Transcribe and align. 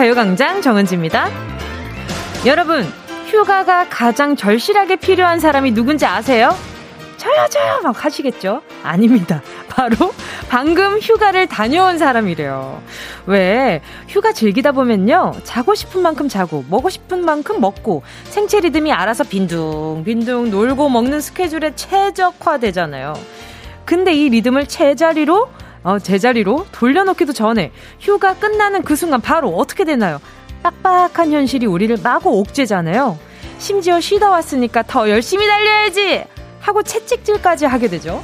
가요광장 0.00 0.62
정은지입니다. 0.62 1.28
여러분, 2.46 2.90
휴가가 3.26 3.86
가장 3.86 4.34
절실하게 4.34 4.96
필요한 4.96 5.40
사람이 5.40 5.72
누군지 5.72 6.06
아세요? 6.06 6.56
저요, 7.18 7.46
저요! 7.50 7.80
막 7.82 8.02
하시겠죠? 8.02 8.62
아닙니다. 8.82 9.42
바로 9.68 10.14
방금 10.48 10.98
휴가를 11.00 11.48
다녀온 11.48 11.98
사람이래요. 11.98 12.80
왜? 13.26 13.82
휴가 14.08 14.32
즐기다 14.32 14.72
보면요. 14.72 15.34
자고 15.44 15.74
싶은 15.74 16.00
만큼 16.00 16.30
자고, 16.30 16.64
먹고 16.70 16.88
싶은 16.88 17.22
만큼 17.22 17.60
먹고, 17.60 18.02
생체 18.24 18.60
리듬이 18.60 18.90
알아서 18.94 19.24
빈둥빈둥 19.24 20.50
놀고 20.50 20.88
먹는 20.88 21.20
스케줄에 21.20 21.74
최적화되잖아요. 21.76 23.12
근데 23.84 24.14
이 24.14 24.30
리듬을 24.30 24.66
제자리로 24.66 25.50
어, 25.82 25.98
제자리로 25.98 26.66
돌려놓기도 26.72 27.32
전에 27.32 27.72
휴가 27.98 28.34
끝나는 28.34 28.82
그 28.82 28.96
순간 28.96 29.20
바로 29.20 29.48
어떻게 29.56 29.84
되나요? 29.84 30.20
빡빡한 30.62 31.32
현실이 31.32 31.66
우리를 31.66 31.96
마구 32.02 32.38
옥죄잖아요. 32.40 33.18
심지어 33.58 34.00
쉬다 34.00 34.30
왔으니까 34.30 34.82
더 34.82 35.08
열심히 35.08 35.46
달려야지! 35.46 36.24
하고 36.60 36.82
채찍질까지 36.82 37.64
하게 37.64 37.88
되죠. 37.88 38.22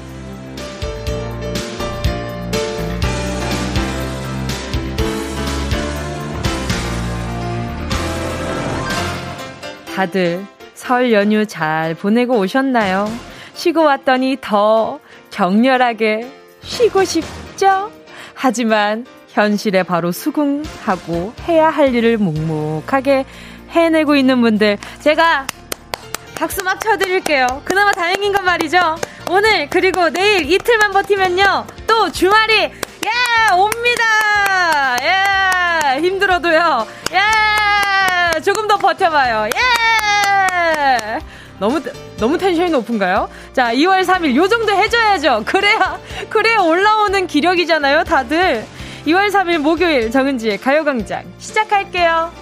다들 9.95 10.45
설 10.75 11.11
연휴 11.11 11.47
잘 11.47 11.95
보내고 11.95 12.37
오셨나요? 12.37 13.11
쉬고 13.55 13.83
왔더니 13.85 14.37
더 14.43 15.01
격렬하게 15.31 16.31
쉬고 16.61 17.03
싶 17.05 17.25
죠? 17.57 17.91
하지만 18.35 19.07
현실에 19.29 19.83
바로 19.83 20.13
수긍하고 20.13 21.35
해야 21.49 21.69
할 21.69 21.95
일을 21.95 22.19
묵묵하게 22.19 23.25
해내고 23.71 24.17
있는 24.17 24.41
분들 24.41 24.79
제가 25.01 25.47
박수 26.35 26.63
막 26.63 26.79
쳐드릴게요. 26.81 27.47
그나마 27.65 27.93
다행인 27.93 28.33
건 28.33 28.45
말이죠. 28.45 28.97
오늘 29.31 29.69
그리고 29.71 30.11
내일 30.11 30.51
이틀만 30.51 30.93
버티면요. 30.93 31.67
또 31.87 32.13
주말이 32.13 32.55
예 32.63 33.55
옵니다. 33.55 34.97
예 35.03 36.01
힘들어도요. 36.01 36.87
예 37.13 38.41
조금 38.43 38.69
더 38.69 38.77
버텨봐요. 38.77 39.49
예 39.57 41.19
너무 41.59 41.81
너무 42.19 42.39
텐션이 42.39 42.71
높은가요? 42.71 43.29
자 43.53 43.73
2월 43.75 44.05
3일 44.05 44.35
요 44.37 44.47
정도 44.49 44.73
해줘야죠. 44.73 45.45
그래야 45.47 45.99
그래야 46.29 46.59
올라오는 46.61 47.27
기력이잖아요, 47.27 48.05
다들. 48.05 48.65
2월 49.07 49.31
3일 49.31 49.59
목요일 49.59 50.11
정은지의 50.11 50.59
가요광장 50.59 51.25
시작할게요. 51.39 52.33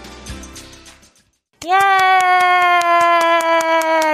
예! 1.66 1.70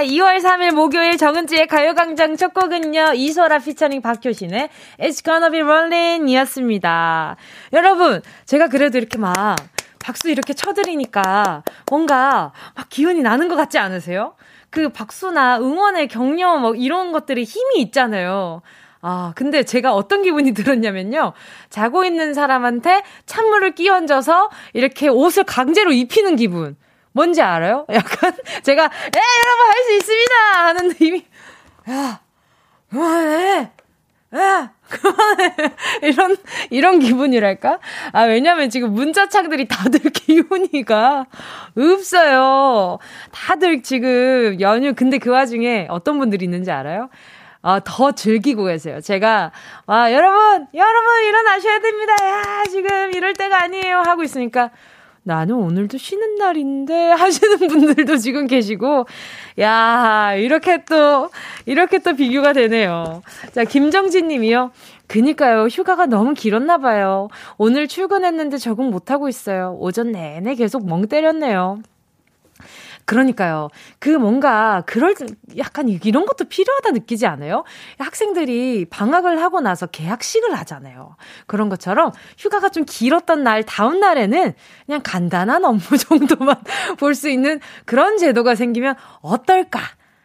2월 0.05 0.41
3일 0.41 0.71
목요일 0.71 1.17
정은지의 1.17 1.67
가요광장 1.67 2.37
첫 2.37 2.53
곡은요, 2.53 3.13
이소라 3.13 3.59
피처링 3.59 4.01
박효신의 4.01 4.69
It's 4.99 5.23
Gonna 5.23 5.51
Be 5.51 5.61
Rollin' 5.61 6.27
이었습니다. 6.29 7.35
여러분, 7.73 8.21
제가 8.45 8.67
그래도 8.67 8.97
이렇게 8.97 9.17
막 9.17 9.55
박수 9.99 10.29
이렇게 10.29 10.53
쳐드리니까 10.53 11.63
뭔가 11.89 12.51
막 12.75 12.89
기운이 12.89 13.21
나는 13.21 13.47
것 13.47 13.55
같지 13.55 13.77
않으세요? 13.77 14.33
그 14.71 14.89
박수나 14.89 15.59
응원의 15.59 16.07
격려 16.07 16.57
뭐 16.57 16.73
이런 16.73 17.11
것들이 17.11 17.43
힘이 17.43 17.81
있잖아요. 17.81 18.61
아, 19.01 19.33
근데 19.35 19.63
제가 19.63 19.93
어떤 19.93 20.23
기분이 20.23 20.53
들었냐면요. 20.55 21.33
자고 21.69 22.05
있는 22.05 22.33
사람한테 22.33 23.03
찬물을 23.25 23.75
끼얹어서 23.75 24.49
이렇게 24.73 25.07
옷을 25.09 25.43
강제로 25.43 25.91
입히는 25.91 26.35
기분. 26.37 26.77
뭔지 27.13 27.41
알아요? 27.41 27.85
약간 27.91 28.31
제가 28.63 28.83
에 28.85 28.87
여러분 28.87 29.67
할 29.69 29.83
수 29.83 29.93
있습니다 29.97 30.35
하는 30.55 30.95
이미 31.01 31.25
야 31.89 32.21
그만해 32.89 33.71
야 34.35 34.71
그만해 34.89 35.55
이런 36.03 36.37
이런 36.69 36.99
기분이랄까 36.99 37.79
아 38.13 38.23
왜냐면 38.23 38.69
지금 38.69 38.93
문자창들이 38.93 39.67
다들 39.67 39.99
기운이가 40.11 41.25
없어요 41.77 42.99
다들 43.31 43.83
지금 43.83 44.59
연휴 44.61 44.93
근데 44.93 45.17
그 45.17 45.29
와중에 45.29 45.87
어떤 45.89 46.17
분들이 46.17 46.45
있는지 46.45 46.71
알아요? 46.71 47.09
아, 47.63 47.79
더 47.83 48.11
즐기고 48.11 48.65
계세요. 48.65 49.01
제가, 49.01 49.51
와, 49.85 50.11
여러분, 50.11 50.67
여러분, 50.73 51.23
일어나셔야 51.27 51.79
됩니다. 51.79 52.13
야, 52.23 52.63
지금 52.67 53.13
이럴 53.13 53.33
때가 53.33 53.61
아니에요. 53.61 53.99
하고 53.99 54.23
있으니까, 54.23 54.71
나는 55.23 55.55
오늘도 55.55 55.97
쉬는 55.97 56.35
날인데 56.35 57.11
하시는 57.13 57.67
분들도 57.67 58.17
지금 58.17 58.47
계시고, 58.47 59.05
야, 59.59 60.33
이렇게 60.35 60.83
또, 60.85 61.29
이렇게 61.65 61.99
또 61.99 62.15
비교가 62.15 62.53
되네요. 62.53 63.21
자, 63.53 63.63
김정진 63.63 64.27
님이요. 64.27 64.71
그니까요, 65.07 65.67
휴가가 65.67 66.05
너무 66.05 66.33
길었나 66.33 66.77
봐요. 66.77 67.27
오늘 67.57 67.87
출근했는데 67.87 68.57
적응 68.57 68.89
못하고 68.89 69.27
있어요. 69.27 69.75
오전 69.79 70.11
내내 70.11 70.55
계속 70.55 70.87
멍 70.87 71.07
때렸네요. 71.07 71.81
그러니까요. 73.05 73.69
그 73.99 74.09
뭔가 74.09 74.83
그럴 74.85 75.15
약간 75.57 75.87
이런 75.89 76.25
것도 76.25 76.45
필요하다 76.45 76.91
느끼지 76.91 77.25
않아요? 77.27 77.63
학생들이 77.99 78.85
방학을 78.89 79.41
하고 79.41 79.61
나서 79.61 79.87
개학식을 79.87 80.53
하잖아요. 80.59 81.15
그런 81.47 81.69
것처럼 81.69 82.11
휴가가 82.37 82.69
좀 82.69 82.85
길었던 82.85 83.43
날 83.43 83.63
다음 83.63 83.99
날에는 83.99 84.53
그냥 84.85 85.01
간단한 85.03 85.63
업무 85.65 85.81
정도만 85.97 86.55
볼 86.97 87.11
수 87.15 87.29
있는 87.29 87.59
그런 87.85 88.17
제도가 88.17 88.55
생기면 88.55 88.95
어떨까? 89.21 89.79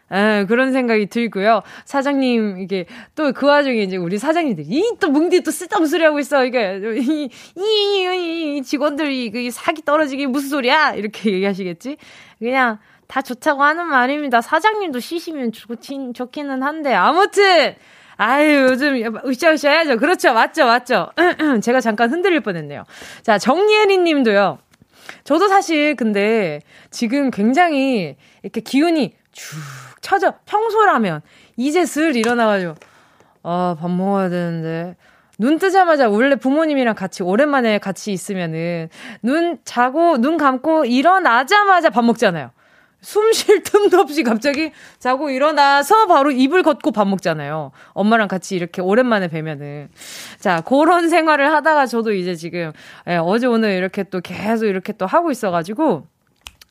에, 0.09 0.45
그런 0.45 0.71
생각이 0.71 1.07
들고요. 1.07 1.63
사장님, 1.83 2.59
이게, 2.59 2.85
또 3.13 3.33
그 3.33 3.45
와중에 3.45 3.81
이제 3.83 3.97
우리 3.97 4.17
사장님들이, 4.17 4.65
이, 4.69 4.93
또 5.01 5.09
뭉디 5.11 5.41
또 5.41 5.51
쓸데없는 5.51 5.89
소리 5.89 6.03
하고 6.05 6.17
있어. 6.19 6.45
이게, 6.45 6.79
이, 6.97 7.29
이, 7.57 7.61
이, 7.61 8.57
이 8.57 8.61
직원들이, 8.63 9.31
그, 9.31 9.51
사기 9.51 9.81
떨어지기 9.83 10.27
무슨 10.27 10.47
소리야? 10.47 10.93
이렇게 10.93 11.33
얘기하시겠지? 11.33 11.97
그냥, 12.39 12.79
다 13.07 13.21
좋다고 13.21 13.63
하는 13.63 13.87
말입니다. 13.87 14.41
사장님도 14.41 14.99
쉬시면 14.99 15.51
좋긴, 15.51 16.13
좋기는 16.13 16.61
한데. 16.61 16.93
아무튼! 16.93 17.75
아유, 18.17 18.67
요즘 18.69 18.95
으쌰으쌰 19.25 19.69
해야죠. 19.69 19.97
그렇죠. 19.97 20.33
맞죠. 20.33 20.65
맞죠. 20.65 21.11
제가 21.61 21.81
잠깐 21.81 22.11
흔들릴 22.11 22.41
뻔 22.41 22.57
했네요. 22.57 22.83
자, 23.21 23.37
정예리 23.37 23.99
님도요. 23.99 24.57
저도 25.23 25.47
사실 25.47 25.95
근데 25.95 26.61
지금 26.89 27.31
굉장히 27.31 28.17
이렇게 28.41 28.59
기운이 28.61 29.15
쭉 29.31 29.55
처져. 30.01 30.33
평소라면 30.45 31.21
이제 31.57 31.85
슬 31.85 32.15
일어나가지고 32.15 32.75
아, 33.43 33.77
밥 33.79 33.89
먹어야 33.91 34.29
되는데. 34.29 34.95
눈 35.37 35.59
뜨자마자 35.59 36.09
원래 36.09 36.35
부모님이랑 36.35 36.95
같이 36.95 37.23
오랜만에 37.23 37.77
같이 37.77 38.11
있으면은 38.11 38.89
눈 39.21 39.59
자고 39.63 40.17
눈 40.17 40.37
감고 40.37 40.85
일어나자마자 40.85 41.89
밥 41.89 42.03
먹잖아요. 42.05 42.51
숨 42.99 43.31
쉴 43.31 43.61
틈도 43.61 43.99
없이 43.99 44.23
갑자기 44.23 44.71
자고 44.97 45.29
일어나서 45.29 46.07
바로 46.07 46.31
이불 46.31 46.63
걷고 46.63 46.91
밥 46.91 47.07
먹잖아요. 47.07 47.71
엄마랑 47.93 48.27
같이 48.27 48.55
이렇게 48.55 48.81
오랜만에 48.81 49.27
뵈면은. 49.27 49.89
자, 50.39 50.61
그런 50.61 51.07
생활을 51.07 51.53
하다가 51.53 51.85
저도 51.85 52.11
이제 52.13 52.35
지금, 52.35 52.71
예, 53.07 53.17
어제 53.17 53.45
오늘 53.45 53.71
이렇게 53.71 54.03
또 54.03 54.19
계속 54.19 54.65
이렇게 54.65 54.93
또 54.93 55.05
하고 55.05 55.29
있어가지고. 55.29 56.07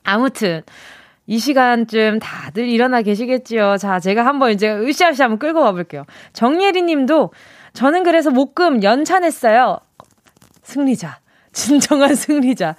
아무튼, 0.03 0.63
이 1.27 1.39
시간쯤 1.39 2.21
다들 2.21 2.69
일어나 2.69 3.03
계시겠지요. 3.03 3.77
자, 3.79 3.99
제가 3.99 4.25
한번 4.25 4.53
이제 4.53 4.71
으쌰으쌰 4.71 5.25
한번 5.25 5.39
끌고 5.39 5.63
가볼게요. 5.63 6.05
정예리 6.33 6.83
님도 6.83 7.33
저는 7.73 8.05
그래서 8.05 8.31
목금 8.31 8.83
연찬했어요. 8.83 9.79
승리자. 10.63 11.19
진정한 11.53 12.15
승리자. 12.15 12.77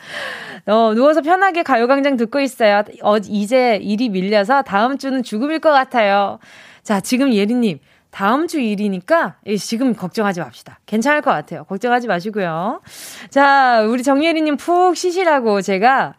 어, 0.68 0.94
누워서 0.94 1.22
편하게 1.22 1.64
가요광장 1.64 2.16
듣고 2.16 2.40
있어요. 2.40 2.84
어, 3.02 3.18
이제 3.18 3.80
일이 3.82 4.10
밀려서 4.10 4.62
다음 4.62 4.98
주는 4.98 5.24
죽음일 5.24 5.60
것 5.60 5.72
같아요. 5.72 6.40
자, 6.84 7.00
지금 7.00 7.34
예리님. 7.34 7.80
다음 8.10 8.48
주 8.48 8.60
일이니까 8.60 9.36
지금 9.60 9.94
걱정하지 9.94 10.40
맙시다. 10.40 10.80
괜찮을 10.86 11.22
것 11.22 11.32
같아요. 11.32 11.66
걱정하지 11.66 12.08
마시고요. 12.08 12.82
자, 13.30 13.84
우리 13.88 14.02
정예리님 14.02 14.58
푹 14.58 14.96
쉬시라고 14.96 15.62
제가 15.62 16.14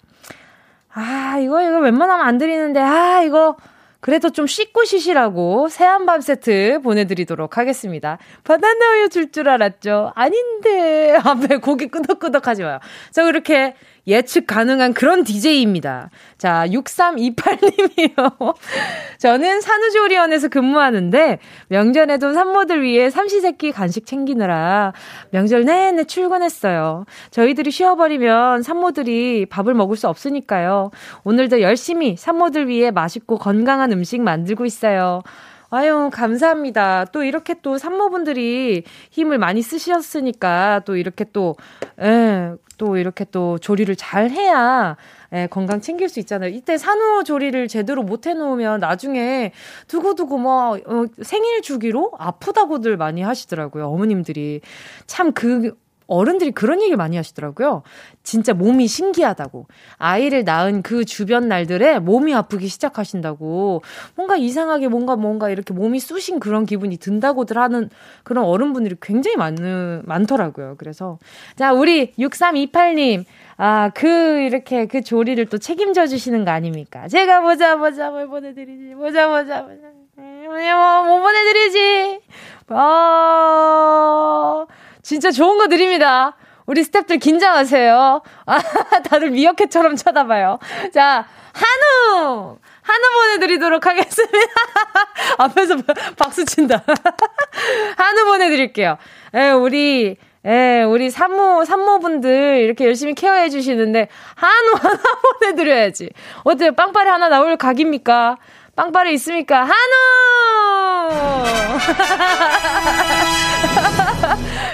아, 0.93 1.39
이거, 1.41 1.63
이거 1.63 1.79
웬만하면 1.81 2.27
안 2.27 2.39
드리는데, 2.39 2.81
아, 2.81 3.23
이거, 3.23 3.57
그래도 4.01 4.31
좀 4.31 4.47
씻고 4.47 4.85
쉬시라고 4.85 5.69
새한밤 5.69 6.21
세트 6.21 6.81
보내드리도록 6.85 7.59
하겠습니다. 7.59 8.19
바나나 8.45 8.93
우유 8.95 9.09
줄 9.09 9.33
줄 9.33 9.49
알았죠? 9.49 10.13
아닌데. 10.15 11.19
앞에 11.25 11.57
고기 11.59 11.89
끄덕끄덕 11.89 12.47
하지 12.47 12.63
마요. 12.63 12.79
자, 13.11 13.25
그렇게 13.25 13.75
예측 14.09 14.47
가능한 14.47 14.95
그런 14.95 15.23
DJ입니다. 15.23 16.11
자, 16.39 16.67
6328님이요. 16.69 18.55
저는 19.19 19.61
산후조리원에서 19.61 20.49
근무하는데 20.49 21.39
명절에도 21.69 22.33
산모들 22.33 22.83
위해 22.83 23.11
삼시세끼 23.11 23.71
간식 23.71 24.07
챙기느라 24.07 24.95
명절 25.31 25.65
내내 25.65 26.05
출근했어요. 26.05 27.05
저희들이 27.31 27.71
쉬어버리면 27.71 28.63
산모들이 28.63 29.47
밥을 29.47 29.75
먹을 29.75 29.97
수 29.97 30.09
없으니까요. 30.09 30.91
오늘도 31.25 31.61
열심히 31.61 32.17
산모들 32.17 32.69
위해 32.69 32.91
맛있고 32.91 33.39
건강한 33.39 33.93
음식 33.93 34.23
만들고 34.23 34.65
있어요. 34.65 35.23
아유, 35.71 36.09
감사합니다. 36.11 37.05
또 37.13 37.23
이렇게 37.23 37.55
또 37.61 37.77
산모분들이 37.77 38.85
힘을 39.11 39.37
많이 39.37 39.61
쓰셨으니까 39.61 40.81
또 40.87 40.97
이렇게 40.97 41.27
또, 41.31 41.57
예, 42.01 42.53
또 42.79 42.97
이렇게 42.97 43.27
또 43.31 43.59
조리를 43.59 43.95
잘 43.97 44.31
해야 44.31 44.97
예, 45.33 45.47
건강 45.51 45.81
챙길 45.81 46.09
수 46.09 46.21
있잖아요. 46.21 46.51
이때 46.51 46.79
산후 46.79 47.23
조리를 47.25 47.69
제대로 47.69 48.03
못 48.03 48.27
해놓으면 48.27 48.81
나중에 48.81 49.53
두고두고 49.87 50.39
뭐, 50.39 50.79
어, 50.87 51.05
생일 51.23 51.61
주기로 51.61 52.13
아프다고들 52.19 52.97
많이 52.97 53.21
하시더라고요. 53.21 53.89
어머님들이. 53.89 54.63
참 55.07 55.33
그, 55.33 55.77
어른들이 56.09 56.51
그런 56.51 56.83
얘기 56.83 56.97
많이 56.97 57.17
하시더라고요. 57.17 57.83
진짜 58.23 58.55
몸이 58.55 58.89
신기하다고. 58.89 59.67
아이를 59.99 60.43
낳은 60.45 60.83
그 60.83 61.05
주변 61.05 61.49
날들에 61.49 61.99
몸이 62.01 62.35
아프기 62.35 62.67
시작하신다고. 62.67 63.83
뭔가 64.17 64.37
이상하게 64.37 64.89
뭔가 64.89 65.17
뭔가 65.17 65.51
이렇게 65.51 65.75
몸이 65.75 66.01
쑤신 66.01 66.41
그런 66.41 66.65
기분이 66.67 66.97
든다고들 66.97 67.59
하는 67.59 67.91
그런 68.25 68.45
어른분들이 68.45 68.97
굉장히 69.01 69.37
많, 69.37 70.03
많더라고요. 70.05 70.77
그래서. 70.79 71.19
자, 71.57 71.73
우리 71.73 72.13
6328님. 72.15 73.25
아, 73.59 73.91
그, 73.95 74.41
이렇게 74.41 74.87
그 74.87 75.03
조리를 75.03 75.45
또 75.47 75.59
책임져 75.59 76.07
주시는 76.07 76.45
거 76.45 76.53
아닙니까? 76.53 77.07
제가 77.09 77.43
보자, 77.43 77.77
보자, 77.77 78.11
뭘 78.11 78.29
보내드리지. 78.29 78.95
보자, 78.95 79.29
보자, 79.29 79.63
보자. 79.63 79.99
뭐, 80.17 81.05
뭐 81.05 81.21
보내드리지. 81.21 82.21
아, 82.69 84.67
진짜 85.09 85.31
좋은 85.31 85.57
거 85.57 85.69
드립니다. 85.69 86.37
우리 86.67 86.83
스탭들 86.83 87.19
긴장하세요. 87.19 88.21
아, 88.45 88.59
다들 89.09 89.31
미역캣처럼 89.31 89.97
쳐다봐요. 89.97 90.59
자, 90.93 91.25
한우! 91.55 92.59
한우 92.83 93.11
보내드리도록 93.15 93.87
하겠습니다. 93.87 94.37
앞에서 95.39 95.77
박수 96.19 96.45
친다. 96.45 96.83
한우 97.97 98.27
보내드릴게요. 98.27 98.99
예, 99.33 99.49
우리, 99.49 100.19
예, 100.45 100.83
우리 100.83 101.09
산모, 101.09 101.65
산모분들 101.65 102.59
이렇게 102.59 102.85
열심히 102.85 103.15
케어해 103.15 103.49
주시는데, 103.49 104.09
한우 104.35 104.75
하나 104.79 105.01
보내드려야지. 105.41 106.11
어때요? 106.45 106.73
빵빠레 106.73 107.09
하나 107.09 107.31
나올 107.31 107.57
각입니까? 107.57 108.37
빵빠레 108.77 109.13
있습니까? 109.13 109.65
한우! 109.65 111.09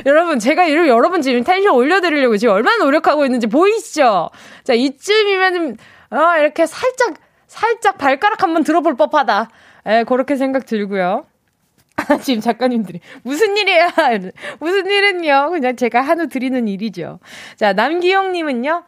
여러분, 0.07 0.39
제가 0.39 0.65
이를 0.65 0.89
여러분 0.89 1.23
지금 1.23 1.43
텐션 1.45 1.75
올려드리려고 1.75 2.37
지금 2.37 2.55
얼마나 2.55 2.85
노력하고 2.85 3.25
있는지 3.25 3.47
보이시죠? 3.47 4.31
자, 4.65 4.75
이쯤이면, 4.75 5.77
어, 6.11 6.39
이렇게 6.39 6.67
살짝, 6.67 7.15
살짝 7.47 7.99
발가락 7.99 8.43
한번 8.43 8.65
들어볼 8.65 8.97
법하다. 8.97 9.49
예, 9.89 10.05
그렇게 10.07 10.37
생각 10.37 10.67
들고요. 10.67 11.25
아, 11.97 12.17
지금 12.19 12.41
작가님들이 12.41 13.01
무슨 13.23 13.57
일이야? 13.57 13.91
무슨 14.61 14.87
일은요? 14.87 15.51
그냥 15.51 15.77
제가 15.77 16.01
한우 16.01 16.29
드리는 16.29 16.67
일이죠. 16.69 17.21
자, 17.57 17.73
남기용님은요. 17.73 18.85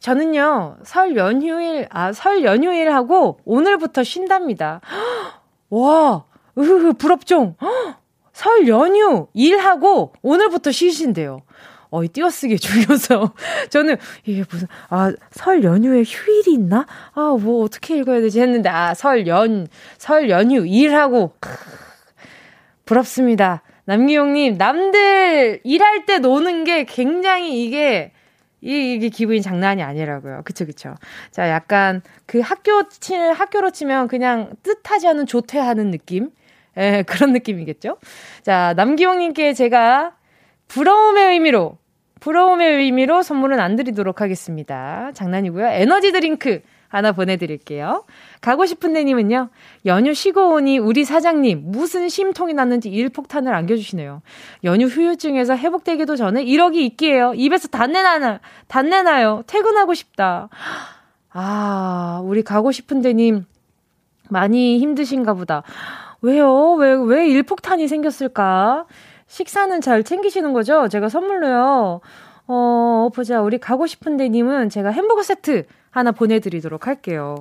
저는요 0.00 0.76
설 0.84 1.16
연휴일 1.16 1.88
아 1.90 2.12
설 2.12 2.44
연휴일하고 2.44 3.40
오늘부터 3.44 4.04
쉰답니다. 4.04 4.80
와, 5.70 6.24
으흐 6.56 6.92
부럽죠. 6.94 7.56
설 8.38 8.68
연휴 8.68 9.26
일하고 9.34 10.12
오늘부터 10.22 10.70
쉬신대요. 10.70 11.42
어, 11.90 12.04
이 12.04 12.08
띄어쓰기 12.08 12.56
중요서. 12.60 13.34
저는, 13.68 13.96
이게 14.24 14.44
무슨, 14.48 14.68
아, 14.90 15.12
설 15.32 15.64
연휴에 15.64 16.04
휴일이 16.06 16.52
있나? 16.52 16.86
아, 17.14 17.36
뭐, 17.40 17.64
어떻게 17.64 17.96
읽어야 17.96 18.20
되지 18.20 18.40
했는데, 18.40 18.68
아, 18.68 18.94
설 18.94 19.26
연, 19.26 19.66
설 19.96 20.30
연휴 20.30 20.64
일하고. 20.64 21.32
크, 21.40 21.50
부럽습니다. 22.84 23.62
남기용님, 23.86 24.56
남들 24.56 25.60
일할 25.64 26.06
때 26.06 26.20
노는 26.20 26.62
게 26.62 26.84
굉장히 26.84 27.64
이게, 27.64 28.12
이, 28.60 28.92
이게 28.94 29.08
기분이 29.08 29.42
장난이 29.42 29.82
아니라고요. 29.82 30.42
그쵸, 30.44 30.64
그쵸. 30.64 30.94
자, 31.32 31.50
약간 31.50 32.02
그 32.24 32.38
학교, 32.38 32.88
치, 32.88 33.16
학교로 33.16 33.72
치면 33.72 34.06
그냥 34.06 34.52
뜻하지 34.62 35.08
않은 35.08 35.26
조퇴하는 35.26 35.90
느낌? 35.90 36.30
예, 36.78 37.04
그런 37.06 37.32
느낌이겠죠? 37.32 37.98
자, 38.42 38.72
남기용님께 38.76 39.52
제가 39.52 40.12
부러움의 40.68 41.32
의미로, 41.32 41.78
부러움의 42.20 42.76
의미로 42.76 43.22
선물은 43.22 43.58
안 43.60 43.76
드리도록 43.76 44.20
하겠습니다. 44.20 45.10
장난이고요. 45.14 45.66
에너지 45.66 46.12
드링크 46.12 46.62
하나 46.88 47.12
보내드릴게요. 47.12 48.04
가고 48.40 48.64
싶은 48.64 48.94
데님은요, 48.94 49.50
연휴 49.86 50.14
쉬고 50.14 50.54
오니 50.54 50.78
우리 50.78 51.04
사장님 51.04 51.64
무슨 51.66 52.08
심통이 52.08 52.54
났는지 52.54 52.88
일폭탄을 52.88 53.54
안겨주시네요. 53.54 54.22
연휴 54.64 54.86
후유증에서 54.86 55.56
회복되기도 55.56 56.16
전에 56.16 56.44
이러기 56.44 56.76
있기예요. 56.76 57.34
입에서 57.34 57.68
단내나나, 57.68 58.40
단내나요. 58.68 59.42
퇴근하고 59.46 59.92
싶다. 59.94 60.48
아, 61.30 62.22
우리 62.24 62.42
가고 62.42 62.72
싶은 62.72 63.02
데님 63.02 63.44
많이 64.30 64.78
힘드신가 64.78 65.34
보다. 65.34 65.62
왜요? 66.22 66.72
왜, 66.74 66.94
왜 66.94 67.28
일폭탄이 67.28 67.88
생겼을까? 67.88 68.86
식사는 69.26 69.80
잘 69.80 70.04
챙기시는 70.04 70.52
거죠? 70.52 70.88
제가 70.88 71.08
선물로요. 71.08 72.00
어, 72.48 73.08
보자. 73.14 73.40
우리 73.42 73.58
가고 73.58 73.86
싶은데 73.86 74.28
님은 74.28 74.70
제가 74.70 74.90
햄버거 74.90 75.22
세트 75.22 75.66
하나 75.90 76.12
보내드리도록 76.12 76.86
할게요. 76.86 77.36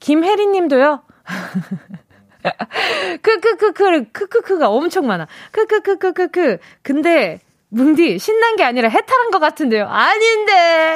김혜리 0.00 0.46
님도요. 0.46 1.02
크크크크, 3.22 4.10
크크크가 4.12 4.68
엄청 4.68 5.06
많아. 5.06 5.26
크크크크크크. 5.52 6.58
근데, 6.82 7.40
뭉디, 7.68 8.18
신난 8.18 8.56
게 8.56 8.64
아니라 8.64 8.88
해탈한 8.88 9.30
것 9.30 9.38
같은데요. 9.38 9.86
아닌데! 9.86 10.94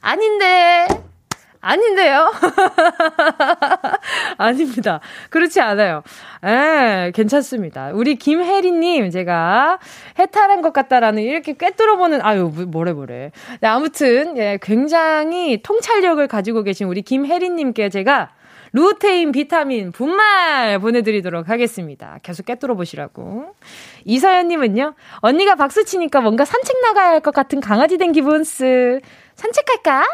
아닌데! 0.00 1.09
아닌데요? 1.60 2.32
아닙니다. 4.38 5.00
그렇지 5.28 5.60
않아요. 5.60 6.02
에, 6.44 7.10
괜찮습니다. 7.12 7.90
우리 7.92 8.16
김혜리님, 8.16 9.10
제가 9.10 9.78
해탈한 10.18 10.62
것 10.62 10.72
같다라는 10.72 11.22
이렇게 11.22 11.54
꿰뚫어보는, 11.54 12.22
아유, 12.22 12.50
뭐, 12.54 12.64
뭐래, 12.66 12.92
뭐래. 12.92 13.30
네, 13.60 13.68
아무튼, 13.68 14.36
예, 14.38 14.58
굉장히 14.62 15.62
통찰력을 15.62 16.26
가지고 16.28 16.62
계신 16.62 16.86
우리 16.86 17.02
김혜리님께 17.02 17.90
제가 17.90 18.30
루테인 18.72 19.32
비타민 19.32 19.90
분말 19.92 20.78
보내드리도록 20.78 21.48
하겠습니다. 21.48 22.18
계속 22.22 22.46
깨뚫어 22.46 22.74
보시라고. 22.74 23.54
이서연님은요, 24.04 24.94
언니가 25.16 25.56
박수 25.56 25.84
치니까 25.84 26.20
뭔가 26.20 26.44
산책 26.44 26.80
나가야 26.80 27.08
할 27.10 27.20
것 27.20 27.34
같은 27.34 27.60
강아지 27.60 27.98
된 27.98 28.12
기분 28.12 28.44
쓰. 28.44 29.00
산책 29.34 29.64
할까? 29.68 30.04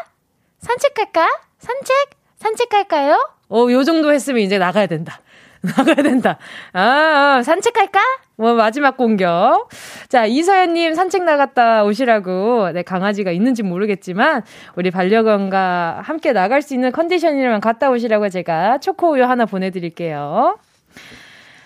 산책할까? 0.66 1.28
산책? 1.58 1.94
산책할까요? 2.38 3.30
어, 3.48 3.66
요 3.70 3.84
정도 3.84 4.12
했으면 4.12 4.40
이제 4.42 4.58
나가야 4.58 4.86
된다. 4.86 5.20
나가야 5.62 5.96
된다. 5.96 6.38
아, 6.72 7.40
산책할까? 7.44 8.00
뭐, 8.36 8.54
마지막 8.54 8.96
공격. 8.96 9.68
자, 10.08 10.26
이서연님 10.26 10.94
산책 10.94 11.22
나갔다 11.24 11.84
오시라고, 11.84 12.72
네, 12.72 12.82
강아지가 12.82 13.30
있는지 13.30 13.62
모르겠지만, 13.62 14.42
우리 14.74 14.90
반려견과 14.90 16.00
함께 16.04 16.32
나갈 16.32 16.62
수 16.62 16.74
있는 16.74 16.92
컨디션이라면 16.92 17.60
갔다 17.60 17.90
오시라고 17.90 18.28
제가 18.28 18.78
초코우유 18.78 19.24
하나 19.24 19.46
보내드릴게요. 19.46 20.58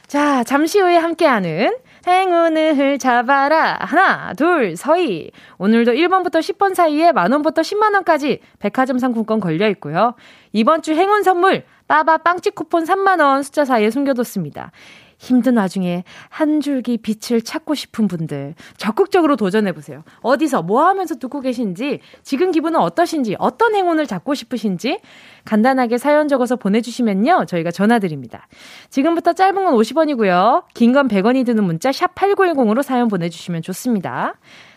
자, 0.07 0.45
잠시 0.45 0.79
후에 0.79 0.97
함께하는 0.97 1.75
행운을 2.07 2.99
잡아라. 2.99 3.79
하나, 3.81 4.33
둘, 4.35 4.77
서희. 4.77 5.31
오늘도 5.59 5.93
1번부터 5.93 6.41
10번 6.41 6.75
사이에 6.75 7.13
만원부터 7.13 7.63
10만원까지 7.63 8.41
백화점 8.59 8.99
상품권 8.99 9.41
걸려 9.41 9.69
있고요. 9.71 10.15
이번 10.53 10.83
주 10.83 10.95
행운 10.95 11.23
선물, 11.23 11.65
빠바 11.89 12.19
빵집 12.19 12.55
쿠폰 12.55 12.85
3만원 12.85 13.43
숫자 13.43 13.65
사이에 13.65 13.91
숨겨뒀습니다. 13.91 14.73
힘든 15.21 15.59
와중에 15.59 16.03
한 16.31 16.63
줄기 16.63 16.97
빛을 16.97 17.43
찾고 17.43 17.75
싶은 17.75 18.09
분들 18.09 18.55
적극적으로 18.79 19.37
도전해 19.37 19.73
보세요. 19.73 20.03
어디서 20.23 20.63
뭐 20.63 20.87
하면서 20.87 21.15
듣고 21.17 21.41
계신지, 21.43 22.01
지금 22.23 22.51
기분은 22.53 22.81
어떠신지, 22.81 23.37
어떤 23.39 23.75
행운을 23.75 24.07
잡고 24.07 24.33
싶으신지 24.35 24.99
간단하게 25.45 25.99
사연 25.99 26.27
적어서 26.27 26.57
보내주시면요. 26.57 27.45
저희가 27.47 27.71
전화드립니다. 27.71 28.49
지금부터 28.89 29.35
짧은 29.35 29.55
건 29.63 29.75
50원이고요. 29.75 30.65
긴 30.75 30.95
건 30.95 31.07
100원이 31.07 31.45
드는 31.47 31.63
문자 31.65 31.93
샵 31.93 32.15
8910으로 32.15 32.83
사연 32.83 33.09
보내주시면 33.09 33.61
좋습니다. 33.63 34.35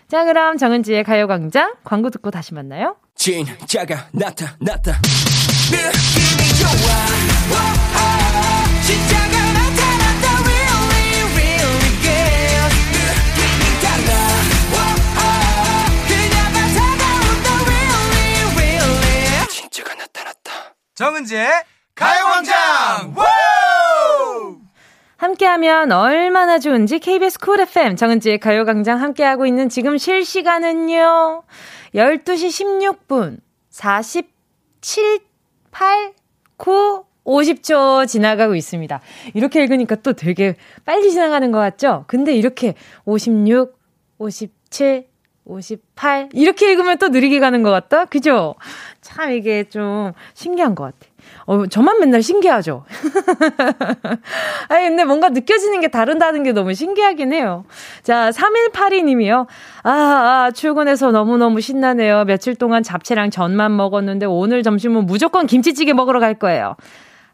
자, 0.10 0.26
그럼 0.26 0.58
정은지의 0.58 1.06
가요광장 1.06 1.74
광고 1.86 2.10
듣고 2.10 2.30
다시 2.32 2.54
만나요. 2.54 2.98
진짜가 3.16 4.10
나타났다. 4.12 5.00
느낌이. 5.72 6.44
정은지의 20.96 21.50
가요광장 21.96 23.16
함께하면 25.18 25.92
얼마나 25.92 26.60
좋은지 26.60 27.00
KBS 27.00 27.40
쿨 27.40 27.62
FM 27.62 27.96
정은지의 27.96 28.40
가요광장 28.40 29.02
함께하고 29.02 29.48
있는 29.48 29.70
지금 29.70 29.98
실시간은요. 29.98 31.44
12시 31.96 32.98
16분 33.08 33.40
47, 33.70 35.20
8, 35.72 36.14
9, 36.58 37.06
50초 37.24 38.08
지나가고 38.08 38.54
있습니다. 38.54 39.02
이렇게 39.34 39.64
읽으니까 39.64 39.96
또 39.96 40.14
되게 40.14 40.56
빨리 40.86 41.10
지나가는 41.10 41.52
것 41.52 41.58
같죠? 41.58 42.04
근데 42.06 42.36
이렇게 42.36 42.76
56, 43.06 43.76
57, 44.20 45.08
58 45.46 46.30
이렇게 46.34 46.72
읽으면 46.72 46.98
또 46.98 47.10
느리게 47.10 47.40
가는 47.40 47.64
것 47.64 47.72
같다? 47.72 48.06
그죠? 48.06 48.56
참 49.02 49.32
이게 49.32 49.66
좀 49.66 50.14
신기한 50.34 50.76
것 50.76 50.86
같아. 50.86 51.14
어, 51.46 51.68
저만 51.68 52.00
맨날 52.00 52.22
신기하죠? 52.22 52.86
아니, 54.70 54.88
근데 54.88 55.04
뭔가 55.04 55.30
느껴지는 55.30 55.82
게 55.82 55.88
다른다는 55.90 56.44
게 56.44 56.52
너무 56.54 56.74
신기하긴 56.74 57.34
해요. 57.34 57.66
자, 58.02 58.30
3182님이요. 58.32 59.48
아, 59.84 59.92
아, 59.92 60.52
출근해서 60.52 61.12
너무너무 61.12 61.60
신나네요. 61.62 62.26
며칠 62.26 62.56
동안 62.56 62.84
잡채랑 62.84 63.30
전만 63.30 63.76
먹었는데 63.76 64.26
오늘 64.26 64.64
점심은 64.64 65.06
무조건 65.06 65.46
김치찌개 65.48 65.94
먹으러 65.94 66.20
갈 66.20 66.34
거예요. 66.36 66.76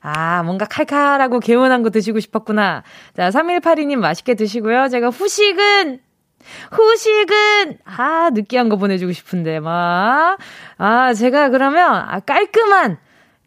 아, 0.01 0.43
뭔가 0.43 0.65
칼칼하고 0.65 1.39
개운한 1.39 1.83
거 1.83 1.89
드시고 1.89 2.19
싶었구나. 2.19 2.83
자, 3.15 3.29
3182님 3.29 3.97
맛있게 3.97 4.33
드시고요. 4.35 4.87
제가 4.89 5.09
후식은 5.09 5.99
후식은 6.71 7.79
아 7.85 8.29
느끼한 8.33 8.69
거 8.69 8.77
보내주고 8.77 9.11
싶은데 9.11 9.59
막. 9.59 10.37
아 10.77 11.13
제가 11.13 11.49
그러면 11.49 11.93
아 12.07 12.19
깔끔한 12.19 12.97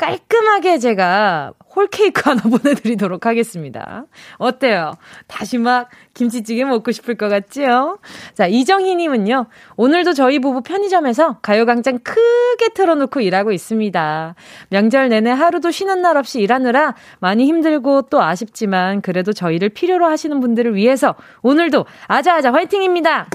깔끔하게 0.03 0.79
제가 0.79 1.53
홀케이크 1.77 2.23
하나 2.25 2.43
보내드리도록 2.51 3.25
하겠습니다. 3.25 4.07
어때요? 4.37 4.95
다시 5.29 5.59
막 5.59 5.91
김치찌개 6.13 6.65
먹고 6.65 6.91
싶을 6.91 7.15
것 7.15 7.29
같지요? 7.29 8.01
자, 8.35 8.49
이정희님은요, 8.49 9.47
오늘도 9.77 10.15
저희 10.15 10.41
부부 10.41 10.63
편의점에서 10.63 11.39
가요광장 11.41 12.01
크게 12.01 12.71
틀어놓고 12.75 13.21
일하고 13.21 13.53
있습니다. 13.53 14.35
명절 14.71 15.09
내내 15.09 15.31
하루도 15.31 15.71
쉬는 15.71 16.03
날 16.03 16.17
없이 16.17 16.41
일하느라 16.41 16.97
많이 17.21 17.47
힘들고 17.47 18.03
또 18.11 18.21
아쉽지만 18.23 19.03
그래도 19.03 19.33
저희를 19.33 19.69
필요로 19.69 20.05
하시는 20.07 20.41
분들을 20.41 20.75
위해서 20.75 21.15
오늘도 21.43 21.87
아자아자 22.09 22.53
화이팅입니다! 22.53 23.29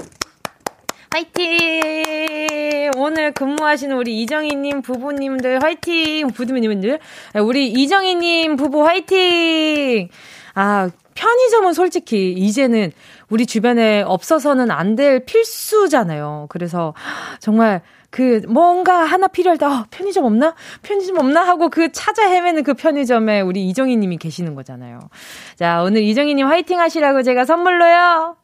화이팅! 1.10 2.90
오늘 2.96 3.32
근무하시는 3.32 3.96
우리 3.96 4.20
이정희님 4.22 4.82
부부님들 4.82 5.62
화이팅! 5.62 6.28
부부님들. 6.28 6.98
우리 7.42 7.68
이정희님 7.68 8.56
부부 8.56 8.86
화이팅! 8.86 10.08
아, 10.54 10.90
편의점은 11.14 11.72
솔직히 11.72 12.32
이제는 12.32 12.92
우리 13.30 13.46
주변에 13.46 14.02
없어서는 14.02 14.70
안 14.70 14.96
될 14.96 15.24
필수잖아요. 15.24 16.46
그래서 16.50 16.94
정말 17.40 17.82
그 18.10 18.40
뭔가 18.48 19.04
하나 19.04 19.28
필요할 19.28 19.58
때 19.58 19.66
어, 19.66 19.84
편의점 19.90 20.24
없나? 20.24 20.54
편의점 20.82 21.18
없나 21.18 21.42
하고 21.42 21.68
그 21.68 21.90
찾아 21.92 22.26
헤매는 22.28 22.62
그 22.64 22.74
편의점에 22.74 23.40
우리 23.42 23.68
이정희 23.68 23.96
님이 23.96 24.16
계시는 24.18 24.54
거잖아요. 24.54 25.00
자, 25.56 25.82
오늘 25.82 26.02
이정희 26.02 26.34
님 26.34 26.46
화이팅 26.46 26.80
하시라고 26.80 27.22
제가 27.22 27.44
선물로요. 27.44 28.36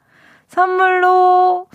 선물로 0.49 1.67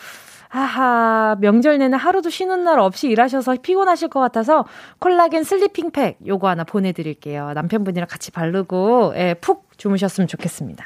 하하, 0.49 1.37
명절 1.39 1.77
내내 1.77 1.95
하루도 1.95 2.29
쉬는 2.31 2.63
날 2.63 2.79
없이 2.79 3.07
일하셔서 3.07 3.55
피곤하실 3.61 4.09
것 4.09 4.19
같아서 4.19 4.65
콜라겐 4.97 5.43
sleeping 5.43 5.91
팩 5.91 6.17
요거 6.25 6.49
하나 6.49 6.63
보내드릴게요. 6.63 7.53
남편분이랑 7.53 8.07
같이 8.09 8.31
바르고, 8.31 9.13
예, 9.15 9.35
푹 9.39 9.77
주무셨으면 9.77 10.27
좋겠습니다. 10.27 10.85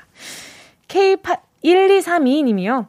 K1232님이요. 0.90 2.88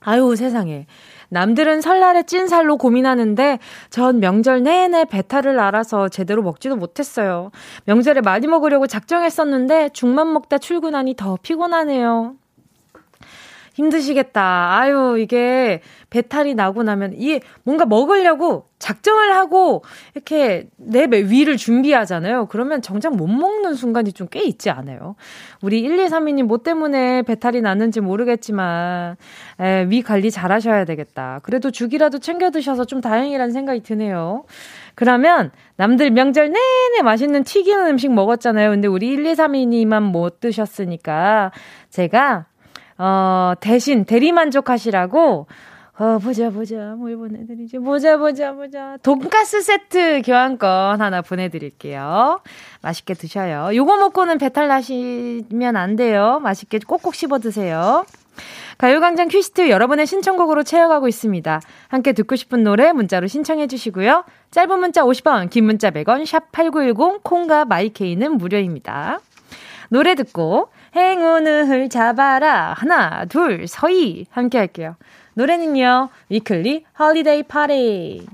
아유, 0.00 0.34
세상에. 0.34 0.86
남들은 1.28 1.80
설날에 1.80 2.24
찐살로 2.24 2.76
고민하는데 2.76 3.58
전 3.88 4.20
명절 4.20 4.62
내내 4.62 5.04
배탈을 5.06 5.58
앓아서 5.58 6.08
제대로 6.08 6.42
먹지도 6.42 6.76
못했어요. 6.76 7.50
명절에 7.84 8.20
많이 8.20 8.46
먹으려고 8.46 8.86
작정했었는데 8.86 9.90
죽만 9.90 10.32
먹다 10.32 10.58
출근하니 10.58 11.14
더 11.16 11.38
피곤하네요. 11.42 12.34
힘드시겠다. 13.74 14.78
아유, 14.78 15.16
이게 15.18 15.80
배탈이 16.10 16.54
나고 16.54 16.82
나면 16.82 17.14
이게 17.14 17.40
뭔가 17.62 17.86
먹으려고 17.86 18.66
작정을 18.78 19.32
하고 19.34 19.84
이렇게 20.14 20.66
내 20.76 21.06
위를 21.08 21.56
준비하잖아요. 21.56 22.46
그러면 22.46 22.82
정작 22.82 23.14
못 23.14 23.28
먹는 23.28 23.74
순간이 23.74 24.12
좀 24.12 24.28
꽤 24.32 24.40
있지 24.42 24.70
않아요? 24.70 25.14
우리 25.60 25.82
1232님 25.82 26.44
뭐 26.44 26.58
때문에 26.58 27.22
배탈이 27.22 27.60
났는지 27.60 28.00
모르겠지만 28.00 29.16
에, 29.60 29.84
위 29.88 30.02
관리 30.02 30.30
잘 30.30 30.50
하셔야 30.50 30.84
되겠다. 30.86 31.40
그래도 31.42 31.70
죽이라도 31.70 32.18
챙겨 32.18 32.50
드셔서 32.50 32.86
좀 32.86 33.00
다행이라는 33.00 33.52
생각이 33.52 33.82
드네요. 33.82 34.44
그러면 34.94 35.50
남들 35.76 36.10
명절 36.10 36.46
내내 36.46 37.02
맛있는 37.02 37.44
튀기는 37.44 37.86
음식 37.88 38.12
먹었잖아요. 38.12 38.70
근데 38.70 38.88
우리 38.88 39.14
1232님만 39.16 40.02
못 40.02 40.40
드셨으니까 40.40 41.52
제가 41.90 42.46
어, 42.98 43.54
대신 43.60 44.04
대리만족하시라고 44.04 45.46
어, 45.98 46.18
보자, 46.18 46.50
보자. 46.50 46.94
뭘 46.96 47.16
보내드리지? 47.16 47.78
보자, 47.78 48.16
보자, 48.16 48.52
보자. 48.54 48.96
돈가스 49.02 49.60
세트 49.60 50.22
교환권 50.24 51.00
하나 51.00 51.20
보내드릴게요. 51.20 52.40
맛있게 52.80 53.14
드셔요. 53.14 53.74
요거 53.74 53.98
먹고는 53.98 54.38
배탈 54.38 54.68
나시면 54.68 55.76
안 55.76 55.96
돼요. 55.96 56.40
맛있게 56.42 56.78
꼭꼭 56.86 57.14
씹어 57.14 57.38
드세요. 57.40 58.06
가요광장 58.78 59.28
퀴스트 59.28 59.68
여러분의 59.68 60.06
신청곡으로 60.06 60.62
채워가고 60.62 61.06
있습니다. 61.06 61.60
함께 61.88 62.12
듣고 62.12 62.36
싶은 62.36 62.64
노래 62.64 62.92
문자로 62.92 63.26
신청해 63.26 63.66
주시고요. 63.66 64.24
짧은 64.50 64.80
문자 64.80 65.02
50원, 65.02 65.50
긴 65.50 65.66
문자 65.66 65.90
100원, 65.90 66.24
샵 66.24 66.50
8910, 66.52 67.22
콩과 67.22 67.66
마이케이는 67.66 68.38
무료입니다. 68.38 69.20
노래 69.90 70.14
듣고 70.14 70.70
행운을 70.94 71.88
잡아라. 71.88 72.74
하나, 72.76 73.24
둘, 73.24 73.66
서희. 73.66 74.26
함께 74.30 74.58
할게요. 74.58 74.96
노래는요, 75.34 76.10
위클리 76.28 76.84
Holiday 76.98 77.44
Party. 77.44 78.26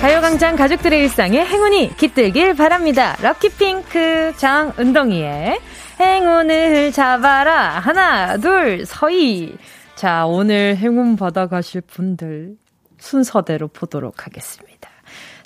가요광장 0.00 0.56
가족들의 0.56 0.98
일상에 1.00 1.44
행운이 1.44 1.96
깃들길 1.96 2.54
바랍니다. 2.54 3.16
Lucky 3.22 3.84
Pink 3.84 4.34
장은동이의 4.36 5.58
행운을 6.00 6.92
잡아라. 6.92 7.78
하나, 7.78 8.36
둘, 8.36 8.84
서희. 8.84 9.56
자, 9.94 10.26
오늘 10.26 10.76
행운 10.76 11.16
받아가실 11.16 11.82
분들 11.82 12.56
순서대로 13.04 13.68
보도록 13.68 14.26
하겠습니다. 14.26 14.88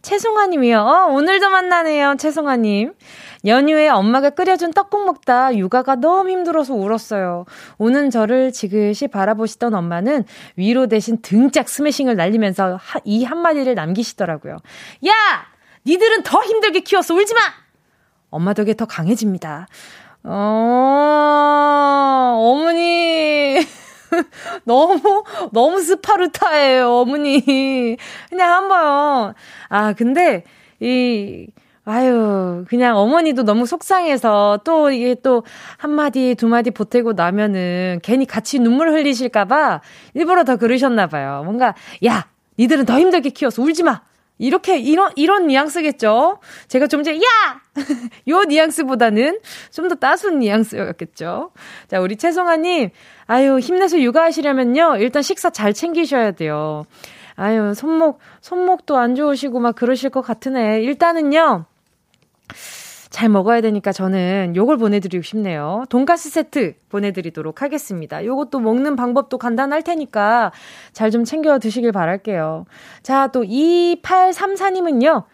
최송아님이요. 0.02 0.78
어, 0.78 1.06
오늘도 1.08 1.50
만나네요. 1.50 2.14
최송아님. 2.18 2.94
연휴에 3.44 3.88
엄마가 3.88 4.30
끓여준 4.30 4.72
떡국 4.72 5.04
먹다 5.04 5.54
육아가 5.56 5.96
너무 5.96 6.30
힘들어서 6.30 6.74
울었어요. 6.74 7.44
우는 7.78 8.10
저를 8.10 8.52
지그시 8.52 9.08
바라보시던 9.08 9.74
엄마는 9.74 10.24
위로 10.56 10.86
대신 10.86 11.20
등짝 11.20 11.68
스매싱을 11.68 12.14
날리면서 12.16 12.78
이 13.04 13.24
한마디를 13.24 13.74
남기시더라고요. 13.74 14.56
야! 15.06 15.12
니들은 15.84 16.22
더 16.22 16.40
힘들게 16.42 16.80
키웠어. 16.80 17.14
울지 17.14 17.34
마! 17.34 17.40
엄마 18.30 18.54
덕에 18.54 18.74
더 18.74 18.84
강해집니다. 18.84 19.66
어, 20.22 20.34
어머니. 22.38 23.66
너무, 24.64 25.24
너무 25.52 25.80
스파르타예요, 25.80 26.90
어머니. 26.90 27.96
그냥 28.28 28.52
한번. 28.52 29.34
아, 29.68 29.92
근데, 29.94 30.44
이, 30.80 31.46
아유, 31.84 32.64
그냥 32.68 32.96
어머니도 32.98 33.44
너무 33.44 33.64
속상해서 33.66 34.60
또 34.64 34.90
이게 34.90 35.14
또 35.22 35.42
한마디, 35.78 36.34
두마디 36.34 36.70
보태고 36.70 37.14
나면은 37.14 38.00
괜히 38.02 38.26
같이 38.26 38.58
눈물 38.58 38.90
흘리실까봐 38.92 39.80
일부러 40.14 40.44
더 40.44 40.56
그러셨나봐요. 40.56 41.42
뭔가, 41.44 41.74
야, 42.06 42.26
니들은 42.58 42.84
더 42.84 42.98
힘들게 42.98 43.30
키워서 43.30 43.62
울지 43.62 43.82
마! 43.84 44.02
이렇게, 44.40 44.78
이런, 44.78 45.10
이런 45.16 45.48
뉘앙스겠죠? 45.48 46.38
제가 46.68 46.86
좀 46.86 47.02
전에, 47.02 47.16
야! 47.18 47.60
요 48.28 48.44
뉘앙스보다는 48.44 49.40
좀 49.72 49.88
더 49.88 49.94
따스운 49.96 50.38
뉘앙스였겠죠? 50.40 51.50
자, 51.88 52.00
우리 52.00 52.16
최송아 52.16 52.56
님, 52.58 52.90
아유, 53.28 53.58
힘내서 53.58 54.00
육아하시려면요, 54.00 54.96
일단 54.98 55.22
식사 55.22 55.50
잘 55.50 55.72
챙기셔야 55.72 56.32
돼요. 56.32 56.84
아유, 57.36 57.72
손목, 57.74 58.18
손목도 58.40 58.96
안 58.96 59.14
좋으시고 59.14 59.60
막 59.60 59.76
그러실 59.76 60.10
것 60.10 60.22
같으네. 60.22 60.80
일단은요, 60.80 61.66
잘 63.10 63.28
먹어야 63.28 63.60
되니까 63.60 63.92
저는 63.92 64.54
요걸 64.56 64.78
보내드리고 64.78 65.22
싶네요. 65.22 65.84
돈가스 65.88 66.30
세트 66.30 66.74
보내드리도록 66.88 67.62
하겠습니다. 67.62 68.24
요것도 68.24 68.60
먹는 68.60 68.96
방법도 68.96 69.38
간단할 69.38 69.82
테니까 69.82 70.52
잘 70.92 71.10
좀 71.10 71.24
챙겨 71.24 71.58
드시길 71.58 71.92
바랄게요. 71.92 72.64
자, 73.02 73.28
또 73.28 73.42
2834님은요, 73.44 75.24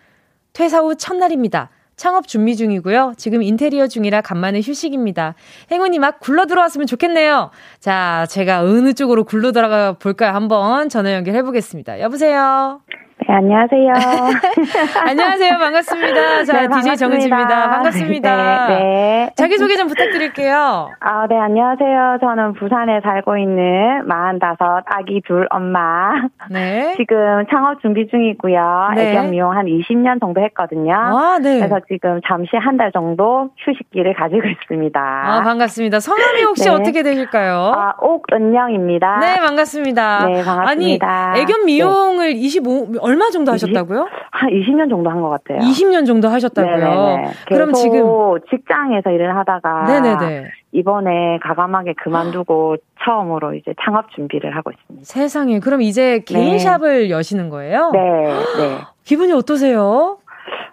퇴사 0.52 0.80
후 0.80 0.96
첫날입니다. 0.96 1.70
창업 1.96 2.26
준비 2.26 2.56
중이고요. 2.56 3.14
지금 3.16 3.42
인테리어 3.42 3.86
중이라 3.86 4.20
간만에 4.20 4.60
휴식입니다. 4.60 5.34
행운이 5.70 5.98
막 5.98 6.20
굴러 6.20 6.46
들어왔으면 6.46 6.86
좋겠네요. 6.86 7.50
자, 7.80 8.26
제가 8.30 8.60
어느 8.60 8.92
쪽으로 8.94 9.24
굴러 9.24 9.52
들어가 9.52 9.92
볼까요? 9.92 10.32
한번 10.32 10.88
전화 10.88 11.12
연결해 11.14 11.42
보겠습니다. 11.42 12.00
여보세요? 12.00 12.80
네, 13.16 13.32
안녕하세요. 13.32 13.92
안녕하세요. 15.06 15.56
반갑습니다. 15.58 16.44
자, 16.44 16.52
네, 16.52 16.58
DJ 16.62 16.68
반갑습니다. 16.68 16.96
정은지입니다. 16.96 17.70
반갑습니다. 17.70 18.66
네, 18.66 18.74
네. 18.78 19.30
자기소개 19.36 19.76
좀 19.76 19.86
부탁드릴게요. 19.86 20.90
아, 21.00 21.26
네, 21.28 21.38
안녕하세요. 21.38 22.18
저는 22.20 22.54
부산에 22.54 23.00
살고 23.02 23.38
있는 23.38 24.02
45 24.08 24.82
아기 24.86 25.22
둘 25.26 25.46
엄마. 25.50 26.10
네. 26.50 26.92
지금 26.98 27.44
창업 27.50 27.80
준비 27.80 28.08
중이고요. 28.08 28.90
네. 28.96 29.12
애견 29.12 29.30
미용 29.30 29.52
한 29.52 29.66
20년 29.66 30.20
정도 30.20 30.42
했거든요. 30.42 30.92
아, 30.94 31.38
네. 31.40 31.58
그래서 31.60 31.78
지금 31.88 32.20
잠시 32.28 32.50
한 32.56 32.74
달 32.76 32.90
정도 32.90 33.50
휴식기를 33.64 34.14
가지고 34.14 34.42
있습니다. 34.48 35.00
아, 35.00 35.42
반갑습니다. 35.44 36.00
성함이 36.00 36.42
혹시 36.42 36.64
네. 36.64 36.70
어떻게 36.74 37.04
되실까요? 37.04 37.72
아, 37.76 37.94
옥은영입니다. 38.00 39.18
네, 39.20 39.36
반갑습니다. 39.36 40.26
네, 40.26 40.42
반갑습니다. 40.42 41.06
아니, 41.30 41.40
애견 41.40 41.64
미용을 41.66 42.32
25, 42.32 42.96
얼마 43.04 43.28
정도 43.30 43.52
하셨다고요? 43.52 44.08
한 44.30 44.50
20년 44.50 44.88
정도 44.88 45.10
한 45.10 45.20
것 45.20 45.28
같아요. 45.28 45.58
20년 45.60 46.06
정도 46.06 46.28
하셨다고요? 46.28 46.74
네네네. 46.76 47.30
그럼 47.46 47.72
계속 47.72 47.74
지금. 47.74 48.04
직장에서 48.50 49.10
일을 49.10 49.36
하다가 49.36 49.84
네네네. 49.84 50.48
이번에 50.72 51.38
가감하게 51.42 51.94
그만두고 52.02 52.76
처음으로 53.04 53.54
이제 53.54 53.74
창업 53.84 54.10
준비를 54.12 54.56
하고 54.56 54.70
있습니다. 54.70 55.04
세상에. 55.04 55.60
그럼 55.60 55.82
이제 55.82 56.20
개인 56.26 56.52
네. 56.52 56.58
샵을 56.58 57.10
여시는 57.10 57.50
거예요? 57.50 57.90
네, 57.92 58.00
네. 58.00 58.78
기분이 59.04 59.32
어떠세요? 59.32 60.18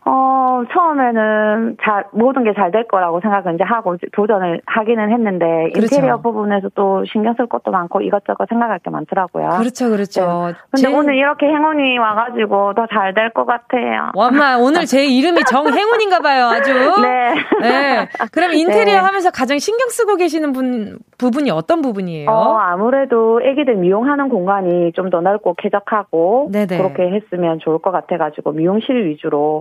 어, 0.05 0.63
처음에는 0.73 1.77
잘, 1.83 2.05
모든 2.11 2.43
게 2.43 2.53
잘 2.53 2.71
될 2.71 2.87
거라고 2.87 3.19
생각을 3.21 3.55
이제 3.55 3.63
하고 3.63 3.97
도전을 4.13 4.61
하기는 4.65 5.11
했는데, 5.11 5.69
그렇죠. 5.73 5.95
인테리어 5.95 6.21
부분에서 6.21 6.69
또 6.75 7.03
신경 7.05 7.33
쓸 7.35 7.47
것도 7.47 7.71
많고 7.71 8.01
이것저것 8.01 8.47
생각할 8.49 8.79
게 8.79 8.89
많더라고요. 8.89 9.49
그렇죠, 9.59 9.89
그렇죠. 9.89 10.23
아, 10.23 10.47
네. 10.47 10.53
근데 10.71 10.87
제- 10.89 10.93
오늘 10.95 11.15
이렇게 11.15 11.45
행운이 11.47 11.97
와가지고 11.99 12.73
더 12.75 12.87
잘 12.87 13.13
될 13.13 13.29
것 13.33 13.45
같아요. 13.45 14.09
와마, 14.15 14.57
오늘 14.57 14.85
제 14.85 15.05
이름이 15.05 15.43
정행운인가 15.45 16.19
봐요, 16.19 16.45
아주. 16.47 16.71
네. 17.01 17.33
네. 17.61 18.07
그럼 18.31 18.53
인테리어 18.53 18.95
네. 18.95 18.99
하면서 18.99 19.29
가장 19.31 19.57
신경 19.59 19.87
쓰고 19.89 20.15
계시는 20.17 20.51
분, 20.53 20.97
부분이 21.17 21.51
어떤 21.51 21.81
부분이에요? 21.81 22.29
어, 22.29 22.57
아무래도 22.57 23.41
애기들 23.43 23.75
미용하는 23.75 24.29
공간이 24.29 24.91
좀 24.93 25.11
더 25.11 25.19
넓고 25.19 25.55
쾌적하고 25.55 26.49
네네. 26.53 26.77
그렇게 26.77 27.03
했으면 27.11 27.59
좋을 27.59 27.79
것 27.79 27.91
같아가지고 27.91 28.53
미용실 28.53 29.07
위주로 29.07 29.60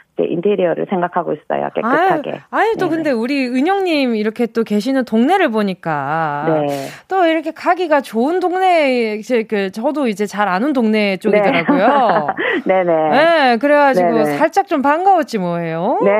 이제 0.21 0.31
인테리어를 0.31 0.85
생각하고 0.89 1.33
있어요. 1.33 1.69
깨끗하게. 1.75 2.31
아유, 2.31 2.39
아유, 2.51 2.73
또 2.79 2.85
네네. 2.85 2.95
근데 2.95 3.11
우리 3.11 3.47
은영님 3.47 4.15
이렇게 4.15 4.45
또 4.45 4.63
계시는 4.63 5.05
동네를 5.05 5.49
보니까. 5.49 6.65
네. 6.67 6.87
또 7.07 7.25
이렇게 7.25 7.51
가기가 7.51 8.01
좋은 8.01 8.39
동네, 8.39 9.15
이제 9.15 9.43
그, 9.43 9.71
저도 9.71 10.07
이제 10.07 10.25
잘 10.25 10.47
아는 10.47 10.73
동네 10.73 11.17
쪽이더라고요. 11.17 12.27
네 12.65 12.83
네. 12.83 12.93
네, 13.09 13.57
그래가지고 13.57 14.11
네네. 14.11 14.37
살짝 14.37 14.67
좀 14.67 14.81
반가웠지 14.81 15.37
뭐예요. 15.37 15.99
네. 16.03 16.11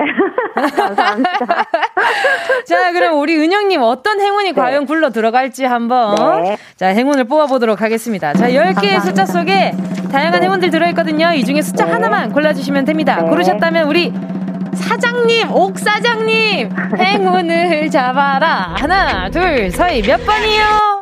감사합니다. 0.72 1.30
자, 2.66 2.92
그럼 2.92 3.20
우리 3.20 3.38
은영님 3.38 3.82
어떤 3.82 4.20
행운이 4.20 4.54
과연 4.54 4.86
굴러 4.86 5.10
들어갈지 5.12 5.66
한번. 5.66 6.44
네. 6.44 6.58
자, 6.76 6.88
행운을 6.88 7.26
뽑아보도록 7.26 7.82
하겠습니다. 7.82 8.34
자, 8.34 8.50
10개의 8.50 9.02
숫자 9.02 9.26
속에 9.26 9.72
다양한 10.12 10.44
행운들 10.44 10.70
들어있거든요. 10.70 11.32
이 11.34 11.44
중에 11.46 11.62
숫자 11.62 11.86
네. 11.86 11.92
하나만 11.92 12.32
골라주시면 12.34 12.86
됩니다. 12.86 13.22
네. 13.22 13.30
고르셨다면 13.30 13.88
우리 13.92 14.10
사장님, 14.74 15.52
옥 15.52 15.78
사장님, 15.78 16.70
행운을 16.98 17.90
잡아라. 17.90 18.74
하나, 18.78 19.30
둘, 19.30 19.70
서희 19.70 20.02
몇 20.02 20.26
번이요? 20.26 21.01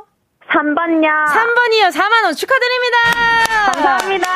3번요. 0.51 1.07
3번이요. 1.27 1.91
4만원 1.93 2.35
축하드립니다. 2.35 2.97
감사합니다. 3.71 4.27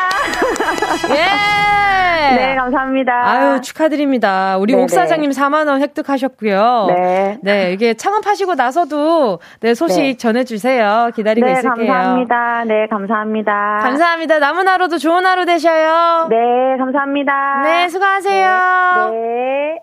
예. 1.09 2.33
네, 2.35 2.55
감사합니다. 2.55 3.11
아유, 3.13 3.61
축하드립니다. 3.61 4.57
우리 4.57 4.73
네네. 4.73 4.83
옥 4.83 4.89
사장님 4.89 5.31
4만원 5.31 5.81
획득하셨고요. 5.81 6.85
네. 6.89 7.37
네, 7.41 7.73
이게 7.73 7.93
창업하시고 7.95 8.55
나서도 8.55 9.39
네, 9.59 9.73
소식 9.73 10.01
네. 10.01 10.17
전해주세요. 10.17 11.11
기다리고 11.15 11.45
네, 11.47 11.53
있을게요. 11.53 11.87
감사합니다. 11.87 12.63
네, 12.65 12.87
감사합니다. 12.89 13.79
감사합니다. 13.81 14.39
남은 14.39 14.67
하루도 14.67 14.97
좋은 14.99 15.25
하루 15.25 15.45
되셔요. 15.45 16.27
네, 16.29 16.37
감사합니다. 16.77 17.61
네, 17.63 17.89
수고하세요. 17.89 19.11
네. 19.11 19.17
네. 19.17 19.79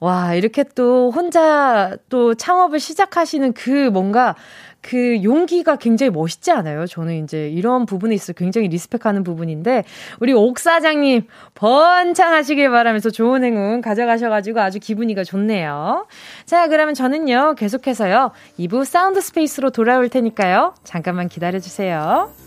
와, 0.00 0.34
이렇게 0.34 0.64
또 0.74 1.10
혼자 1.12 1.96
또 2.08 2.34
창업을 2.34 2.80
시작하시는 2.80 3.52
그 3.52 3.90
뭔가 3.92 4.34
그 4.82 5.22
용기가 5.22 5.76
굉장히 5.76 6.10
멋있지 6.10 6.50
않아요? 6.50 6.86
저는 6.86 7.24
이제 7.24 7.48
이런 7.48 7.86
부분에 7.86 8.14
있어 8.14 8.32
굉장히 8.32 8.68
리스펙하는 8.68 9.22
부분인데 9.22 9.84
우리 10.20 10.32
옥 10.32 10.58
사장님 10.58 11.26
번창하시길 11.54 12.68
바라면서 12.70 13.10
좋은 13.10 13.44
행운 13.44 13.80
가져가셔가지고 13.80 14.60
아주 14.60 14.80
기분이가 14.80 15.24
좋네요. 15.24 16.06
자, 16.44 16.68
그러면 16.68 16.94
저는요 16.94 17.54
계속해서요 17.56 18.32
2부 18.58 18.84
Sound 18.84 19.20
Space로 19.20 19.70
돌아올 19.70 20.08
테니까요 20.08 20.74
잠깐만 20.84 21.28
기다려주세요. 21.28 22.41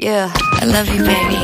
Yeah, 0.00 0.30
I 0.60 0.64
love 0.64 0.88
you, 0.94 1.04
baby. 1.04 1.42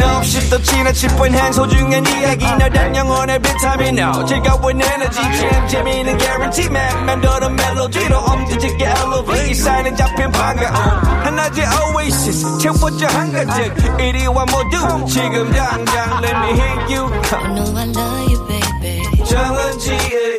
너 0.00 0.16
없이 0.16 0.50
또 0.50 0.60
지나칠 0.60 1.08
뻔한 1.10 1.52
소중한 1.52 2.04
이야기. 2.04 2.44
너란 2.44 2.96
영혼의 2.96 3.38
비타민 3.40 3.96
O 4.00 4.24
즐거운 4.26 4.82
에너지. 4.82 5.20
참 5.20 5.68
재미있는 5.68 6.18
guarantee 6.18 6.66
man. 6.68 7.06
맘대로 7.06 7.48
멜로디로 7.50 8.18
엄지짓게 8.18 8.84
elevate. 8.84 9.54
사인은 9.54 9.94
잡힌 9.94 10.32
반가움 10.32 10.74
하나의 10.74 11.64
oasis. 11.94 12.58
채워져 12.58 13.06
한가득 13.06 14.00
이리와 14.00 14.46
모두 14.46 15.06
지금 15.06 15.52
당장 15.52 16.24
let 16.24 16.36
me 16.36 16.60
hit 16.60 16.92
you. 16.92 17.06
I 17.06 17.54
know 17.54 17.78
I 17.78 17.86
love 17.86 18.32
you, 18.32 18.46
baby. 18.48 19.24
정은지의 19.24 20.38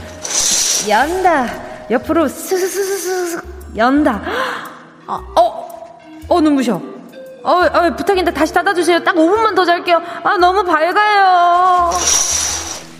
연다. 0.89 1.47
옆으로 1.89 2.27
스스스스스 2.27 3.41
연다. 3.75 4.21
아, 5.07 5.21
어, 5.35 5.97
어 6.27 6.41
눈부셔. 6.41 6.81
어, 7.43 7.51
어, 7.51 7.95
부탁인데 7.95 8.33
다시 8.33 8.53
닫아주세요. 8.53 9.03
딱 9.03 9.15
5분만 9.15 9.55
더 9.55 9.65
잘게요. 9.65 10.01
아 10.23 10.37
너무 10.37 10.63
밝아요. 10.63 11.91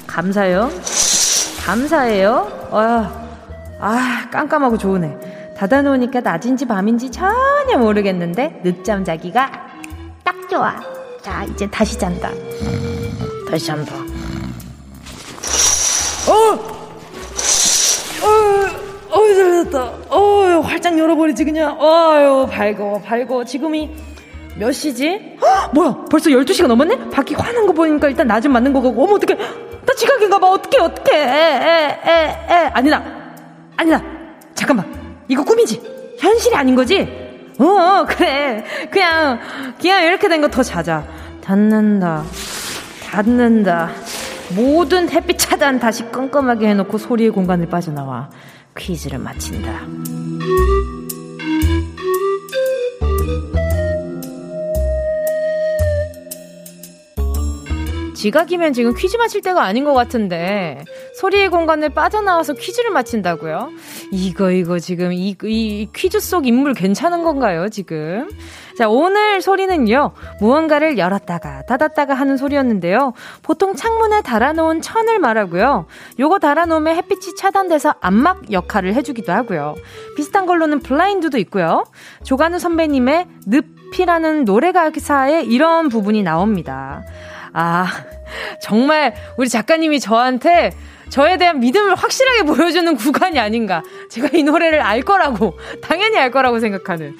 감사해요. 0.07 0.69
감사해요. 1.65 2.69
아, 2.71 3.27
아 3.79 4.27
깜깜하고 4.31 4.77
좋으네. 4.77 5.53
닫아놓으니까 5.57 6.21
낮인지 6.21 6.65
밤인지 6.65 7.11
전혀 7.11 7.77
모르겠는데 7.77 8.61
늦잠 8.63 9.05
자기가 9.05 9.51
딱 10.23 10.49
좋아. 10.49 10.75
자, 11.21 11.43
이제 11.43 11.69
다시 11.69 11.99
잔다. 11.99 12.31
다시 13.49 13.67
잔다. 13.67 13.93
어! 16.27 16.70
어, 19.31 19.33
어, 19.33 19.35
잘됐다. 19.35 19.79
어, 20.09 20.59
활짝 20.61 20.97
열어버리지, 20.97 21.43
그냥. 21.45 21.77
어유, 21.79 22.47
밝어, 22.51 23.01
밝어. 23.05 23.43
지금이 23.43 23.89
몇 24.57 24.71
시지? 24.71 25.37
헉, 25.41 25.71
뭐야, 25.73 26.05
벌써 26.09 26.29
12시가 26.29 26.67
넘었네? 26.67 27.09
밖이 27.09 27.35
환한 27.35 27.65
거 27.65 27.73
보니까 27.73 28.07
일단 28.09 28.27
낮은 28.27 28.51
맞는 28.51 28.73
거 28.73 28.81
같고, 28.81 29.03
어머, 29.03 29.15
어떡해. 29.15 29.37
나 29.85 29.93
지각인가 29.95 30.37
봐, 30.39 30.47
어떡해, 30.49 30.83
어떡해. 30.83 31.17
에, 31.17 31.23
에, 31.23 32.11
에, 32.11 32.55
에. 32.55 32.71
아니다. 32.73 33.03
아니다. 33.77 34.01
잠깐만. 34.53 34.85
이거 35.27 35.43
꿈이지? 35.43 35.81
현실이 36.19 36.55
아닌 36.55 36.75
거지? 36.75 37.01
어, 37.59 38.05
그래. 38.07 38.63
그냥, 38.91 39.39
그냥 39.79 40.03
이렇게 40.05 40.27
된 40.27 40.41
거 40.41 40.47
더 40.49 40.61
자자. 40.61 41.03
닫는다. 41.43 42.23
닫는다. 43.09 43.89
모든 44.55 45.09
햇빛 45.09 45.37
차단 45.37 45.79
다시 45.79 46.03
끔끔하게 46.03 46.67
해놓고 46.69 46.97
소리의 46.97 47.29
공간을 47.31 47.67
빠져나와 47.69 48.29
퀴즈를 48.77 49.19
마친다. 49.19 49.81
지각이면 58.21 58.73
지금 58.73 58.93
퀴즈 58.93 59.17
맞힐 59.17 59.41
때가 59.41 59.63
아닌 59.63 59.83
것 59.83 59.93
같은데 59.93 60.85
소리의 61.15 61.49
공간을 61.49 61.89
빠져나와서 61.89 62.53
퀴즈를 62.53 62.91
맞힌다고요? 62.91 63.71
이거 64.11 64.51
이거 64.51 64.77
지금 64.77 65.11
이, 65.11 65.35
이 65.43 65.87
퀴즈 65.91 66.19
속 66.19 66.45
인물 66.45 66.75
괜찮은 66.75 67.23
건가요 67.23 67.69
지금? 67.69 68.29
자 68.77 68.87
오늘 68.87 69.41
소리는요 69.41 70.11
무언가를 70.39 70.99
열었다가 70.99 71.63
닫았다가 71.63 72.13
하는 72.13 72.37
소리였는데요. 72.37 73.13
보통 73.41 73.75
창문에 73.75 74.21
달아놓은 74.21 74.81
천을 74.81 75.17
말하고요. 75.17 75.87
요거 76.19 76.37
달아놓으면 76.37 76.95
햇빛이 76.97 77.35
차단돼서 77.35 77.95
암막 78.01 78.51
역할을 78.51 78.93
해주기도 78.93 79.31
하고요. 79.31 79.73
비슷한 80.15 80.45
걸로는 80.45 80.81
블라인드도 80.81 81.39
있고요. 81.39 81.85
조간우 82.23 82.59
선배님의 82.59 83.25
늪이라는 83.47 84.45
노래 84.45 84.71
가사에 84.71 85.41
이런 85.41 85.89
부분이 85.89 86.21
나옵니다 86.21 87.01
아, 87.53 87.87
정말 88.61 89.13
우리 89.37 89.49
작가님이 89.49 89.99
저한테 89.99 90.71
저에 91.09 91.37
대한 91.37 91.59
믿음을 91.59 91.95
확실하게 91.95 92.43
보여주는 92.43 92.95
구간이 92.95 93.37
아닌가. 93.39 93.83
제가 94.09 94.29
이 94.33 94.43
노래를 94.43 94.81
알 94.81 95.01
거라고, 95.01 95.57
당연히 95.81 96.17
알 96.17 96.31
거라고 96.31 96.59
생각하는. 96.59 97.15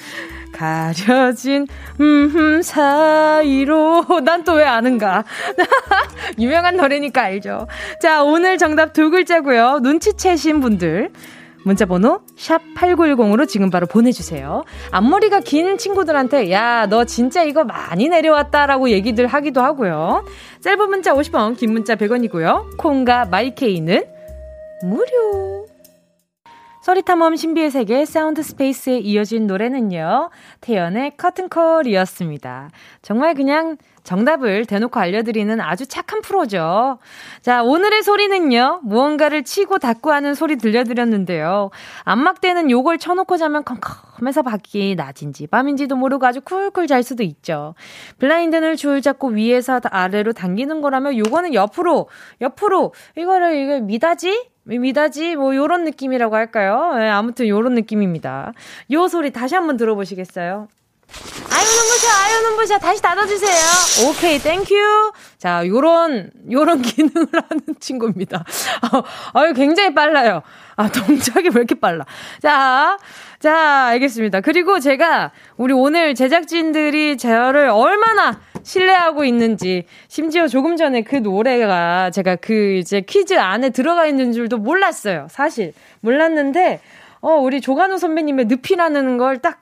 가려진 0.54 1.66
음흠 2.00 2.62
사이로 2.62 4.06
난 4.24 4.44
또 4.44 4.56
왜 4.56 4.66
아는가 4.66 5.24
유명한 6.38 6.76
노래니까 6.76 7.22
알죠 7.24 7.68
자 8.02 8.22
오늘 8.22 8.58
정답 8.58 8.92
두 8.92 9.10
글자고요 9.10 9.80
눈치채신 9.82 10.60
분들 10.60 11.10
문자 11.64 11.86
번호 11.86 12.22
샵 12.36 12.62
8910으로 12.76 13.48
지금 13.48 13.70
바로 13.70 13.88
보내주세요. 13.88 14.64
앞머리가 14.92 15.42
긴 15.42 15.78
친구들한테 15.78 16.52
야, 16.52 16.88
너 16.88 17.06
진짜 17.06 17.44
이거 17.44 17.64
많이 17.64 18.10
내려왔다라고 18.10 18.90
얘기들 18.90 19.28
하기도 19.28 19.62
하고요. 19.62 20.26
짧은 20.62 20.90
문자 20.90 21.14
50원, 21.14 21.58
긴 21.58 21.74
문자 21.74 21.96
100원이고요. 21.96 22.78
콩과 22.78 23.26
마이케이는 23.26 24.04
무료. 24.84 25.71
소리탐험 26.82 27.36
신비의 27.36 27.70
세계 27.70 28.06
Sound 28.06 28.42
Space에 28.42 28.98
이어진 28.98 29.46
노래는요. 29.46 30.32
태연의 30.62 31.16
커튼콜이었습니다. 31.16 32.72
정말 33.04 33.36
그냥 33.36 33.78
정답을 34.04 34.66
대놓고 34.66 35.00
알려드리는 35.00 35.62
아주 35.62 35.86
착한 35.86 36.22
프로죠. 36.22 36.98
자, 37.44 37.62
오늘의 37.62 38.02
소리는요, 38.02 38.80
무언가를 38.84 39.44
치고 39.44 39.78
닫고 39.78 40.12
하는 40.12 40.34
소리 40.34 40.58
들려드렸는데요. 40.58 41.70
암막되는 42.06 42.72
요걸 42.72 42.98
쳐놓고 42.98 43.38
자면 43.38 43.64
컴컴해서 43.64 44.42
밖이 44.42 44.96
낮인지 44.96 45.46
밤인지도 45.48 45.96
모르고 45.96 46.26
아주 46.26 46.42
쿨쿨 46.42 46.88
잘 46.88 47.04
수도 47.04 47.22
있죠. 47.22 47.76
블라인드를 48.18 48.76
줄 48.76 49.04
잡고 49.04 49.28
위에서 49.28 49.80
아래로 49.84 50.34
당기는 50.34 50.82
거라면 50.82 51.16
요거는 51.16 51.54
옆으로, 51.54 52.10
옆으로, 52.42 52.94
이거를, 53.16 53.56
이거 53.56 53.80
미닫이? 53.82 54.51
미닫이? 54.64 55.36
뭐, 55.36 55.56
요런 55.56 55.84
느낌이라고 55.86 56.36
할까요? 56.36 56.94
네, 56.96 57.10
아무튼 57.10 57.48
요런 57.48 57.74
느낌입니다. 57.74 58.54
요 58.92 59.08
소리 59.08 59.32
다시 59.32 59.56
한번 59.56 59.78
들어보시겠어요? 59.78 60.68
아유, 61.52 61.66
눈부셔, 61.66 62.08
아유, 62.08 62.42
눈부셔. 62.48 62.78
다시 62.78 63.02
닫아주세요. 63.02 64.08
Okay, 64.10 64.40
thank 64.40 64.59
you. 64.59 64.74
자, 65.38 65.68
요런, 65.68 66.32
요런 66.50 66.82
기능을 66.84 67.28
하는 67.34 67.62
친구입니다. 67.80 68.46
어, 68.94 69.04
아유, 69.34 69.54
굉장히 69.54 69.94
빨라요. 69.94 70.42
아, 70.78 70.88
동작이 70.90 71.50
왜 71.50 71.52
이렇게 71.56 71.76
빨라. 71.76 72.06
자, 72.42 72.98
자, 73.42 73.88
알겠습니다. 73.88 74.42
그리고 74.42 74.80
제가, 74.80 75.32
우리 75.58 75.74
오늘 75.74 76.14
제작진들이 76.14 77.18
저를 77.18 77.70
얼마나 77.70 78.40
신뢰하고 78.62 79.26
있는지, 79.26 79.86
심지어 80.08 80.48
조금 80.48 80.78
전에 80.78 81.02
그 81.02 81.16
노래가 81.16 82.12
제가 82.12 82.36
그 82.36 82.74
이제 82.76 83.02
퀴즈 83.02 83.34
안에 83.34 83.72
들어가 83.72 84.06
있는 84.06 84.32
줄도 84.32 84.60
몰랐어요. 84.60 85.26
사실. 85.32 85.74
몰랐는데, 86.02 86.82
어, 87.22 87.34
우리 87.34 87.62
조간호 87.62 87.98
선배님의 87.98 88.46
늪이라는 88.46 89.18
걸 89.18 89.40
딱 89.42 89.60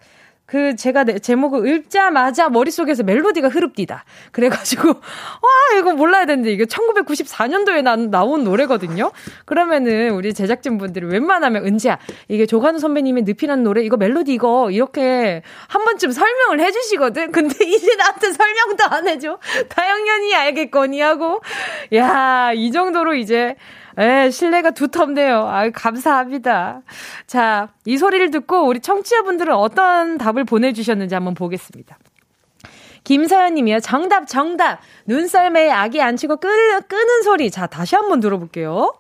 그 0.50 0.76
제가 0.76 1.04
제목을 1.06 1.68
읽자마자 1.68 2.50
머릿속에서 2.50 3.04
멜로디가 3.04 3.50
흐릅디다. 3.50 4.04
그래가지고 4.32 4.90
와 4.90 5.80
이거 5.80 5.94
몰라야 5.94 6.26
되는데 6.26 6.52
이게 6.52 6.66
1994년도에 6.66 7.84
나, 7.84 7.96
나온 7.96 8.44
노래거든요. 8.44 9.12
그러면은 9.46 10.12
우리 10.12 10.34
제작진 10.34 10.78
분들이 10.78 11.06
웬만하면 11.06 11.66
은지야 11.66 12.00
이게 12.28 12.46
조관우 12.46 12.80
선배님의 12.80 13.24
늪이라는 13.28 13.64
노래 13.64 13.84
이거 13.84 13.98
멜로디 13.98 14.34
이거 14.34 14.72
이렇게 14.72 15.44
한 15.68 15.86
번쯤 15.86 16.12
설명을 16.12 16.60
해주시거든. 16.62 17.32
근데 17.32 17.54
이제 17.66 17.96
나한테 17.96 18.32
설명도 18.32 18.84
안 18.90 19.08
해줘. 19.08 19.40
당연히 19.70 20.36
알겠거니 20.36 21.00
하고 21.00 21.42
야 21.94 22.40
이 22.56 22.72
정도로 22.72 23.14
이제 23.16 23.56
예, 24.00 24.30
신뢰가 24.32 24.72
두텁네요. 24.72 25.48
아유, 25.50 25.72
감사합니다. 25.74 26.82
자, 27.28 27.68
이 27.86 27.98
소리를 27.98 28.32
듣고 28.32 28.66
우리 28.66 28.80
청취자분들은 28.80 29.54
어떤 29.54 30.18
답을 30.18 30.46
보내주셨는지 30.46 31.14
한번 31.16 31.34
보겠습니다. 31.34 31.98
김사연 33.04 33.56
님이요. 33.56 33.80
정답, 33.82 34.28
정답. 34.28 34.80
눈썰매에 35.06 35.72
아기 35.72 36.02
앉히고 36.02 36.38
끄, 36.38 36.48
끄는 36.82 37.24
소리. 37.24 37.52
자, 37.52 37.68
다시 37.68 37.96
한번 37.96 38.20
들어볼게요. 38.20 38.94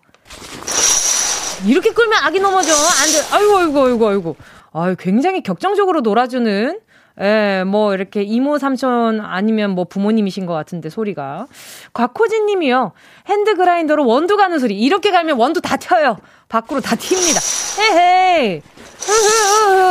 이렇게 1.65 1.91
끌면 1.91 2.19
아기 2.23 2.39
넘어져. 2.39 2.73
안 2.73 3.11
돼. 3.11 3.35
아이고, 3.35 3.57
아이고, 3.57 3.85
아이고, 3.85 4.07
아이고. 4.07 4.35
아유, 4.73 4.95
굉장히 4.99 5.41
격정적으로 5.41 6.01
놀아주는 6.01 6.79
예, 7.21 7.63
뭐 7.65 7.93
이렇게 7.93 8.21
이모 8.21 8.57
삼촌 8.57 9.19
아니면 9.19 9.71
뭐 9.71 9.83
부모님이신 9.83 10.45
것 10.45 10.53
같은데 10.53 10.89
소리가. 10.89 11.47
곽호진 11.93 12.45
님이요. 12.45 12.93
hand 13.27 13.55
grinder로 13.55 14.05
원두 14.05 14.37
가는 14.37 14.57
소리. 14.59 14.79
이렇게 14.79 15.11
갈면 15.11 15.37
원두 15.37 15.61
다 15.61 15.75
튀어요. 15.77 16.17
밖으로 16.47 16.79
다 16.81 16.95
튑니다. 16.95 17.81
헤헤이. 17.81 18.61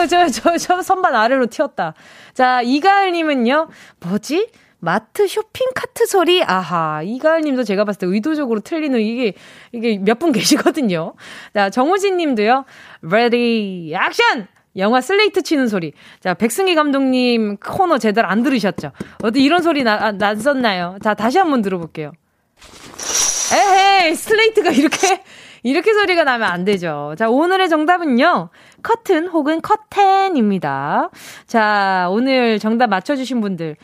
저, 0.09 0.29
저, 0.29 0.57
저 0.57 0.83
선반 0.83 1.15
아래로 1.15 1.47
튀었다. 1.47 1.95
자, 2.35 2.63
이가을 2.63 3.13
님은요. 3.13 3.69
뭐지? 4.01 4.49
마트 4.81 5.27
쇼핑 5.27 5.67
카트 5.75 6.07
소리? 6.07 6.43
아하, 6.45 7.03
이가을 7.03 7.41
님도 7.41 7.65
제가 7.65 7.85
봤을 7.85 7.99
때 7.99 8.07
의도적으로 8.07 8.61
틀리는 8.61 9.01
이게, 9.01 9.33
이게 9.73 9.99
몇 9.99 10.21
분 10.21 10.31
계시거든요. 10.31 11.15
자, 11.53 11.69
정우진 11.69 12.17
님도요. 12.17 12.65
Ready, 13.03 13.93
action! 13.95 14.47
영화 14.77 15.01
슬레이트 15.01 15.43
치는 15.43 15.69
소리. 15.69 15.93
자, 16.21 16.35
백승희 16.35 16.75
감독님 16.75 17.57
코너 17.57 17.99
제대로 17.99 18.29
안 18.29 18.43
들으셨죠? 18.43 18.93
어디 19.23 19.43
이런 19.43 19.63
소리 19.63 19.83
나, 19.83 19.95
아, 19.95 20.13
났었나요? 20.13 20.99
자, 21.03 21.15
다시 21.15 21.39
한번 21.39 21.63
들어볼게요. 21.63 22.13
에헤이, 23.53 24.15
슬레이트가 24.15 24.71
이렇게, 24.71 25.23
이렇게 25.63 25.93
소리가 25.93 26.25
나면 26.25 26.49
안 26.49 26.65
되죠. 26.65 27.15
자, 27.19 27.29
오늘의 27.31 27.69
정답은요. 27.69 28.51
커튼 28.83 29.27
혹은 29.29 29.61
커튼입니다. 29.61 31.11
자, 31.47 32.09
오늘 32.11 32.59
정답 32.59 32.89
맞춰주신 32.89 33.41
분들. 33.41 33.77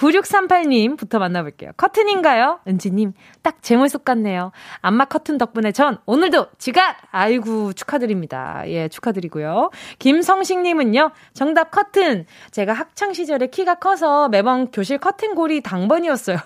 9638님부터 0.00 1.18
만나볼게요. 1.18 1.72
커튼인가요? 1.76 2.60
은지님, 2.66 3.12
딱 3.42 3.60
제 3.60 3.76
모습 3.76 4.04
같네요. 4.04 4.52
안마 4.80 5.04
커튼 5.04 5.36
덕분에 5.36 5.72
전 5.72 5.98
오늘도 6.06 6.46
지각! 6.58 6.96
아이고, 7.10 7.74
축하드립니다. 7.74 8.62
예, 8.66 8.88
축하드리고요. 8.88 9.70
김성식님은요, 9.98 11.10
정답 11.34 11.70
커튼. 11.70 12.24
제가 12.50 12.72
학창시절에 12.72 13.48
키가 13.48 13.76
커서 13.76 14.28
매번 14.28 14.70
교실 14.70 14.98
커튼골이 14.98 15.60
당번이었어요. 15.60 16.38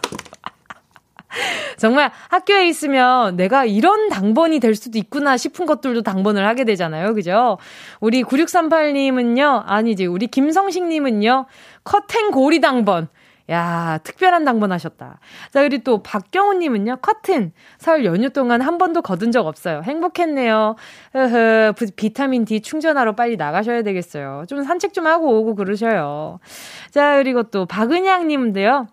정말 1.79 2.11
학교에 2.29 2.69
있으면 2.69 3.37
내가 3.37 3.65
이런 3.65 4.09
당번이 4.09 4.61
될 4.61 4.75
수도 4.75 4.99
있구나 4.99 5.37
싶은 5.37 5.67
것들도 5.67 6.03
당번을 6.03 6.47
하게 6.47 6.65
되잖아요. 6.65 7.15
그죠? 7.15 7.59
우리 8.01 8.23
9638님은요, 8.25 9.63
아니지, 9.67 10.07
우리 10.07 10.27
김성식님은요, 10.27 11.47
커튼 11.85 12.31
고리 12.33 12.61
당번. 12.61 13.09
야, 13.51 13.99
특별한 14.05 14.45
당번 14.45 14.73
하셨다. 14.73 15.19
자, 15.51 15.63
그리고 15.63 15.83
또 15.85 16.03
박경우님은요, 16.03 16.99
커튼. 17.03 17.53
설 17.79 18.05
연휴 18.05 18.31
동안 18.31 18.63
한 18.63 18.79
번도 18.79 19.03
거둔 19.03 19.33
적 19.33 19.47
없어요. 19.47 19.83
행복했네요. 19.85 20.77
흐흐, 21.13 21.73
비타민 21.97 22.47
D 22.47 22.61
충전하러 22.61 23.15
빨리 23.15 23.37
나가셔야 23.37 23.83
되겠어요. 23.83 24.45
좀 24.49 24.63
산책 24.63 24.95
좀 24.95 25.07
하고 25.07 25.39
오고 25.39 25.57
그러셔요. 25.57 26.41
자, 26.91 27.17
그리고 27.17 27.43
또 27.43 27.67
박은양님인데요. 27.67 28.87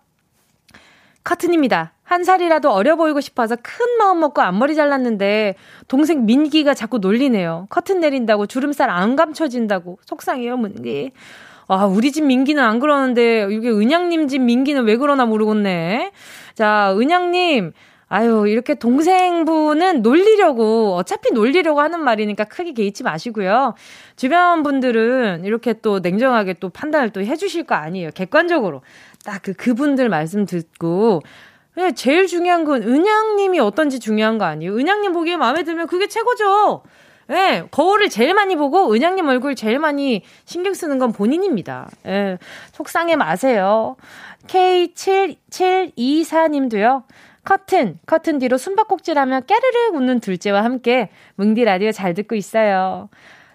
커튼입니다. 1.24 1.92
한 2.02 2.24
살이라도 2.24 2.70
어려 2.70 2.96
보이고 2.96 3.20
싶어서 3.20 3.56
큰 3.56 3.86
마음 3.98 4.20
먹고 4.20 4.42
앞머리 4.42 4.74
잘랐는데 4.74 5.54
동생 5.88 6.26
민기가 6.26 6.74
자꾸 6.74 6.98
놀리네요. 6.98 7.68
커튼 7.70 8.00
내린다고 8.00 8.46
주름살 8.46 8.90
안 8.90 9.16
감춰진다고 9.16 9.98
속상해요, 10.04 10.58
민기. 10.58 11.12
아, 11.72 11.86
우리 11.86 12.12
집 12.12 12.24
민기는 12.24 12.62
안 12.62 12.80
그러는데 12.80 13.48
이게 13.50 13.70
은양님 13.70 14.28
집 14.28 14.40
민기는 14.40 14.84
왜 14.84 14.96
그러나 14.96 15.24
모르겠네. 15.24 16.12
자, 16.54 16.94
은양님 16.96 17.72
아유, 18.08 18.46
이렇게 18.46 18.74
동생분은 18.74 20.02
놀리려고, 20.02 20.96
어차피 20.96 21.32
놀리려고 21.32 21.80
하는 21.80 22.04
말이니까 22.04 22.44
크게 22.44 22.72
개의치 22.74 23.04
마시고요. 23.04 23.74
주변 24.16 24.62
분들은 24.62 25.46
이렇게 25.46 25.72
또 25.72 26.00
냉정하게 26.00 26.56
또 26.60 26.68
판단을 26.68 27.08
또 27.08 27.22
해주실 27.22 27.64
거 27.64 27.74
아니에요. 27.74 28.10
객관적으로. 28.14 28.82
딱 29.24 29.40
그, 29.40 29.54
그분들 29.54 30.10
말씀 30.10 30.44
듣고, 30.44 31.22
제일 31.94 32.26
중요한 32.26 32.64
건 32.64 32.82
은양님이 32.82 33.60
어떤지 33.60 33.98
중요한 33.98 34.36
거 34.36 34.44
아니에요. 34.44 34.76
은양님 34.76 35.14
보기에 35.14 35.38
마음에 35.38 35.62
들면 35.64 35.86
그게 35.86 36.06
최고죠. 36.06 36.82
예, 37.32 37.34
네, 37.34 37.64
거울을 37.70 38.10
제일 38.10 38.34
많이 38.34 38.56
보고 38.56 38.92
은양님 38.92 39.26
얼굴 39.26 39.54
제일 39.54 39.78
많이 39.78 40.22
신경 40.44 40.74
쓰는 40.74 40.98
건 40.98 41.12
본인입니다. 41.12 41.88
예, 42.06 42.36
속상해 42.72 43.16
마세요. 43.16 43.96
K7724님도요. 44.48 47.04
커튼, 47.44 47.98
커튼 48.06 48.38
뒤로 48.38 48.56
숨바꼭질 48.58 49.18
하며 49.18 49.40
깨르르 49.40 49.96
웃는 49.96 50.20
둘째와 50.20 50.62
함께 50.62 51.08
뭉디 51.36 51.64
라디오 51.64 51.90
잘 51.90 52.12
듣고 52.14 52.34
있어요. 52.34 53.08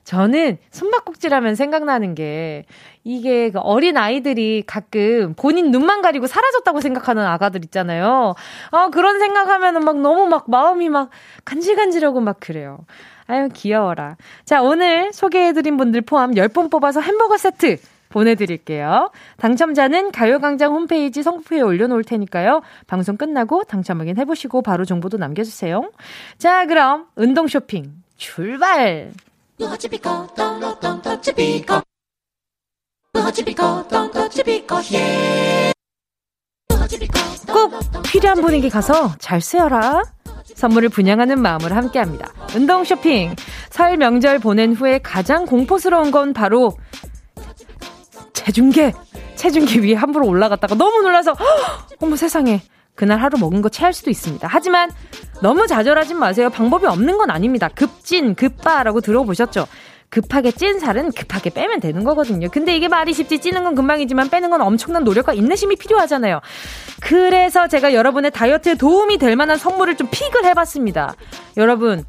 저는 0.03 0.57
숨바꼭질 0.71 1.31
하면 1.33 1.55
생각나는 1.55 2.15
게 2.15 2.65
이게 3.03 3.51
그 3.51 3.59
어린 3.59 3.97
아이들이 3.97 4.63
가끔 4.65 5.35
본인 5.35 5.69
눈만 5.69 6.01
가리고 6.01 6.25
사라졌다고 6.27 6.81
생각하는 6.81 7.23
아가들 7.25 7.63
있잖아요. 7.65 8.33
아 8.71 8.89
그런 8.89 9.19
생각하면은 9.19 9.81
막 9.81 9.99
너무 9.99 10.25
막 10.27 10.49
마음이 10.49 10.89
막 10.89 11.11
간질간질하고 11.43 12.21
막 12.21 12.39
그래요. 12.39 12.79
아유 13.27 13.49
귀여워라. 13.53 14.17
자 14.45 14.61
오늘 14.61 15.13
소개해드린 15.13 15.77
분들 15.77 16.01
포함 16.01 16.31
10분 16.31 16.71
뽑아서 16.71 17.01
햄버거 17.01 17.37
세트 17.37 17.77
보내드릴게요. 18.09 19.11
당첨자는 19.37 20.11
가요광장 20.11 20.73
홈페이지 20.73 21.21
성표에 21.21 21.61
올려놓을 21.61 22.03
테니까요. 22.03 22.61
방송 22.87 23.17
끝나고 23.17 23.63
당첨 23.65 23.99
확인해보시고 23.99 24.61
바로 24.61 24.85
정보도 24.85 25.17
남겨주세요. 25.17 25.91
자 26.37 26.65
그럼 26.65 27.07
운동 27.15 27.47
쇼핑 27.47 27.91
출발! 28.15 29.11
꼭 37.47 38.03
필요한 38.03 38.41
분에게 38.41 38.69
가서 38.69 39.15
잘 39.19 39.41
쓰여라. 39.41 40.03
선물을 40.57 40.89
분양하는 40.89 41.39
마음으로 41.39 41.75
함께합니다. 41.75 42.33
운동 42.55 42.83
쇼핑. 42.83 43.35
설 43.69 43.95
명절 43.97 44.39
보낸 44.39 44.73
후에 44.73 44.99
가장 44.99 45.45
공포스러운 45.45 46.09
건 46.09 46.33
바로 46.33 46.73
체중계. 48.33 48.93
체중계 49.35 49.81
위에 49.81 49.93
함부로 49.93 50.27
올라갔다가 50.27 50.73
너무 50.73 51.03
놀라서 51.03 51.35
어머 51.99 52.15
세상에 52.15 52.61
그날 52.95 53.21
하루 53.21 53.37
먹은 53.37 53.61
거 53.61 53.69
체할 53.69 53.93
수도 53.93 54.09
있습니다. 54.09 54.47
하지만 54.49 54.89
너무 55.43 55.67
좌절하진 55.67 56.17
마세요. 56.17 56.49
방법이 56.49 56.87
없는 56.87 57.19
건 57.19 57.29
아닙니다. 57.29 57.69
급진, 57.75 58.33
급바라고 58.33 59.01
들어보셨죠? 59.01 59.67
급하게 60.09 60.51
찐 60.51 60.79
살은 60.79 61.11
급하게 61.11 61.49
빼면 61.49 61.79
되는 61.79 62.03
거거든요. 62.03 62.47
근데 62.49 62.75
이게 62.75 62.87
말이 62.87 63.13
쉽지 63.13 63.39
찌는 63.39 63.63
건 63.63 63.75
금방이지만 63.75 64.29
빼는 64.29 64.49
건 64.49 64.61
엄청난 64.61 65.03
노력과 65.03 65.33
인내심이 65.33 65.75
필요하잖아요. 65.75 66.39
그래서 67.01 67.67
제가 67.67 67.93
여러분의 67.93 68.31
다이어트에 68.31 68.75
도움이 68.75 69.17
될 69.17 69.35
만한 69.35 69.57
선물을 69.57 69.97
좀 69.97 70.07
픽을 70.09 70.45
해봤습니다. 70.45 71.15
여러분, 71.57 72.05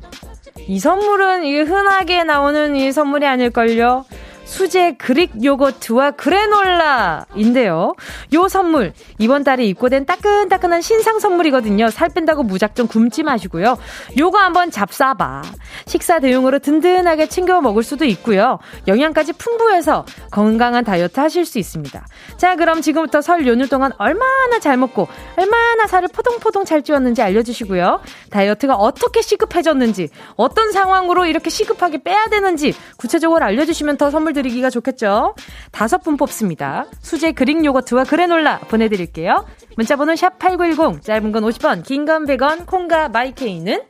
이 0.67 0.79
선물은 0.79 1.45
이게 1.45 1.63
흔하게 1.63 2.25
나오는 2.25 2.77
이 2.77 2.93
선물이 2.93 3.27
아닐걸요? 3.27 4.05
수제 4.49 4.93
그릭 4.93 5.45
요거트와 5.45 6.13
그래놀라인데요. 6.13 7.93
요 8.33 8.49
선물 8.49 8.95
이번 9.19 9.45
달에 9.45 9.65
입고된 9.67 10.07
따끈따끈한 10.07 10.81
신상 10.81 11.19
선물이거든요. 11.19 11.91
살 11.91 12.09
뺀다고 12.09 12.45
무작정 12.45 12.89
굶지 12.89 13.23
마시고요. 13.25 13.77
요거 14.19 14.39
한번 14.39 14.71
잡숴봐. 14.71 15.43
식사 15.85 16.19
대용으로 16.19 16.61
든든하게 16.61 17.29
챙겨 17.29 17.61
먹을 17.61 17.83
수도 17.83 18.07
있고요. 18.07 18.59
영양까지 18.87 19.35
풍부해서 19.35 20.07
건강한 20.31 20.83
다이어트 20.83 21.21
하실 21.21 21.45
수 21.45 21.59
있습니다. 21.59 22.07
자, 22.39 22.57
그럼 22.57 22.81
지금부터 22.81 23.21
설 23.21 23.47
연휴 23.47 23.69
동안 23.69 23.93
얼마나 23.99 24.59
잘 24.61 24.79
먹고 24.79 25.09
얼마나 25.37 25.87
살을 25.87 26.09
포동포동 26.09 26.65
잘 26.65 26.83
찌웠는지 26.83 27.21
알려주시고요. 27.21 28.01
다이어트가 28.31 28.77
어떻게 28.77 29.21
시급해졌는지 29.21 30.09
어떤 30.37 30.73
상황으로 30.73 31.27
이렇게 31.27 31.51
시급하게 31.51 32.03
빼야 32.03 32.29
되는지 32.31 32.75
구체적으로 32.97 33.45
알려주시면 33.45 33.99
더 33.99 34.11
선물 34.11 34.38
드리기가 34.38 34.70
좋겠죠? 34.70 35.35
다섯 35.72 35.98
분 35.98 36.16
뽑습니다. 36.16 36.87
수제 37.03 37.33
그릭 37.33 37.64
요거트와 37.64 38.05
그래놀라 38.05 38.59
보내드릴게요. 38.61 39.44
문자번호 39.77 40.12
샵8910, 40.14 41.03
짧은 41.03 41.33
건 41.33 41.42
50원, 41.44 41.83
긴 41.85 42.05
건 42.05 42.24
100원, 42.24 42.66
콩과 42.66 43.09
마이케이는 43.09 43.83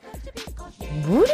무료! 1.06 1.26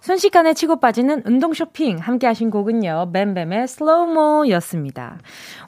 순식간에 0.00 0.52
치고 0.52 0.80
빠지는 0.80 1.22
운동 1.24 1.54
쇼핑 1.54 1.96
함께 1.96 2.26
하신 2.26 2.50
곡은요. 2.50 3.10
뱀뱀의 3.14 3.66
Slow 3.66 4.22
Mo 4.22 4.50
였습니다. 4.50 5.18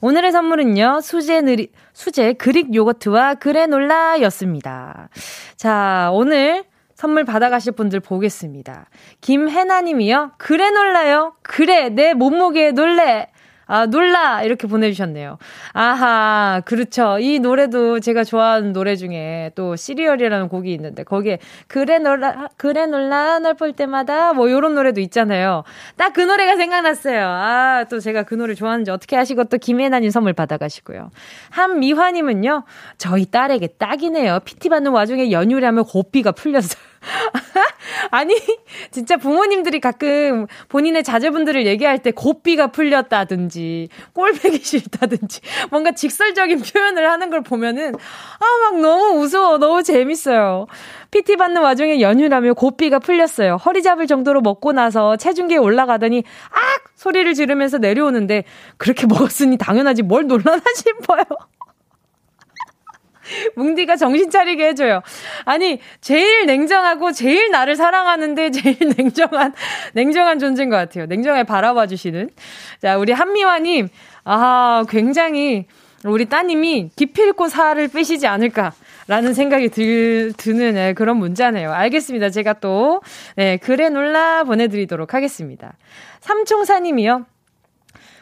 오늘의 0.02 0.30
선물은요. 0.32 1.00
수제 1.02 1.40
느리, 1.40 1.72
수제 1.94 2.35
그릭 2.35 2.74
요거트와 2.74 3.37
그래놀라 3.37 4.20
였습니다. 4.20 5.09
자, 5.56 6.11
오늘 6.12 6.64
선물 6.96 7.24
받아가실 7.24 7.72
분들 7.72 8.00
보겠습니다. 8.00 8.88
김혜나 9.20 9.82
님이요. 9.82 10.32
그래 10.38 10.70
놀라요? 10.70 11.35
그래, 11.42 11.90
내 11.90 12.14
몸무게에 12.14 12.72
놀래. 12.72 13.28
아, 13.68 13.87
놀라! 13.87 14.42
이렇게 14.44 14.66
보내주셨네요. 14.68 15.38
아하, 15.72 16.62
그렇죠. 16.64 17.18
이 17.18 17.40
노래도 17.40 17.98
제가 18.00 18.22
좋아하는 18.24 18.72
노래 18.72 18.94
중에 18.96 19.50
또 19.57 19.74
시리얼이라는 19.76 20.48
곡이 20.48 20.72
있는데, 20.74 21.02
거기에, 21.02 21.38
그래 21.66 21.98
놀라, 21.98 22.48
그래 22.57 22.87
놀라, 22.87 23.38
널 23.40 23.55
볼 23.55 23.72
때마다, 23.72 24.33
뭐, 24.35 24.50
요런 24.50 24.74
노래도 24.74 25.00
있잖아요. 25.00 25.64
딱 25.96 26.12
그 26.16 26.20
노래가 26.20 26.57
생각났어요. 26.57 27.26
아, 27.26 27.85
또 27.90 28.00
제가 28.00 28.22
그 28.22 28.35
노래 28.35 28.55
좋아하는지 28.55 28.90
어떻게 28.90 29.16
하시고 29.16 29.44
또 29.44 29.59
김혜나님 29.59 30.11
선물 30.11 30.33
받아가시고요. 30.33 31.11
한미화님은요, 31.50 32.62
저희 32.98 33.26
딸에게 33.26 33.66
딱이네요. 33.79 34.40
PT 34.44 34.68
받는 34.70 34.92
와중에 34.92 35.31
연휴라며 35.33 35.83
고삐가 35.83 36.33
풀렸어요. 36.33 36.81
아니, 38.11 38.35
진짜 38.90 39.16
부모님들이 39.16 39.80
가끔 39.80 40.46
본인의 40.68 41.02
자제분들을 41.04 41.66
얘기할 41.66 41.98
때 41.98 42.11
고삐가 42.11 42.68
풀렸다든지, 42.68 43.88
꼴배기 44.12 44.59
싫다든지, 44.62 45.40
뭔가 45.70 45.92
직설적인 45.92 46.62
표현을 46.62 47.09
하는 47.11 47.30
걸 47.30 47.42
보면은, 47.42 47.94
아, 47.94 48.70
막 48.70 48.80
너무 48.80 49.18
무서워. 49.18 49.59
너무 49.59 49.82
재밌어요. 49.82 50.66
PT 51.11 51.37
받는 51.37 51.62
와중에 51.62 52.00
연휴라며 52.00 52.54
고삐가 52.54 52.98
풀렸어요. 52.98 53.56
허리 53.56 53.82
잡을 53.82 54.06
정도로 54.06 54.40
먹고 54.40 54.72
나서 54.72 55.16
체중계에 55.16 55.59
올라가더니, 55.59 56.24
악! 56.50 56.61
소리를 56.96 57.32
지르면서 57.35 57.78
내려오는데, 57.78 58.44
그렇게 58.78 59.06
먹었으니 59.06 59.59
당연하지 59.59 60.02
뭘 60.02 60.26
놀라나 60.26 60.62
싶어요. 60.74 61.24
뭉디가 63.57 63.97
정신 63.97 64.31
차리게 64.31 64.69
해줘요. 64.69 65.03
아니, 65.45 65.81
제일 66.01 66.47
냉정하고 66.47 67.12
제일 67.12 67.51
나를 67.51 67.77
사랑하는데 67.77 68.51
제일 68.51 68.77
냉정한, 68.97 69.53
냉정한 69.95 70.39
존재인 70.39 70.71
것 70.71 70.77
같아요. 70.77 71.07
냉정하게 71.07 71.45
바라봐 71.45 71.87
주시는. 71.87 72.31
자, 72.81 72.99
우리 72.99 73.12
한미화님, 73.12 73.89
아, 74.25 74.85
굉장히 74.89 75.67
우리 76.05 76.27
따님이 76.27 76.91
기필코 76.95 77.49
살을 77.49 77.89
빼시지 77.89 78.27
않을까. 78.27 78.73
라는 79.09 79.35
생각이 79.35 79.69
들, 79.69 80.33
드는 80.37 80.75
네, 80.75 80.93
그런 80.93 81.17
문자네요. 81.19 81.73
알겠습니다. 81.73 82.31
제가 82.31 82.55
또, 82.55 83.03
네, 83.37 83.57
그래 83.57 83.89
놀라 83.89 84.43
보내드리도록 84.43 85.15
하겠습니다. 85.15 85.75
삼총사님이요. 86.21 87.27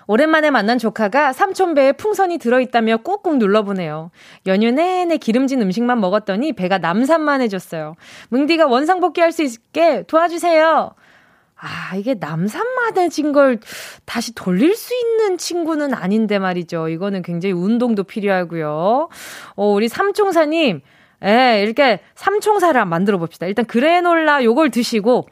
오랜만에 0.07 0.51
만난 0.51 0.79
조카가 0.79 1.33
삼촌배에 1.33 1.93
풍선이 1.93 2.39
들어있다며 2.39 2.99
꾹꾹 2.99 3.37
눌러보네요. 3.37 4.11
연휴 4.47 4.71
내내 4.71 5.17
기름진 5.17 5.63
음식만 5.63 6.01
먹었더니 6.01 6.53
배가 6.53 6.79
남산만해졌어요. 6.79 7.95
뭉디가 8.31 8.67
원상복귀 8.67 9.21
할 9.21 9.33
수 9.33 9.43
있게 9.43 10.05
도와주세요. 10.07 10.95
아, 11.57 11.97
이게 11.97 12.15
남산만해진 12.15 13.33
걸 13.33 13.59
다시 14.05 14.35
돌릴 14.35 14.77
수 14.77 14.95
있는 14.95 15.39
친구는 15.39 15.95
아닌데 15.95 16.39
말이죠. 16.39 16.89
이거는 16.89 17.23
굉장히 17.23 17.55
운동도 17.55 18.05
필요하고요. 18.05 19.09
어, 19.57 19.67
우리 19.73 19.89
삼총사님, 19.89 20.83
예, 21.25 21.63
이렇게 21.65 22.01
삼총사를 22.17 22.85
만들어 22.85 23.19
봅시다. 23.19 23.47
일단 23.47 23.65
그래놀라 23.65 24.45
요걸 24.45 24.71
드시고, 24.71 25.27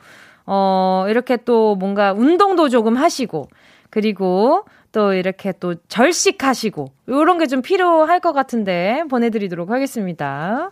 어, 0.46 1.06
이렇게 1.08 1.36
또 1.44 1.76
뭔가 1.76 2.12
운동도 2.12 2.68
조금 2.70 2.96
하시고, 2.96 3.48
그리고 3.92 4.64
또 4.90 5.12
이렇게 5.12 5.52
또 5.60 5.74
절식하시고 5.88 6.86
요런 7.10 7.36
게 7.38 7.46
좀 7.46 7.60
필요할 7.60 8.20
것 8.20 8.32
같은데 8.32 9.04
보내드리도록 9.10 9.70
하겠습니다. 9.70 10.70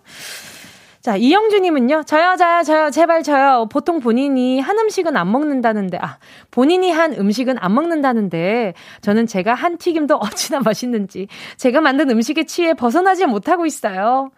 자, 1.03 1.17
이영주님은요, 1.17 2.03
저요, 2.05 2.37
저요, 2.37 2.63
저요, 2.63 2.91
제발 2.91 3.23
저요. 3.23 3.67
보통 3.71 4.01
본인이 4.01 4.61
한 4.61 4.79
음식은 4.79 5.17
안 5.17 5.33
먹는다는데, 5.33 5.97
아, 5.99 6.19
본인이 6.51 6.91
한 6.91 7.15
음식은 7.15 7.57
안 7.59 7.75
먹는다는데, 7.75 8.75
저는 9.01 9.27
제가 9.27 9.55
한 9.55 9.79
튀김도 9.79 10.17
어찌나 10.21 10.61
맛있는지, 10.61 11.27
제가 11.57 11.81
만든 11.81 12.11
음식에 12.11 12.45
취해 12.45 12.75
벗어나지 12.75 13.25
못하고 13.25 13.65
있어요. 13.65 14.31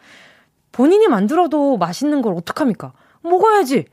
본인이 0.70 1.08
만들어도 1.08 1.78
맛있는 1.78 2.22
걸 2.22 2.34
어떡합니까? 2.36 2.92
먹어야지! 3.22 3.86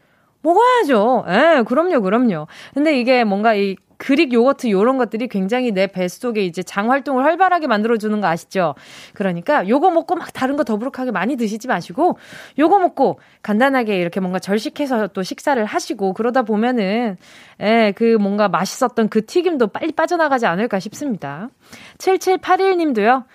먹어야죠. 0.43 1.25
예, 1.27 1.63
그럼요, 1.67 2.01
그럼요. 2.01 2.45
근데 2.75 2.99
이게 2.99 3.23
뭔가 3.23 3.55
이 3.55 3.75
그릭 3.99 4.31
요거트 4.33 4.71
요런 4.71 4.97
것들이 4.97 5.27
굉장히 5.27 5.71
내 5.71 5.85
뱃속에 5.85 6.41
이제 6.43 6.63
장 6.63 6.89
활동을 6.89 7.25
활발하게 7.25 7.67
만들어주는 7.67 8.19
거 8.21 8.27
아시죠? 8.27 8.73
그러니까 9.13 9.67
요거 9.67 9.91
먹고 9.91 10.15
막 10.15 10.31
다른 10.33 10.55
거 10.55 10.63
더부룩하게 10.63 11.11
많이 11.11 11.35
드시지 11.35 11.67
마시고 11.67 12.17
요거 12.57 12.79
먹고 12.79 13.19
간단하게 13.43 13.99
이렇게 13.99 14.21
뭔가 14.21 14.39
절식해서 14.39 15.07
또 15.07 15.21
식사를 15.21 15.63
하시고 15.63 16.13
그러다 16.13 16.43
보면은 16.43 17.17
예, 17.61 17.93
그 17.95 18.15
뭔가 18.15 18.47
맛있었던 18.47 19.09
그 19.09 19.25
튀김도 19.25 19.67
빨리 19.67 19.91
빠져나가지 19.91 20.45
않을까 20.45 20.79
싶습니다. 20.79 21.49
7781님도요. 21.97 23.25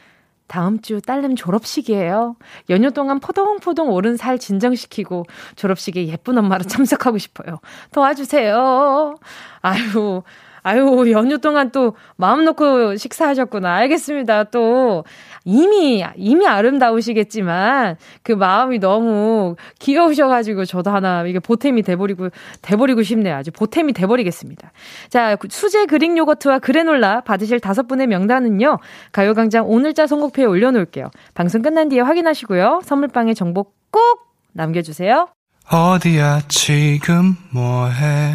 다음 0.46 0.80
주 0.80 1.00
딸내미 1.00 1.34
졸업식이에요. 1.36 2.36
연휴 2.70 2.90
동안 2.90 3.18
포동포동 3.20 3.90
오른 3.90 4.16
살 4.16 4.38
진정시키고 4.38 5.24
졸업식에 5.56 6.06
예쁜 6.06 6.38
엄마로 6.38 6.64
참석하고 6.68 7.18
싶어요. 7.18 7.60
도와주세요. 7.92 9.16
아유, 9.62 10.22
아유, 10.64 11.04
연휴 11.12 11.38
동안 11.38 11.70
또 11.70 11.94
마음 12.16 12.44
놓고 12.44 12.96
식사하셨구나. 12.96 13.72
알겠습니다. 13.76 14.44
또 14.44 15.04
이미 15.44 16.02
이미 16.16 16.46
아름다우시겠지만 16.46 17.96
그 18.22 18.32
마음이 18.32 18.78
너무 18.78 19.56
귀여우셔가지고 19.78 20.64
저도 20.64 20.90
하나 20.90 21.22
이게 21.26 21.38
보탬이 21.38 21.82
돼버리고 21.82 22.30
돼버리고 22.62 23.02
싶네요. 23.02 23.36
아주 23.36 23.52
보탬이 23.52 23.92
돼버리겠습니다. 23.92 24.72
자, 25.10 25.36
수제 25.48 25.84
그릭 25.84 26.16
요거트와 26.16 26.60
그래놀라 26.60 27.20
받으실 27.20 27.60
다섯 27.60 27.86
분의 27.86 28.06
명단은요. 28.06 28.78
가요광장 29.12 29.68
오늘자 29.68 30.06
선곡표에 30.06 30.46
올려놓을게요. 30.46 31.10
방송 31.34 31.60
끝난 31.60 31.90
뒤에 31.90 32.00
확인하시고요. 32.00 32.80
선물방에 32.84 33.34
정보 33.34 33.66
꼭 33.90 34.26
남겨주세요. 34.54 35.28
어디야 35.70 36.40
지금 36.48 37.36
뭐해? 37.52 38.34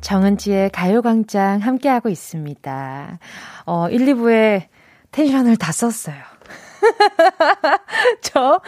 정은지의 0.00 0.70
가요광장 0.70 1.60
함께하고 1.60 2.08
있습니다. 2.08 3.18
어, 3.66 3.88
1, 3.88 4.06
2부에 4.06 4.62
텐션을 5.12 5.56
다 5.56 5.72
썼어요. 5.72 6.16
저, 8.22 8.60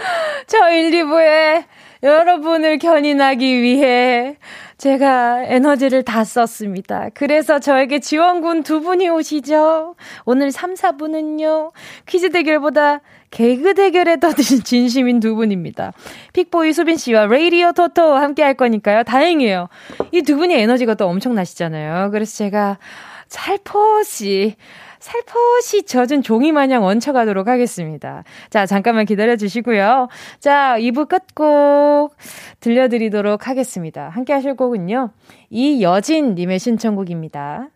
저 0.47 0.71
1, 0.71 0.90
2부에 0.90 1.64
여러분을 2.03 2.79
견인하기 2.79 3.62
위해 3.62 4.37
제가 4.77 5.45
에너지를 5.45 6.03
다 6.03 6.25
썼습니다. 6.25 7.09
그래서 7.14 7.61
저에게 7.61 8.01
지원군 8.01 8.64
두 8.64 8.81
분이 8.81 9.09
오시죠. 9.09 9.95
오늘 10.25 10.51
3, 10.51 10.75
4분은요. 10.75 11.71
퀴즈 12.07 12.31
대결보다 12.31 13.01
개그 13.33 13.75
대결에 13.75 14.21
더 14.21 14.33
진심인 14.33 15.18
두 15.18 15.35
분입니다. 15.35 15.92
픽보이 16.35 16.73
수빈 16.73 16.97
씨와 16.97 17.27
레이디오 17.27 17.73
토토 17.73 18.14
함께 18.14 18.42
할 18.45 18.55
거니까요. 18.55 19.03
다행이에요. 19.03 19.68
이 20.12 20.23
두 20.23 20.37
분이 20.37 20.55
에너지가 20.55 20.95
또 20.95 21.09
엄청나시잖아요. 21.09 22.11
그래서 22.12 22.37
제가 22.37 22.79
살포시 23.29 24.55
살포시 25.01 25.83
젖은 25.85 26.23
종이 26.23 26.53
마냥 26.53 26.85
얹혀가도록 26.85 27.49
하겠습니다. 27.49 28.23
자, 28.51 28.66
잠깐만 28.66 29.05
기다려 29.05 29.35
주시고요. 29.37 30.07
자, 30.38 30.77
2부 30.79 31.09
끝곡 31.09 32.14
들려드리도록 32.61 33.49
하겠습니다. 33.49 34.11
함께 34.11 34.33
하실 34.33 34.55
곡은요. 34.55 35.11
이여진님의 35.51 36.61
신청곡입니다. 36.61 37.66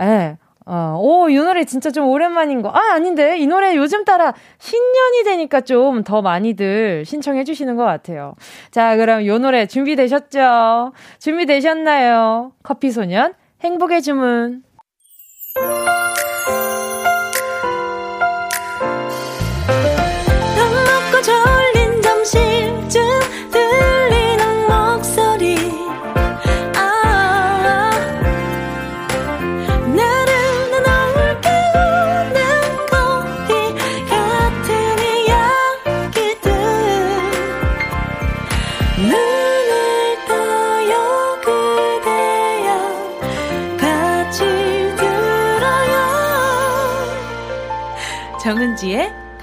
예. 0.00 0.36
어, 0.66 0.96
오, 0.98 1.28
이 1.28 1.36
노래 1.36 1.64
진짜 1.64 1.90
좀 1.90 2.08
오랜만인 2.08 2.62
거. 2.62 2.70
아, 2.70 2.94
아닌데. 2.94 3.36
이 3.38 3.46
노래 3.46 3.76
요즘 3.76 4.04
따라 4.04 4.32
신년이 4.58 5.24
되니까 5.24 5.60
좀 5.60 6.02
더 6.04 6.22
많이들 6.22 7.04
신청해 7.04 7.44
주시는 7.44 7.76
것 7.76 7.84
같아요. 7.84 8.34
자, 8.70 8.96
그럼 8.96 9.20
이 9.22 9.28
노래 9.38 9.66
준비되셨죠? 9.66 10.92
준비되셨나요? 11.18 12.52
커피소년, 12.62 13.34
행복의 13.62 14.02
주문. 14.02 14.62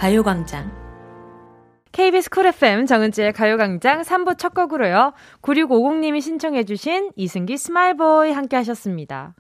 가요광장. 0.01 0.71
KBS 1.91 2.31
쿨 2.31 2.47
FM 2.47 2.87
정은지의 2.87 3.33
가요광장 3.33 4.01
3부 4.01 4.35
첫 4.35 4.55
곡으로요. 4.55 5.13
9650님이 5.43 6.21
신청해주신 6.21 7.11
이승기 7.15 7.55
Smile 7.55 8.03
Boy 8.03 8.31
함께 8.31 8.55
하셨습니다. 8.55 9.35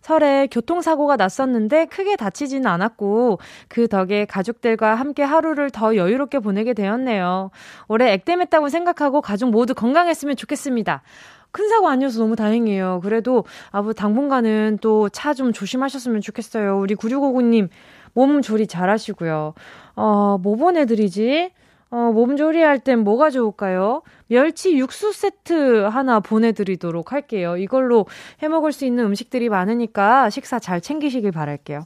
설에 0.00 0.46
교통사고가 0.50 1.16
났었는데 1.16 1.84
크게 1.88 2.16
다치지는 2.16 2.66
않았고 2.66 3.38
그 3.68 3.86
덕에 3.86 4.24
가족들과 4.24 4.94
함께 4.94 5.22
하루를 5.22 5.68
더 5.68 5.94
여유롭게 5.94 6.38
보내게 6.38 6.72
되었네요. 6.72 7.50
올해 7.88 8.10
액땜했다고 8.14 8.70
생각하고 8.70 9.20
가족 9.20 9.50
모두 9.50 9.74
건강했으면 9.74 10.36
좋겠습니다. 10.36 11.02
큰 11.50 11.68
사고 11.68 11.88
아니어서 11.88 12.18
너무 12.20 12.34
다행이에요. 12.34 13.00
그래도 13.02 13.44
아부 13.72 13.92
당분간은 13.92 14.78
또 14.80 15.10
차 15.10 15.34
좀 15.34 15.52
조심하셨으면 15.52 16.22
좋겠어요. 16.22 16.78
우리 16.78 16.94
9659님 16.94 17.68
몸 18.14 18.42
조리 18.42 18.66
잘 18.66 18.90
하시고요. 18.90 19.54
어, 19.98 20.38
뭐 20.40 20.54
보내드리지? 20.54 21.50
어, 21.90 22.12
몸 22.14 22.36
조리할 22.36 22.78
땐 22.78 23.00
뭐가 23.00 23.30
좋을까요? 23.30 24.02
멸치 24.28 24.76
육수 24.78 25.12
세트 25.12 25.86
하나 25.86 26.20
보내드리도록 26.20 27.12
할게요. 27.12 27.56
이걸로 27.56 28.06
해 28.42 28.46
먹을 28.48 28.70
수 28.72 28.84
있는 28.84 29.06
음식들이 29.06 29.48
많으니까 29.48 30.30
식사 30.30 30.60
잘 30.60 30.80
챙기시길 30.80 31.32
바랄게요. 31.32 31.82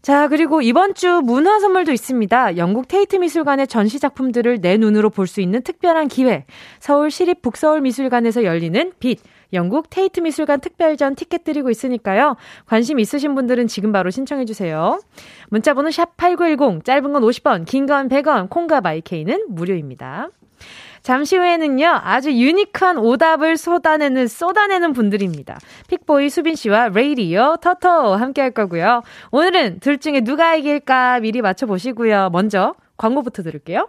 자, 0.00 0.28
그리고 0.28 0.62
이번 0.62 0.94
주 0.94 1.20
문화 1.24 1.58
선물도 1.58 1.90
있습니다. 1.90 2.56
영국 2.56 2.86
테이트 2.86 3.16
미술관의 3.16 3.66
전시 3.66 3.98
작품들을 3.98 4.60
내 4.60 4.76
눈으로 4.76 5.10
볼 5.10 5.26
수 5.26 5.40
있는 5.40 5.60
특별한 5.62 6.06
기회. 6.06 6.44
서울 6.78 7.10
시립 7.10 7.42
북서울 7.42 7.80
미술관에서 7.80 8.44
열리는 8.44 8.92
빛, 9.00 9.18
영국 9.52 9.90
테이트 9.90 10.20
미술관 10.20 10.60
특별전 10.60 11.14
티켓 11.14 11.44
드리고 11.44 11.70
있으니까요. 11.70 12.36
관심 12.66 12.98
있으신 12.98 13.34
분들은 13.34 13.66
지금 13.66 13.92
바로 13.92 14.10
신청해 14.10 14.44
주세요. 14.44 15.00
문자 15.48 15.74
번호 15.74 15.90
샵 15.90 16.16
8910 16.16 16.84
짧은 16.84 17.12
건 17.12 17.22
50원, 17.22 17.64
긴 17.64 17.86
건 17.86 18.08
100원, 18.08 18.50
콩과 18.50 18.80
마이케이는 18.82 19.46
무료입니다. 19.48 20.28
잠시 21.02 21.36
후에는요, 21.36 21.86
아주 22.02 22.32
유니크한 22.32 22.98
오답을 22.98 23.56
쏟아내는, 23.56 24.26
쏟아내는 24.26 24.92
분들입니다. 24.92 25.58
픽보이 25.86 26.28
수빈 26.28 26.56
씨와 26.56 26.88
레이디어 26.88 27.56
터터 27.62 28.16
함께 28.16 28.42
할 28.42 28.50
거고요. 28.50 29.02
오늘은 29.30 29.78
둘 29.80 29.98
중에 29.98 30.20
누가 30.20 30.54
이길까 30.56 31.20
미리 31.20 31.40
맞춰보시고요. 31.40 32.30
먼저 32.32 32.74
광고부터 32.96 33.42
들을게요. 33.44 33.88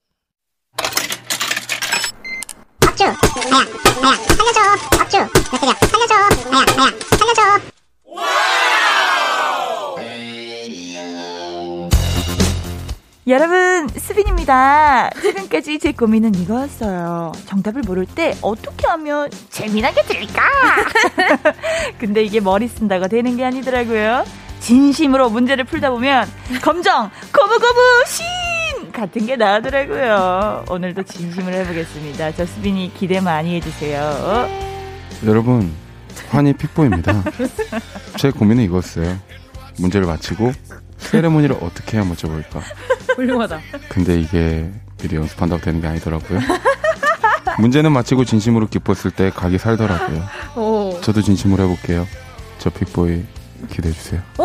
박주 2.91 3.03
나야 3.05 3.65
나야 4.01 4.15
살려줘 4.15 4.97
박주 4.97 5.17
나 5.17 5.27
그냥 5.29 6.07
살려줘 6.07 6.49
나야 6.49 6.65
나야 6.75 6.91
살려줘 7.17 7.71
여러분, 13.27 13.87
수빈입니다. 13.87 15.11
최근까지 15.21 15.79
제 15.79 15.91
고민은 15.93 16.35
이거였어요. 16.35 17.31
정답을 17.45 17.83
모를 17.85 18.05
때 18.07 18.35
어떻게 18.41 18.87
하면 18.87 19.29
재미나게 19.49 20.01
들릴까? 20.01 20.41
근데 21.99 22.23
이게 22.23 22.39
머리 22.41 22.67
쓴다고 22.67 23.07
되는 23.07 23.37
게 23.37 23.45
아니더라고요. 23.45 24.25
진심으로 24.59 25.29
문제를 25.29 25.63
풀다 25.65 25.91
보면 25.91 26.29
검정, 26.61 27.11
거부거부, 27.31 27.79
신! 28.07 28.50
같은 28.91 29.25
게 29.25 29.35
나오더라고요. 29.35 30.65
오늘도 30.69 31.03
진심으로 31.03 31.55
해보겠습니다. 31.57 32.33
저 32.33 32.45
수빈이 32.45 32.93
기대 32.93 33.19
많이 33.19 33.55
해주세요. 33.55 34.47
여러분, 35.25 35.71
환희 36.29 36.53
픽보입니다. 36.53 37.23
제 38.17 38.31
고민은 38.31 38.63
이거였어요. 38.65 39.17
문제를 39.79 40.07
마치고 40.07 40.51
세레모니를 40.97 41.57
어떻게 41.61 41.97
해야 41.97 42.05
맞춰볼까. 42.05 42.61
훌륭하다. 43.15 43.59
근데 43.89 44.19
이게 44.19 44.69
미리 45.01 45.15
연습한다고 45.15 45.61
되는 45.61 45.81
게 45.81 45.87
아니더라고요. 45.87 46.39
문제는 47.59 47.91
마치고 47.91 48.25
진심으로 48.25 48.67
기뻤을 48.67 49.11
때 49.11 49.29
각이 49.29 49.57
살더라고요. 49.57 50.23
오. 50.55 50.99
저도 51.01 51.21
진심으로 51.21 51.63
해볼게요. 51.63 52.07
저 52.59 52.69
픽보이 52.69 53.23
기대해주세요. 53.69 54.21
오! 54.39 54.43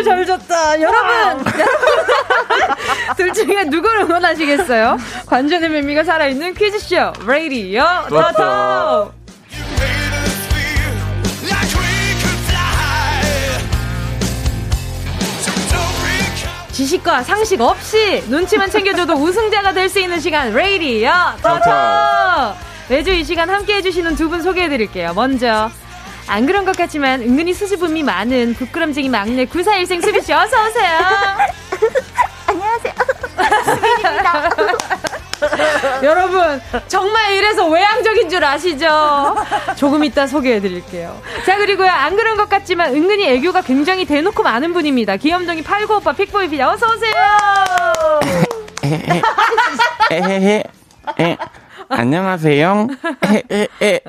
오, 0.00 0.02
잘 0.02 0.24
졌다. 0.26 0.80
여러분! 0.80 1.44
둘 3.16 3.32
중에 3.34 3.64
누구를 3.64 4.00
응원하시겠어요? 4.02 4.96
관전의 5.26 5.68
묘미가 5.68 6.04
살아있는 6.04 6.54
퀴즈쇼, 6.54 7.12
레이디어 7.26 8.06
터터! 8.08 9.12
지식과 16.72 17.22
상식 17.24 17.60
없이 17.60 18.22
눈치만 18.28 18.70
챙겨줘도 18.70 19.14
우승자가 19.14 19.72
될 19.72 19.88
수 19.90 19.98
있는 20.00 20.20
시간, 20.20 20.52
레이디어 20.54 21.12
터터! 21.42 22.54
매주 22.88 23.10
이 23.12 23.24
시간 23.24 23.50
함께 23.50 23.74
해주시는 23.76 24.14
두 24.16 24.28
분 24.28 24.40
소개해드릴게요. 24.42 25.12
먼저, 25.14 25.68
안 26.30 26.46
그런 26.46 26.64
것 26.64 26.76
같지만 26.76 27.20
은근히 27.22 27.52
수줍음이 27.52 28.04
많은 28.04 28.54
부끄럼쟁이 28.54 29.08
막내 29.08 29.46
94일생 29.46 30.00
수비씨 30.00 30.32
어서 30.32 30.64
오세요. 30.64 30.98
안녕하세요. 32.46 32.94
여러분, 36.04 36.62
정말 36.86 37.32
이래서 37.34 37.66
외향적인 37.68 38.28
줄 38.28 38.44
아시죠? 38.44 39.34
조금 39.76 40.04
이따 40.04 40.28
소개해 40.28 40.60
드릴게요. 40.60 41.20
자, 41.44 41.56
그리고요, 41.56 41.90
안 41.90 42.16
그런 42.16 42.36
것 42.36 42.48
같지만 42.48 42.94
은근히 42.94 43.26
애교가 43.26 43.62
굉장히 43.62 44.04
대놓고 44.04 44.44
많은 44.44 44.72
분입니다. 44.72 45.16
귀염둥이 45.16 45.64
팔구 45.64 45.96
오빠 45.96 46.12
픽보이 46.12 46.48
피자 46.48 46.70
어서 46.70 46.86
오세요! 46.86 47.14
에헤헤. 51.90 51.96
에. 51.96 52.00
안녕하세요. 52.00 52.86
에 53.26 53.42
에 53.50 53.68
에. 53.82 54.00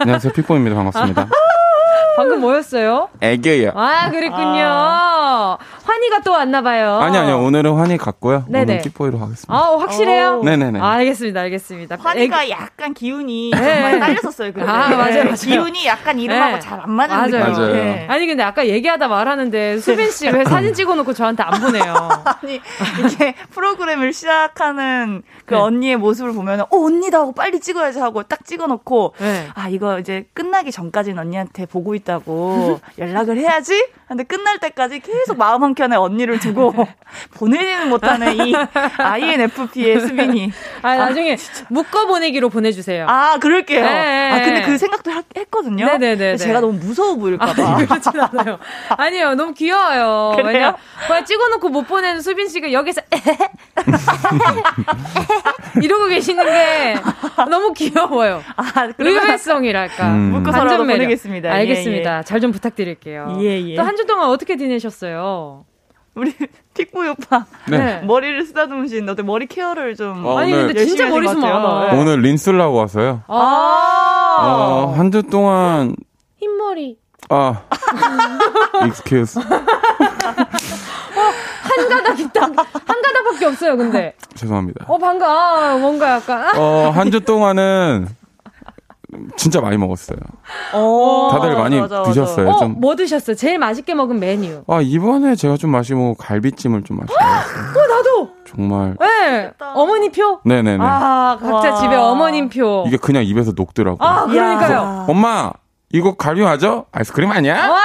안녕하세요. 0.00 0.32
픽보입니다. 0.32 0.74
반갑습니다. 0.76 1.28
방금 2.16 2.40
뭐였어요? 2.40 3.08
애교요. 3.20 3.72
아, 3.74 4.10
그랬군요. 4.10 5.58
환희가 5.86 6.20
또 6.22 6.32
왔나 6.32 6.62
봐요. 6.62 6.98
아니 7.00 7.16
아니요. 7.16 7.38
오늘은 7.42 7.74
환희 7.74 7.96
갔고요. 7.96 8.44
네네. 8.48 8.72
오늘 8.72 8.82
픽보이로 8.82 9.18
하겠습니다. 9.18 9.54
아, 9.54 9.76
확실해요? 9.78 10.38
오. 10.40 10.44
네네네. 10.44 10.80
아, 10.80 10.90
알겠습니다, 10.92 11.40
알겠습니다. 11.42 11.96
환희가 12.00 12.50
약간 12.50 12.92
기운이 12.92 13.50
네. 13.52 13.56
정말 13.56 14.00
딸렸었어요. 14.00 14.52
근데. 14.52 14.68
아, 14.68 14.88
맞아요, 14.90 15.24
맞아요. 15.24 15.34
기운이 15.34 15.86
약간 15.86 16.18
이름하고 16.18 16.54
네. 16.54 16.60
잘안 16.60 16.90
맞는 16.90 17.16
맞아요. 17.16 17.30
느낌. 17.30 17.40
맞아요. 17.52 17.72
네. 17.72 18.06
아니 18.08 18.26
근데 18.26 18.42
아까 18.42 18.66
얘기하다 18.66 19.08
말하는데 19.08 19.78
수빈 19.78 20.10
씨 20.10 20.26
왜 20.26 20.44
사진 20.44 20.74
찍어 20.74 20.94
놓고 20.96 21.12
저한테 21.14 21.42
안 21.44 21.60
보내요? 21.60 21.94
아니 22.42 22.60
이게 23.06 23.34
프로그램을 23.50 24.12
시작하는 24.12 25.22
그 25.46 25.54
네. 25.54 25.60
언니의 25.60 25.96
모습을 25.96 26.32
보면 26.32 26.62
어 26.62 26.66
언니다 26.70 27.18
하고 27.20 27.32
빨리 27.32 27.60
찍어야지 27.60 28.00
하고 28.00 28.22
딱 28.24 28.44
찍어 28.44 28.66
놓고 28.66 29.14
네. 29.18 29.46
아 29.54 29.68
이거 29.68 29.98
이제 30.00 30.26
끝나기 30.34 30.72
전까지는 30.72 31.18
언니한테 31.18 31.66
보고 31.66 31.94
있다고 31.94 32.80
연락을 32.98 33.38
해야지 33.38 33.86
근데 34.08 34.24
끝날 34.24 34.58
때까지 34.58 35.00
계속 35.00 35.38
마음 35.38 35.62
한 35.62 35.74
켠에 35.76 35.94
언니를 35.94 36.40
두고 36.40 36.74
보내지는 37.36 37.88
못하는 37.88 38.34
이 38.46 38.54
INFP의 38.98 40.00
수빈이 40.00 40.50
아 40.82 40.96
나중에 40.96 41.36
묶어 41.68 42.06
보내기로 42.06 42.48
보내주세요. 42.48 43.06
아 43.08 43.38
그럴게요 43.38 43.82
네. 43.84 44.30
아 44.32 44.42
근데 44.42 44.62
그 44.62 44.76
생각도 44.78 45.10
하- 45.12 45.22
했거든요 45.36 45.86
네네네네. 45.86 46.16
근데 46.16 46.36
제가 46.36 46.60
너무 46.60 46.72
무서워 46.72 47.14
보일까봐 47.16 47.76
그렇진 47.86 48.12
않아요. 48.20 48.58
아니요, 48.88 49.34
너무 49.34 49.52
귀여워요. 49.54 50.32
그래요? 50.36 50.74
왜냐, 51.10 51.24
찍어놓고 51.24 51.68
못 51.68 51.86
보내는 51.86 52.20
수빈 52.22 52.48
씨가 52.48 52.72
여기서 52.72 53.02
이러고 55.82 56.06
계시는 56.06 56.44
게 56.44 56.94
너무 57.50 57.72
귀여워요. 57.74 58.42
아 58.56 58.88
의외성이랄까. 58.98 60.08
음. 60.12 60.32
묶어서라도 60.32 60.84
매력. 60.84 61.00
보내겠습니다. 61.00 61.52
알겠습니다. 61.52 62.22
잘좀 62.22 62.52
부탁드릴게요. 62.52 63.36
예, 63.40 63.60
예. 63.70 63.76
또 63.76 63.82
한 63.82 63.96
주 63.96 64.06
동안 64.06 64.28
어떻게 64.30 64.56
지내셨어요? 64.56 65.65
우리 66.16 66.34
픽보이 66.74 67.08
오빠 67.08 67.46
네. 67.68 68.00
머리를 68.00 68.44
쓰다듬으신 68.46 69.08
어때 69.08 69.22
머리 69.22 69.46
케어를 69.46 69.94
좀 69.96 70.24
어, 70.26 70.38
아니 70.38 70.50
근데 70.52 70.84
진짜 70.84 71.08
머리숱 71.08 71.40
것 71.40 71.46
같아요. 71.46 71.62
많아. 71.62 71.92
네. 71.92 71.98
오늘 72.00 72.20
린스라고 72.20 72.76
왔어요. 72.76 73.22
아, 73.28 74.36
어, 74.40 74.92
한주 74.96 75.22
동안 75.24 75.94
흰머리. 76.38 76.98
아 77.28 77.62
excuse 78.84 79.40
한 79.40 79.48
가닥 81.88 82.20
있다. 82.20 82.42
한 82.42 82.54
가닥밖에 82.54 83.44
없어요, 83.46 83.76
근데. 83.76 84.14
죄송합니다. 84.34 84.84
어, 84.88 84.98
방금, 84.98 85.26
아, 85.26 85.76
뭔가 85.78 86.16
약간. 86.16 86.42
아, 86.44 86.52
어, 86.56 86.90
한 86.94 87.10
주 87.10 87.20
동안은 87.20 88.08
진짜 89.36 89.60
많이 89.60 89.76
먹었어요. 89.76 90.18
어, 90.72 91.28
다들 91.32 91.50
맞아, 91.50 91.60
많이 91.62 91.80
맞아, 91.80 91.98
맞아. 91.98 92.10
드셨어요. 92.10 92.48
어, 92.48 92.58
좀. 92.58 92.80
뭐 92.80 92.96
드셨어요? 92.96 93.36
제일 93.36 93.58
맛있게 93.58 93.94
먹은 93.94 94.18
메뉴. 94.20 94.62
아, 94.66 94.80
이번에 94.80 95.34
제가 95.34 95.56
좀 95.56 95.70
마시고 95.70 96.14
갈비찜을 96.14 96.84
좀 96.84 96.98
마시고 96.98 97.14
왔어요. 97.18 97.84
어, 97.84 97.88
나도! 97.88 98.28
정말. 98.46 98.96
네. 99.00 99.50
어머니 99.74 100.10
표? 100.10 100.40
네네네. 100.44 100.78
아, 100.80 101.36
각자 101.40 101.70
와. 101.70 101.74
집에 101.76 101.96
어머님 101.96 102.48
표. 102.48 102.84
이게 102.86 102.96
그냥 102.96 103.24
입에서 103.24 103.52
녹더라고요. 103.56 104.06
아, 104.08 104.26
그러니까요. 104.26 105.06
엄마, 105.08 105.50
이거 105.92 106.14
갈비 106.16 106.42
맞아? 106.42 106.84
아이스크림 106.92 107.30
아니야? 107.30 107.68
와! 107.68 107.78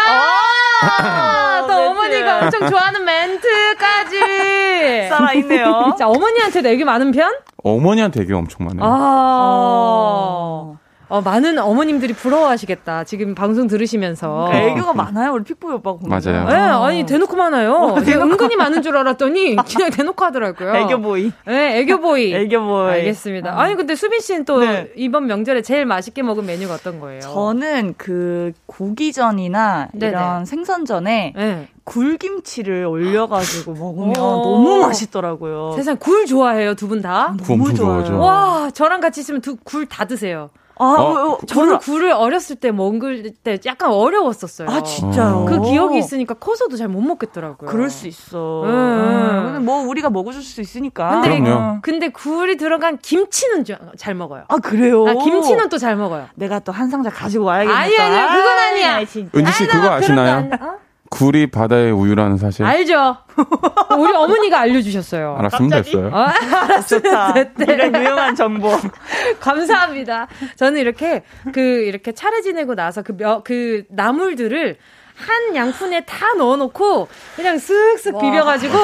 아, 0.83 1.65
또. 1.67 1.73
어머니가 1.91 2.39
엄청 2.43 2.69
좋아하는 2.69 3.03
멘트까지. 3.05 5.09
살아있네요. 5.09 5.95
자, 5.97 6.07
어머니한테도 6.07 6.69
애교 6.69 6.85
많은 6.85 7.11
편? 7.11 7.33
어머니한테 7.63 8.21
되게 8.21 8.33
엄청 8.33 8.65
많아요. 8.65 8.89
아. 8.91 8.93
어. 8.93 10.77
어, 11.11 11.19
많은 11.21 11.59
어머님들이 11.59 12.13
부러워하시겠다. 12.13 13.03
지금 13.03 13.35
방송 13.35 13.67
들으시면서. 13.67 14.47
그러니까 14.49 14.71
애교가 14.71 14.93
많아요, 14.93 15.33
우리 15.33 15.43
픽보이 15.43 15.73
오빠 15.73 15.91
보면. 15.91 16.07
맞아요. 16.09 16.47
네, 16.47 16.55
아니 16.55 17.05
대놓고 17.05 17.35
많아요. 17.35 17.73
어, 17.73 18.01
제가 18.01 18.23
은근히 18.23 18.55
많은 18.55 18.81
줄 18.81 18.95
알았더니 18.95 19.57
그냥 19.75 19.89
대놓고 19.91 20.23
하더라고요. 20.23 20.73
애교보이. 20.73 21.31
네, 21.47 21.79
애교보이. 21.79 22.33
애교보이. 22.47 22.91
알겠습니다. 22.91 23.59
아니 23.59 23.75
근데 23.75 23.95
수빈 23.95 24.21
씨는 24.21 24.45
또 24.45 24.61
이번 24.95 25.27
명절에 25.27 25.63
제일 25.63 25.85
맛있게 25.85 26.23
먹은 26.23 26.45
메뉴가 26.45 26.75
어떤 26.75 27.01
거예요? 27.01 27.19
저는 27.19 27.95
그 27.97 28.53
고기전이나 28.67 29.89
네네. 29.93 30.11
이런 30.11 30.45
생선전에 30.45 31.33
네. 31.35 31.67
굴김치를 31.83 32.85
올려가지고 32.85 33.73
먹으면 33.73 34.11
오. 34.17 34.43
너무 34.43 34.77
맛있더라고요. 34.81 35.73
세상 35.75 35.97
굴 35.97 36.25
좋아해요 36.25 36.75
두 36.75 36.87
분 36.87 37.01
다? 37.01 37.35
구 37.43 37.53
엄청 37.53 37.75
좋아하죠. 37.75 38.17
와 38.19 38.69
저랑 38.73 39.01
같이 39.01 39.19
있으면 39.21 39.41
굴 39.65 39.85
다 39.87 40.05
드세요. 40.05 40.51
아, 40.77 40.83
어? 40.85 41.37
저는 41.45 41.77
굴을 41.79 42.11
어렸을 42.11 42.55
때 42.55 42.71
먹을 42.71 43.31
때 43.43 43.59
약간 43.65 43.91
어려웠었어요. 43.91 44.69
아, 44.69 44.81
진짜요? 44.83 45.45
그 45.47 45.61
기억이 45.61 45.97
있으니까 45.97 46.33
커서도 46.35 46.77
잘 46.77 46.87
못 46.87 47.01
먹겠더라고요. 47.01 47.69
그럴 47.69 47.89
수 47.89 48.07
있어. 48.07 48.63
음. 48.63 48.69
음. 48.69 49.43
근데 49.45 49.59
뭐 49.59 49.83
우리가 49.87 50.09
먹어줄 50.09 50.41
수 50.41 50.59
있으니까. 50.61 51.21
근데, 51.21 51.39
그럼요. 51.39 51.79
근데 51.81 52.09
굴이 52.09 52.57
들어간 52.57 52.97
김치는 52.97 53.63
좀잘 53.65 54.15
먹어요. 54.15 54.43
아 54.47 54.57
그래요? 54.57 55.07
아, 55.07 55.13
김치는 55.13 55.69
또 55.69 55.77
잘 55.77 55.95
먹어요. 55.95 56.27
내가 56.35 56.59
또 56.59 56.71
한 56.71 56.89
상자 56.89 57.09
가지고 57.09 57.45
와야겠네. 57.45 57.73
아니, 57.75 57.97
아니야. 57.97 58.27
그건 58.35 58.57
아니야. 58.59 59.05
진짜. 59.05 59.37
은지 59.37 59.51
씨 59.51 59.67
그거 59.67 59.89
아시나요? 59.89 60.49
어? 60.59 60.80
굴이 61.11 61.47
바다의 61.47 61.91
우유라는 61.91 62.37
사실 62.37 62.65
알죠. 62.65 63.17
우리 63.99 64.13
어머니가 64.13 64.61
알려주셨어요. 64.61 65.35
알았으면 65.37 65.69
갑자기? 65.69 65.91
됐어요. 65.91 66.09
아, 66.13 66.81
좋다. 66.81 67.33
이런 67.67 67.95
유용한 67.95 68.33
정보. 68.33 68.71
감사합니다. 69.39 70.27
저는 70.55 70.79
이렇게 70.79 71.23
그 71.53 71.59
이렇게 71.59 72.13
차례 72.13 72.41
지내고 72.41 72.75
나서 72.75 73.01
그, 73.01 73.11
며, 73.17 73.41
그 73.43 73.83
나물들을 73.89 74.77
한 75.15 75.55
양푼에 75.55 76.05
다 76.05 76.33
넣어놓고 76.37 77.09
그냥 77.35 77.57
쓱쓱 77.57 78.19
비벼가지고 78.19 78.77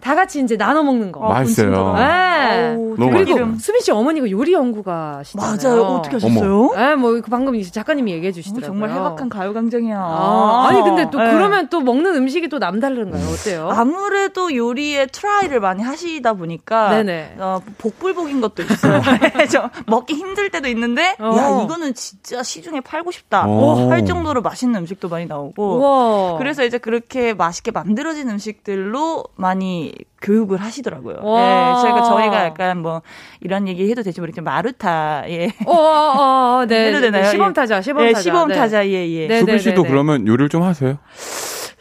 다 0.00 0.14
같이 0.14 0.40
이제 0.42 0.56
나눠 0.56 0.82
먹는 0.82 1.12
거. 1.12 1.28
맛있어요. 1.28 1.94
네. 1.94 2.02
아우, 2.02 2.94
너무 2.96 3.10
그리고 3.10 3.30
맛있어요. 3.32 3.58
수빈 3.58 3.80
씨 3.82 3.90
어머니가 3.90 4.30
요리 4.30 4.52
연구가시잖아요. 4.52 5.56
맞아요. 5.56 5.82
어떻게 5.82 6.16
하셨어요? 6.16 6.72
네, 6.76 6.94
뭐그 6.94 7.30
방금 7.30 7.60
작가님이 7.60 8.12
얘기해 8.12 8.28
어, 8.30 8.32
주시더라고요. 8.32 8.66
정말 8.66 8.90
해박한 8.90 9.28
가요광장이야. 9.28 9.98
아, 9.98 10.66
아니 10.68 10.82
근데 10.82 11.10
또 11.10 11.18
네. 11.18 11.30
그러면 11.32 11.68
또 11.68 11.80
먹는 11.80 12.14
음식이 12.14 12.48
또 12.48 12.58
남다른가요? 12.58 13.26
어때요? 13.28 13.68
아무래도 13.70 14.54
요리에 14.54 15.06
try를 15.06 15.60
많이 15.60 15.82
하시다 15.82 16.34
보니까 16.34 16.90
네네. 16.90 17.34
어, 17.38 17.60
복불복인 17.78 18.40
것도 18.40 18.62
있어요. 18.62 19.02
저 19.50 19.70
먹기 19.86 20.14
힘들 20.14 20.50
때도 20.50 20.68
있는데 20.68 21.16
어. 21.18 21.34
야 21.36 21.64
이거는 21.64 21.94
진짜 21.94 22.42
시중에 22.42 22.80
팔고 22.80 23.10
싶다 23.10 23.46
오. 23.46 23.90
할 23.90 24.04
정도로 24.04 24.42
맛있는 24.42 24.80
음식도 24.80 25.08
많이 25.08 25.26
나오고 25.26 25.78
우와. 25.78 26.38
그래서 26.38 26.64
이제 26.64 26.78
그렇게 26.78 27.34
맛있게 27.34 27.70
만들어진 27.72 28.28
음식들로 28.30 29.24
많이 29.36 29.87
교육을 30.22 30.58
하시더라고요. 30.58 31.18
와. 31.22 31.40
네, 31.40 31.82
저희가 31.82 32.02
저희가 32.02 32.44
약간 32.44 32.78
뭐 32.82 33.02
이런 33.40 33.68
얘기 33.68 33.88
해도 33.90 34.02
될지 34.02 34.20
모르겠지만 34.20 34.52
마루타의 34.52 35.52
어, 35.66 35.72
어, 35.72 36.58
어, 36.62 36.66
네. 36.66 36.88
해도 36.88 37.00
되나요? 37.00 37.24
시범 37.30 37.52
타자, 37.52 37.80
시범 37.80 38.04
네, 38.04 38.12
타자. 38.12 38.22
시범 38.22 38.48
네. 38.48 38.54
타자 38.54 38.86
예 38.86 39.08
예. 39.08 39.26
네. 39.28 39.40
수빈 39.40 39.58
씨도. 39.58 39.84
그러면 39.84 40.26
요리를 40.26 40.48
좀 40.48 40.62
하세요? 40.62 40.98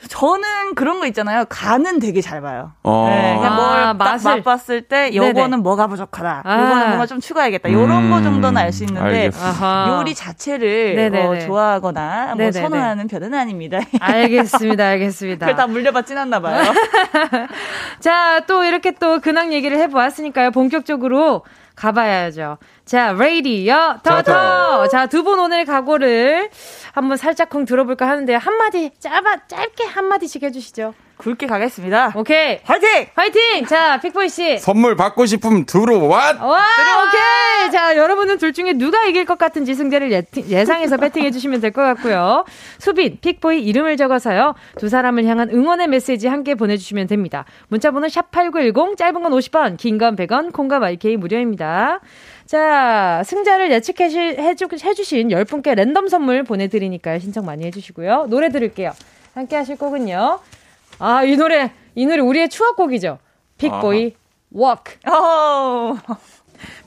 저는 0.07 0.75
그런 0.75 0.99
거 0.99 1.07
있잖아요. 1.07 1.45
간은 1.49 1.99
되게 1.99 2.21
잘 2.21 2.41
봐요. 2.41 2.71
어. 2.83 3.07
네, 3.09 3.35
그냥 3.37 3.53
아, 3.53 3.93
뭘딱 3.93 3.97
맛을. 3.97 4.31
맛봤을 4.43 4.81
때. 4.83 5.11
요거는 5.13 5.63
뭐가 5.63 5.87
부족하다. 5.87 6.41
아. 6.45 6.61
요거는 6.61 6.87
뭔가 6.87 7.05
좀 7.05 7.19
추가해야겠다. 7.19 7.71
요런 7.71 8.05
음, 8.05 8.09
거 8.09 8.21
정도는 8.21 8.57
알 8.61 8.71
수 8.71 8.83
있는데. 8.83 9.29
요리 9.89 10.13
자체를. 10.15 11.11
어, 11.15 11.39
좋아하거나 11.39 12.35
뭐. 12.35 12.51
선호하는 12.51 13.07
편은 13.07 13.33
아닙니다. 13.33 13.79
알겠습니다, 13.99 14.85
알겠습니다. 14.87 15.45
그걸 15.45 15.55
다 15.55 15.67
물려받진 15.67 16.17
않나 16.17 16.39
봐요. 16.39 16.63
자, 17.99 18.41
또 18.47 18.63
이렇게 18.63 18.91
또 18.91 19.19
근황 19.19 19.53
얘기를 19.53 19.77
해 19.77 19.87
보았으니까요. 19.87 20.51
본격적으로 20.51 21.43
가봐야죠. 21.77 22.57
자, 22.85 23.13
레이디어 23.13 23.99
터터. 24.03 24.87
자, 24.89 25.05
두 25.05 25.23
분 25.23 25.39
오늘 25.39 25.63
각오를 25.65 26.49
한번 26.93 27.17
살짝쿵 27.17 27.65
들어볼까 27.65 28.07
하는데 28.07 28.33
한마디 28.35 28.91
짧아 28.99 29.47
짧게 29.47 29.85
한마디씩 29.85 30.43
해주시죠. 30.43 30.93
굵게 31.17 31.47
가겠습니다. 31.47 32.13
오케이. 32.15 32.59
화이팅! 32.63 33.07
화이팅! 33.15 33.65
자, 33.65 33.99
픽보이 33.99 34.29
씨. 34.29 34.59
선물 34.59 34.95
받고 34.95 35.25
싶으면 35.25 35.65
들어와. 35.65 36.33
와, 36.39 36.63
오케이. 37.03 37.71
자, 37.71 37.95
여러분은 37.97 38.37
둘 38.37 38.53
중에 38.53 38.73
누가 38.73 39.03
이길 39.05 39.25
것 39.25 39.37
같은지 39.37 39.73
승자를 39.73 40.11
예, 40.11 40.23
예상해서 40.47 40.97
배팅해 40.97 41.31
주시면 41.31 41.59
될 41.61 41.71
것 41.71 41.81
같고요. 41.81 42.45
수빈, 42.79 43.17
픽보이 43.21 43.61
이름을 43.63 43.97
적어서요. 43.97 44.53
두 44.77 44.89
사람을 44.89 45.25
향한 45.25 45.49
응원의 45.49 45.87
메시지 45.87 46.27
함께 46.27 46.55
보내주시면 46.55 47.07
됩니다. 47.07 47.45
문자번호 47.67 48.07
샵8910, 48.07 48.95
짧은 48.97 49.21
건 49.23 49.31
50원, 49.31 49.77
긴 49.77 49.97
건 49.97 50.15
100원, 50.15 50.53
콩과 50.53 50.77
마이케이 50.79 51.17
무료입니다. 51.17 51.99
자, 52.45 53.21
승자를 53.25 53.71
예측해주신 53.71 55.27
10분께 55.29 55.75
랜덤 55.75 56.07
선물 56.07 56.43
보내드리니까요. 56.43 57.19
신청 57.19 57.45
많이 57.45 57.65
해주시고요. 57.65 58.27
노래 58.29 58.49
들을게요. 58.49 58.91
함께 59.33 59.55
하실 59.55 59.75
곡은요. 59.77 60.39
아, 60.99 61.23
이 61.23 61.35
노래, 61.35 61.71
이 61.95 62.05
노래 62.05 62.21
우리의 62.21 62.49
추억곡이죠. 62.49 63.19
Walk. 64.55 64.97
오. 65.07 65.97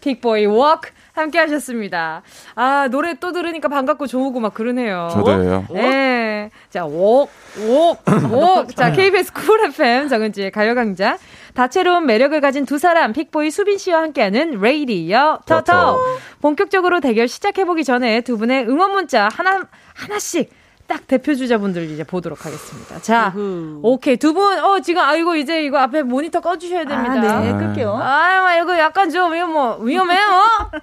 픽보이 0.00 0.46
Walk 0.46 0.90
함께 1.12 1.38
하셨습니다. 1.38 2.22
아, 2.54 2.88
노래 2.90 3.14
또 3.14 3.32
들으니까 3.32 3.68
반갑고 3.68 4.06
좋고 4.06 4.40
막 4.40 4.54
그러네요. 4.54 5.08
저도예요. 5.12 5.66
네. 5.72 6.50
자, 6.70 6.84
웍, 6.84 7.28
웍, 7.58 7.98
웍. 8.30 8.74
자, 8.74 8.92
KBS 8.92 9.32
쿨 9.32 9.64
FM 9.66 10.08
정은지의 10.08 10.50
가요광장. 10.50 11.18
다채로운 11.54 12.06
매력을 12.06 12.40
가진 12.40 12.64
두 12.64 12.78
사람, 12.78 13.12
픽보이 13.12 13.50
수빈 13.50 13.78
씨와 13.78 14.02
함께하는 14.02 14.60
레이디어. 14.60 15.40
터터. 15.46 15.98
본격적으로 16.40 17.00
대결 17.00 17.28
시작해보기 17.28 17.84
전에 17.84 18.22
두 18.22 18.38
분의 18.38 18.68
응원 18.68 18.92
문자 18.92 19.28
하나, 19.32 19.68
하나씩 19.94 20.50
딱 20.90 21.06
대표 21.06 21.36
주자분들 21.36 21.88
이제 21.88 22.02
보도록 22.02 22.44
하겠습니다. 22.44 23.00
자, 23.00 23.32
우후. 23.36 23.78
오케이. 23.84 24.16
두 24.16 24.34
분, 24.34 24.58
어, 24.58 24.80
지금, 24.80 25.00
아이고, 25.00 25.36
이제 25.36 25.62
이거 25.62 25.78
앞에 25.78 26.02
모니터 26.02 26.40
꺼주셔야 26.40 26.84
됩니다. 26.84 27.12
아, 27.12 27.40
네, 27.40 27.52
아. 27.52 27.56
끌게요. 27.56 27.96
아유, 27.96 28.60
이거 28.60 28.76
약간 28.76 29.08
좀, 29.08 29.32
이거 29.36 29.46
뭐, 29.46 29.78
위험해요? 29.78 30.20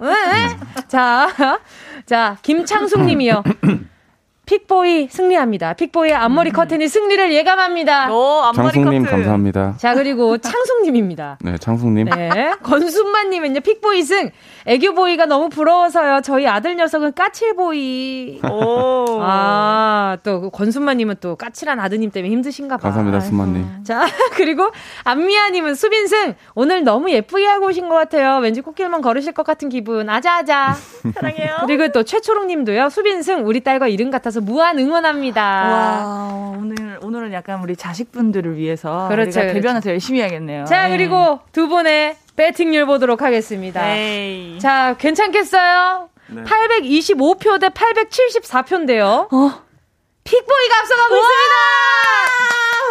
왜? 0.00 0.14
자, 0.88 1.28
자, 2.06 2.38
김창숙 2.40 3.04
님이요. 3.04 3.42
픽보이 4.46 5.08
승리합니다. 5.10 5.74
픽보이의 5.74 6.14
앞머리 6.14 6.52
커튼이 6.52 6.88
승리를 6.88 7.34
예감합니다. 7.34 8.10
오, 8.10 8.40
앞머리 8.44 8.72
장숙님 8.72 9.02
커트. 9.02 9.14
감사합니다. 9.14 9.74
자, 9.76 9.94
그리고 9.94 10.38
창숙 10.38 10.84
님입니다. 10.84 11.36
네, 11.42 11.58
창숙님. 11.58 12.06
네. 12.06 12.54
건순만 12.62 13.28
님은요, 13.28 13.60
픽보이 13.60 14.02
승. 14.02 14.30
애교보이가 14.68 15.24
너무 15.24 15.48
부러워서요. 15.48 16.20
저희 16.20 16.46
아들 16.46 16.76
녀석은 16.76 17.14
까칠보이. 17.14 18.42
오. 18.50 19.18
아, 19.24 20.18
또, 20.22 20.42
그 20.42 20.50
권순마님은 20.50 21.16
또 21.20 21.36
까칠한 21.36 21.80
아드님 21.80 22.10
때문에 22.10 22.30
힘드신가 22.30 22.76
봐. 22.76 22.82
감사합니다, 22.82 23.20
수만님. 23.20 23.66
자, 23.84 24.04
그리고 24.36 24.70
안미아님은 25.04 25.74
수빈승 25.74 26.34
오늘 26.54 26.84
너무 26.84 27.10
예쁘게 27.10 27.46
하고 27.46 27.68
오신 27.68 27.88
것 27.88 27.94
같아요. 27.94 28.40
왠지 28.40 28.60
꽃길만 28.60 29.00
걸으실 29.00 29.32
것 29.32 29.44
같은 29.46 29.70
기분. 29.70 30.10
아자아자. 30.10 30.76
사랑해요. 31.14 31.56
그리고 31.64 31.88
또 31.88 32.02
최초롱님도요. 32.02 32.90
수빈승 32.90 33.46
우리 33.46 33.60
딸과 33.60 33.88
이름 33.88 34.10
같아서 34.10 34.42
무한 34.42 34.78
응원합니다. 34.78 35.42
와, 35.42 36.54
오늘, 36.58 36.98
오늘은 37.02 37.32
약간 37.32 37.62
우리 37.62 37.74
자식분들을 37.74 38.58
위해서. 38.58 39.08
그렇죠, 39.08 39.30
우리가 39.30 39.40
그렇죠. 39.40 39.54
대변해서 39.54 39.90
열심히 39.90 40.20
해야겠네요. 40.20 40.66
자, 40.66 40.88
네. 40.88 40.96
그리고 40.96 41.40
두 41.52 41.68
분의 41.68 42.16
배팅률 42.38 42.86
보도록 42.86 43.20
하겠습니다. 43.20 43.84
에이. 43.96 44.60
자, 44.60 44.94
괜찮겠어요? 44.96 46.08
825표 46.30 47.60
대 47.60 47.68
874표인데요. 47.68 49.26
어. 49.32 49.62
픽보이가 50.22 50.78
앞서가고 50.80 51.16
있습니다. 51.16 51.54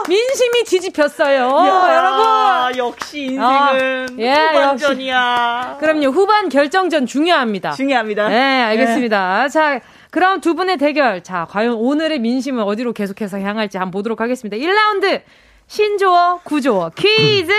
민심이 0.10 0.64
뒤집혔어요. 0.66 1.46
야, 1.66 1.96
여러분. 1.96 2.78
역시 2.78 3.22
인생은 3.22 3.42
어, 3.42 4.06
예, 4.20 4.34
후반전이야. 4.34 5.78
그럼요. 5.80 6.08
후반 6.08 6.50
결정전 6.50 7.06
중요합니다. 7.06 7.72
중요합니다. 7.72 8.28
네, 8.28 8.64
알겠습니다. 8.64 9.48
자, 9.48 9.80
그럼 10.12 10.42
두 10.42 10.56
분의 10.56 10.78
대결. 10.78 11.24
자, 11.24 11.48
과연 11.50 11.74
오늘의 11.74 12.20
민심은 12.20 12.64
어디로 12.64 12.92
계속해서 12.92 13.40
향할지 13.40 13.78
한번 13.78 13.92
보도록 13.92 14.20
하겠습니다. 14.20 14.58
1라운드 14.58 15.22
신조어, 15.68 16.42
구조어 16.44 16.92
퀴즈. 16.96 17.54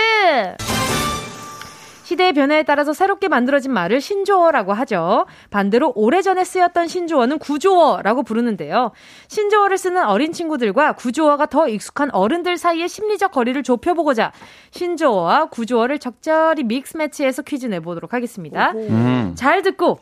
시대의 2.09 2.33
변화에 2.33 2.63
따라서 2.63 2.91
새롭게 2.91 3.27
만들어진 3.27 3.71
말을 3.71 4.01
신조어라고 4.01 4.73
하죠. 4.73 5.27
반대로 5.51 5.91
오래전에 5.95 6.43
쓰였던 6.43 6.87
신조어는 6.87 7.37
구조어라고 7.37 8.23
부르는데요. 8.23 8.91
신조어를 9.27 9.77
쓰는 9.77 10.03
어린 10.05 10.33
친구들과 10.33 10.93
구조어가 10.93 11.45
더 11.47 11.67
익숙한 11.67 12.09
어른들 12.11 12.57
사이의 12.57 12.89
심리적 12.89 13.31
거리를 13.31 13.61
좁혀보고자 13.61 14.31
신조어와 14.71 15.49
구조어를 15.49 15.99
적절히 15.99 16.63
믹스 16.63 16.97
매치해서 16.97 17.43
퀴즈 17.43 17.67
내보도록 17.67 18.13
하겠습니다. 18.15 18.71
음. 18.71 19.35
잘 19.35 19.61
듣고 19.61 19.99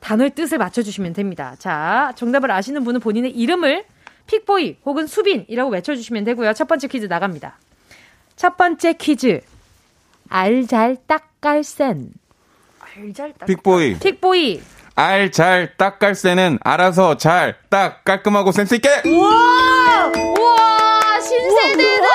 단어의 0.00 0.30
뜻을 0.30 0.56
맞춰주시면 0.56 1.12
됩니다. 1.12 1.56
자, 1.58 2.12
정답을 2.16 2.50
아시는 2.50 2.84
분은 2.84 3.00
본인의 3.00 3.32
이름을 3.32 3.84
픽보이 4.28 4.78
혹은 4.86 5.06
수빈이라고 5.06 5.70
외쳐주시면 5.70 6.24
되고요. 6.24 6.54
첫 6.54 6.66
번째 6.66 6.88
퀴즈 6.88 7.04
나갑니다. 7.04 7.58
첫 8.34 8.56
번째 8.56 8.94
퀴즈. 8.94 9.40
알잘 10.30 10.96
딱깔센. 11.06 12.10
알잘 12.96 13.34
딱. 13.38 13.46
픽보이. 13.46 13.98
픽보이. 13.98 14.62
알잘 14.94 15.76
딱깔새는 15.76 16.58
알아서 16.62 17.16
잘 17.16 17.56
딱 17.68 18.04
깔끔하고 18.04 18.52
센스 18.52 18.74
있게. 18.74 19.02
우와! 19.06 19.28
우와! 20.16 21.20
신세대다! 21.20 22.06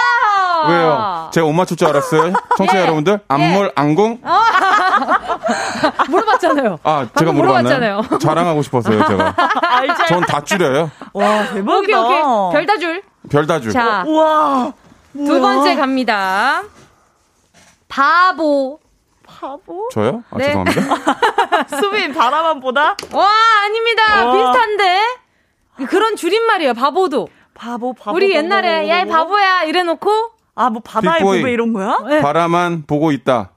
왜요? 0.70 1.30
제가 1.34 1.46
못 1.48 1.54
맞출 1.54 1.78
줄 1.78 1.88
알았어요? 1.90 2.34
청취자 2.58 2.80
예. 2.80 2.84
여러분들? 2.84 3.20
안물 3.28 3.72
안궁? 3.76 4.20
물어봤잖아요. 6.10 6.80
아, 6.84 7.08
제가 7.18 7.32
물어봤나요? 7.32 7.64
물어봤잖아요. 8.02 8.20
자랑하고 8.20 8.62
싶었어요, 8.64 9.06
제가. 9.08 9.36
알잘. 9.62 10.08
전다 10.08 10.42
줄여요. 10.44 10.90
와 11.14 11.46
대박이다. 11.54 12.02
오케이, 12.02 12.22
오케이. 12.22 12.54
별다줄. 12.54 13.04
별다줄. 13.30 13.72
자, 13.72 14.04
우와. 14.08 14.74
두 15.14 15.40
번째 15.40 15.76
갑니다. 15.76 16.64
바보. 17.88 18.80
바보? 19.26 19.90
저요? 19.92 20.24
아, 20.30 20.38
네. 20.38 20.46
죄송합니다. 20.46 20.82
수빈 21.82 22.14
바라만 22.14 22.60
보다? 22.60 22.96
와, 23.12 23.30
아닙니다. 23.64 24.26
와. 24.28 24.34
비슷한데? 24.34 25.02
그런 25.90 26.16
줄임말이에요, 26.16 26.74
바보도. 26.74 27.28
바보 27.54 27.94
바보. 27.94 28.16
우리 28.16 28.32
옛날에, 28.32 28.82
바보, 28.82 28.90
야, 28.90 29.00
이 29.00 29.06
바보. 29.08 29.12
바보야, 29.12 29.64
이래놓고, 29.64 30.12
아, 30.56 30.70
뭐 30.70 30.82
바다의. 30.84 31.22
보배 31.22 31.52
이런 31.52 31.74
거야? 31.74 32.00
네. 32.08 32.22
바라만 32.22 32.84
보고 32.86 33.12
있다. 33.12 33.52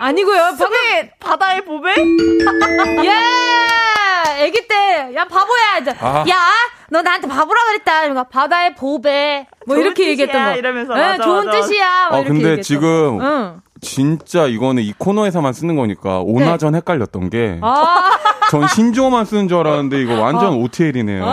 아니고요. 0.00 0.36
방금, 0.38 0.56
수빈 0.56 1.10
바다의 1.20 1.64
보배? 1.64 1.94
예! 3.04 3.12
애기 4.38 4.66
때, 4.68 5.14
야, 5.14 5.24
바보야. 5.24 5.78
이제, 5.80 5.94
아. 6.00 6.24
야, 6.28 6.36
너 6.90 7.02
나한테 7.02 7.28
바보라 7.28 7.64
그랬다. 7.66 8.04
이러면 8.04 8.24
바다의 8.30 8.74
보배. 8.74 9.46
뭐 9.66 9.76
이렇게 9.76 10.08
얘기했던 10.08 10.40
뜻이야, 10.40 10.52
거. 10.52 10.58
이러면서. 10.58 10.98
예, 10.98 11.00
맞아, 11.02 11.22
좋은 11.24 11.46
맞아, 11.46 11.60
뜻이야. 11.60 12.08
뭐 12.10 12.18
아, 12.18 12.20
이렇게 12.20 12.28
근데 12.28 12.50
얘기했던 12.50 12.62
지금 12.62 13.18
거. 13.18 13.24
응. 13.24 13.60
진짜 13.82 14.46
이거는 14.46 14.82
이 14.82 14.92
코너에서만 14.98 15.52
쓰는 15.54 15.74
거니까 15.76 16.20
오나전 16.20 16.74
헷갈렸던 16.74 17.30
게. 17.30 17.38
네. 17.38 17.58
아, 17.62 18.10
전 18.50 18.66
신조어만 18.68 19.24
쓰는 19.24 19.48
줄 19.48 19.58
알았는데 19.58 20.02
이거 20.02 20.20
완전 20.20 20.54
OTL이네요. 20.54 21.24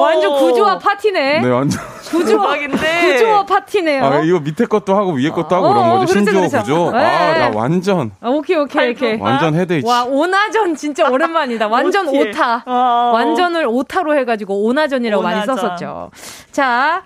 완전 0.00 0.38
구조화 0.38 0.78
파티네. 0.78 1.40
네, 1.40 1.48
완전. 1.48 1.80
구조화. 2.10 2.56
구조화 2.58 3.46
파티네요. 3.46 4.04
아, 4.04 4.20
이거 4.20 4.40
밑에 4.40 4.66
것도 4.66 4.96
하고 4.96 5.12
위에 5.12 5.30
것도 5.30 5.54
하고 5.54 5.66
어, 5.66 5.72
그런 5.72 5.90
거죠. 5.90 6.12
그렇죠, 6.12 6.12
신조어 6.30 6.48
그렇죠. 6.48 6.58
구조. 6.58 6.90
네. 6.98 7.04
아, 7.04 7.38
나 7.50 7.56
완전, 7.56 8.10
아, 8.20 8.28
오케이, 8.30 8.56
오케이, 8.56 8.90
오케이. 8.90 9.16
완전 9.20 9.54
헤드이치. 9.54 9.86
와, 9.86 10.04
오나전 10.04 10.74
진짜 10.74 11.08
오랜만이다. 11.08 11.68
완전. 11.68 12.08
오타. 12.08 12.62
어. 12.66 13.10
완전을 13.14 13.66
오타로 13.68 14.16
해가지고 14.18 14.64
오나전이라고 14.64 15.22
많이 15.22 15.36
오나전. 15.36 15.56
썼었죠. 15.56 16.10
자, 16.50 17.02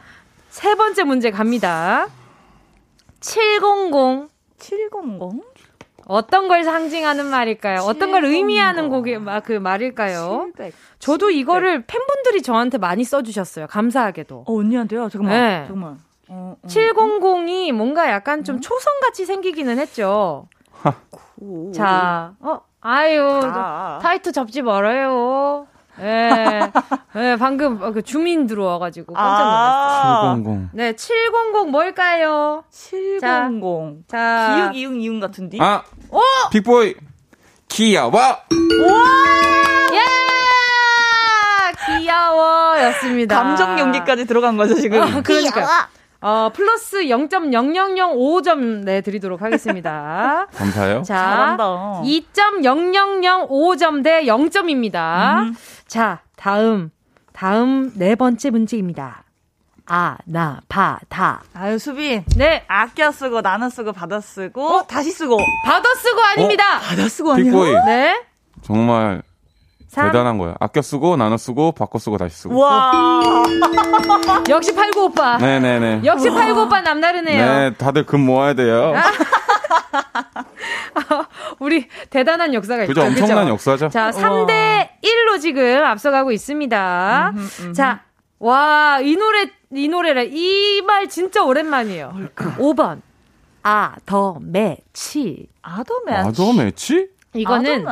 세 0.51 0.75
번째 0.75 1.05
문제 1.05 1.31
갑니다. 1.31 2.07
700. 3.21 4.29
700? 4.59 4.91
어떤 6.07 6.49
걸 6.49 6.65
상징하는 6.65 7.27
말일까요? 7.27 7.81
어떤 7.81 8.11
걸 8.13 8.23
700. 8.23 8.35
의미하는 8.37 8.89
곡이, 8.89 9.19
마- 9.19 9.41
그 9.41 9.53
말일까요? 9.53 10.51
700. 10.57 10.75
저도 10.99 11.31
이거를 11.31 11.85
팬분들이 11.87 12.43
저한테 12.43 12.79
많이 12.79 13.05
써주셨어요. 13.05 13.67
감사하게도. 13.69 14.45
어, 14.47 14.53
언니한테요? 14.59 15.09
잠깐만. 15.09 15.39
네. 15.41 15.65
잠깐만. 15.67 15.99
어, 16.29 16.57
어. 16.63 16.67
700이 16.67 17.73
뭔가 17.73 18.11
약간 18.11 18.45
좀 18.45 18.61
초성같이 18.61 19.27
생기기는 19.27 19.79
했죠. 19.79 20.47
오. 21.41 21.73
자, 21.73 22.33
어, 22.41 22.61
아유, 22.81 23.41
자. 23.43 23.99
타이트 24.03 24.33
접지 24.33 24.63
말아요. 24.63 25.67
예, 26.01 26.71
예, 27.17 27.37
방금 27.39 27.79
그 27.93 28.03
주민 28.03 28.47
들어와가지고 28.47 29.13
깜짝 29.13 29.45
놀랐어요. 29.45 30.13
아. 30.13 30.35
700. 30.37 30.69
네, 30.73 30.97
700 30.97 31.71
뭘까요? 31.71 32.65
700. 32.71 33.21
자, 34.09 34.71
기육 34.73 34.77
이응 34.77 35.01
이응 35.01 35.21
같은데? 35.21 35.59
아! 35.61 35.83
오! 36.11 36.21
빅보이! 36.51 36.95
귀여워! 37.69 38.13
예! 39.93 40.01
귀여워 41.87 42.81
였습니다. 42.83 43.43
감정 43.43 43.79
연기까지 43.79 44.27
들어간 44.27 44.57
거죠, 44.57 44.75
지금? 44.75 45.01
어, 45.01 45.23
그러니까. 45.23 45.89
어, 46.25 46.51
플러스 46.55 47.03
0.0005점 47.03 48.83
내 48.85 49.03
드리도록 49.03 49.43
하겠습니다. 49.43 50.47
감사해요. 50.57 51.03
자, 51.03 51.15
잘한다. 51.15 51.65
2.0005점 52.03 54.03
대 54.03 54.25
0점입니다. 54.25 55.43
음. 55.43 55.55
자, 55.87 56.23
다음, 56.37 56.91
다음 57.35 57.93
네 57.97 58.15
번째 58.15 58.49
문제입니다. 58.49 59.25
아, 59.85 60.17
나, 60.25 60.63
바, 60.67 60.99
다. 61.11 61.43
아유, 61.53 61.79
수빈. 61.79 62.25
네, 62.39 62.65
아껴 62.69 63.13
쓰고, 63.13 63.43
나눠 63.43 63.69
쓰고, 63.69 63.93
받아 63.93 64.19
쓰고, 64.19 64.87
다시 64.87 65.11
쓰고. 65.11 65.37
받아 65.67 65.95
쓰고 65.95 66.23
아닙니다. 66.23 66.79
받아 66.79 67.07
쓰고? 67.07 67.35
빅보이. 67.35 67.71
네, 67.85 68.25
정말 68.63 69.23
삼. 69.95 70.07
대단한 70.07 70.39
거야. 70.39 70.55
아껴 70.59 70.83
쓰고, 70.83 71.17
나눠 71.17 71.37
쓰고, 71.37 71.71
바꿔 71.73 71.99
쓰고, 72.01 72.19
다시 72.19 72.35
쓰고. 72.37 72.59
와. 72.59 73.23
역시 74.51 74.75
팔구 74.75 75.05
오빠. 75.05 75.39
네네네. 75.39 76.01
역시 76.05 76.29
팔구 76.31 76.63
오빠 76.63 76.81
남다르네요. 76.81 77.47
네, 77.47 77.75
다들 77.75 78.05
금 78.05 78.21
모아야 78.27 78.55
돼요. 78.55 78.93
우리 81.61 81.89
대단한 82.11 82.53
역사가 82.55 82.87
그죠? 82.87 83.03
있죠. 83.07 83.23
엄청난 83.23 83.49
역사죠? 83.49 83.89
자, 83.89 84.11
3대 84.11 84.89
1로 85.03 85.41
지금 85.41 85.83
앞서가고 85.85 86.33
있습니다. 86.33 87.33
자, 87.75 88.03
와, 88.41 88.99
이 89.01 89.15
노래, 89.17 89.47
이 89.73 89.89
노래라. 89.89 90.23
이말 90.23 91.09
진짜 91.09 91.45
오랜만이에요. 91.45 92.13
5번. 92.35 93.01
아, 93.63 93.95
더, 94.05 94.37
매, 94.41 94.77
치. 94.93 95.47
아더맨. 95.63 96.15
아더 96.27 96.53
매치? 96.53 97.09
이거는, 97.33 97.87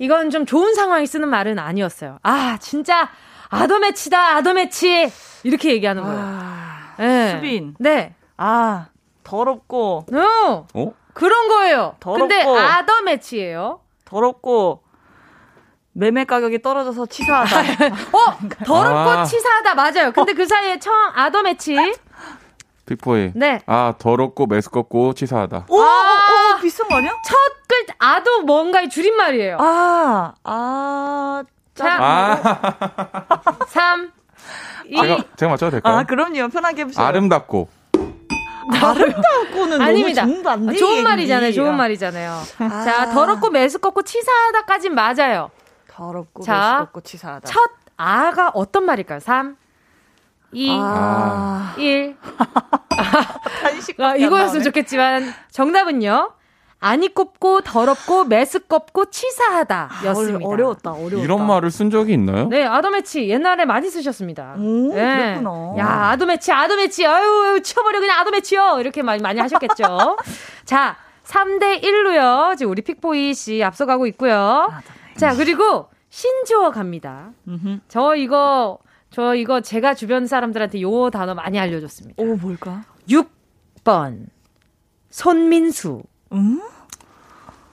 이건 0.00 0.30
좀 0.30 0.46
좋은 0.46 0.74
상황에 0.74 1.04
쓰는 1.04 1.28
말은 1.28 1.58
아니었어요. 1.58 2.18
아, 2.22 2.56
진짜, 2.58 3.10
아더매치다, 3.50 4.36
아더매치. 4.36 5.12
이렇게 5.44 5.72
얘기하는 5.74 6.02
거예요. 6.02 6.18
아, 6.22 6.94
네. 6.98 7.32
수빈. 7.32 7.74
네. 7.78 8.14
아, 8.38 8.86
더럽고, 9.22 10.06
어, 10.10 10.66
어? 10.72 10.92
그런 11.12 11.48
거예요. 11.48 11.96
근데 12.02 12.42
더럽고. 12.42 12.58
아더매치예요. 12.58 13.80
더럽고, 14.06 14.82
매매 15.92 16.24
가격이 16.24 16.62
떨어져서 16.62 17.04
치사하다. 17.04 17.60
어, 18.16 18.38
더럽고 18.64 19.10
아. 19.10 19.24
치사하다. 19.24 19.74
맞아요. 19.74 20.12
근데 20.12 20.32
그 20.32 20.46
사이에 20.46 20.78
처음 20.78 21.10
아더 21.14 21.42
매치. 21.42 21.74
빅보이. 22.94 23.32
네. 23.34 23.60
아, 23.66 23.94
더럽고 23.98 24.46
메스껍고 24.46 25.12
치사하다. 25.14 25.66
오, 25.68 25.76
오, 25.76 25.80
아. 25.82 26.56
오, 26.56 26.60
비싼 26.60 26.88
거 26.88 26.96
아니야? 26.96 27.12
첫 27.24 27.36
글자, 27.68 27.94
아도 27.98 28.42
뭔가의 28.42 28.88
줄임말이에요. 28.90 29.58
아, 29.60 30.32
아, 30.42 31.42
자, 31.74 31.96
아, 32.00 33.44
3, 33.68 34.10
2, 34.86 34.96
제가, 35.00 35.16
제가 35.36 35.50
맞춰도 35.50 35.70
될까요? 35.70 35.96
아, 35.98 36.02
그럼요. 36.02 36.48
편하게 36.48 36.82
해보세요. 36.82 37.06
아름답고. 37.06 37.68
아름답고는 38.72 39.80
아닙니다. 39.80 40.24
너무 40.24 40.42
좋은데 40.42 40.78
좋은 40.78 41.02
말이잖아요. 41.04 41.52
좋은 41.52 41.76
말이잖아요. 41.76 42.40
자, 42.58 43.10
더럽고 43.12 43.50
매스껍고 43.50 44.02
치사하다까진 44.02 44.94
맞아요. 44.94 45.50
더럽고 45.88 46.42
자, 46.42 46.78
매스껍고 46.78 47.00
치사하다. 47.02 47.48
첫 47.48 47.70
아가 47.96 48.50
어떤 48.54 48.84
말일까요? 48.84 49.20
3, 49.20 49.56
2, 50.52 50.68
아, 50.70 51.74
1. 51.78 52.16
한식 53.62 53.98
아, 54.00 54.16
이거였으면 54.16 54.64
좋겠지만 54.64 55.32
정답은요. 55.50 56.32
아니 56.82 57.12
꼽고 57.12 57.60
더럽고 57.60 58.24
매스껍고 58.24 59.04
치사하다 59.10 59.90
였습니다. 60.06 60.46
어려웠다, 60.48 60.92
어려웠다. 60.92 61.18
이런 61.22 61.46
말을 61.46 61.70
쓴 61.70 61.90
적이 61.90 62.14
있나요? 62.14 62.48
네, 62.48 62.64
아도매치 62.64 63.28
옛날에 63.28 63.66
많이 63.66 63.90
쓰셨습니다. 63.90 64.54
오, 64.58 64.88
네. 64.94 65.16
그랬구나. 65.16 65.74
야, 65.78 65.86
아도매치, 66.12 66.50
아도매치, 66.50 67.06
아유, 67.06 67.44
아유, 67.44 67.62
치워버려, 67.62 68.00
그냥 68.00 68.18
아도매치요. 68.20 68.78
이렇게 68.80 69.02
많이, 69.02 69.20
많이 69.20 69.38
하셨겠죠. 69.40 70.16
자, 70.64 70.96
3대 71.26 71.82
1로요. 71.82 72.56
지금 72.56 72.72
우리 72.72 72.80
픽보이 72.80 73.34
씨 73.34 73.62
앞서가고 73.62 74.06
있고요. 74.06 74.72
자, 75.18 75.34
그리고 75.34 75.90
신조어 76.08 76.70
갑니다. 76.70 77.28
음흠. 77.46 77.80
저 77.88 78.16
이거, 78.16 78.78
저 79.10 79.34
이거 79.34 79.60
제가 79.60 79.94
주변 79.94 80.26
사람들한테 80.26 80.80
요 80.82 81.10
단어 81.10 81.34
많이 81.34 81.58
알려줬습니다. 81.58 82.22
오, 82.22 82.36
뭘까? 82.36 82.84
6번. 83.08 84.26
손민수. 85.10 86.02
음? 86.32 86.60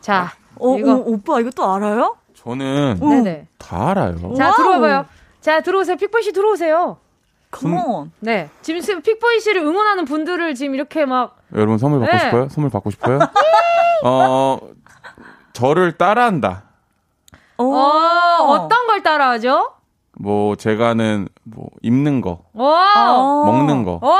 자, 0.01 0.31
어, 0.59 0.77
이거. 0.77 0.93
어, 0.95 1.03
오빠 1.05 1.39
이거 1.39 1.51
또 1.51 1.71
알아요? 1.71 2.17
저는 2.33 2.97
네네. 2.99 3.47
다 3.59 3.91
알아요. 3.91 4.33
자. 4.35 4.51
들어와봐요. 4.55 5.05
자, 5.41 5.61
들어오세요. 5.61 5.95
픽보이 5.97 6.23
씨 6.23 6.31
들어오세요. 6.31 6.97
컴온. 7.51 8.11
네. 8.19 8.49
지금 8.61 8.81
스- 8.81 8.99
픽보이 8.99 9.39
씨를 9.39 9.61
응원하는 9.61 10.05
분들을 10.05 10.55
지금 10.55 10.73
이렇게 10.75 11.05
막 11.05 11.37
여러분 11.53 11.77
선물 11.77 11.99
받고 12.01 12.13
네. 12.17 12.23
싶어요? 12.23 12.49
선물 12.49 12.69
받고 12.71 12.89
싶어요? 12.91 13.19
어, 14.03 14.59
저를 15.53 15.97
따라한다. 15.97 16.63
오. 17.57 17.73
어, 17.73 18.43
어떤 18.49 18.87
걸 18.87 19.01
따라하죠? 19.03 19.71
뭐 20.19 20.55
제가 20.55 20.89
아는 20.89 21.27
뭐 21.43 21.67
입는 21.81 22.21
거. 22.21 22.41
먹는 22.53 23.83
거. 23.83 23.99
와! 24.01 24.17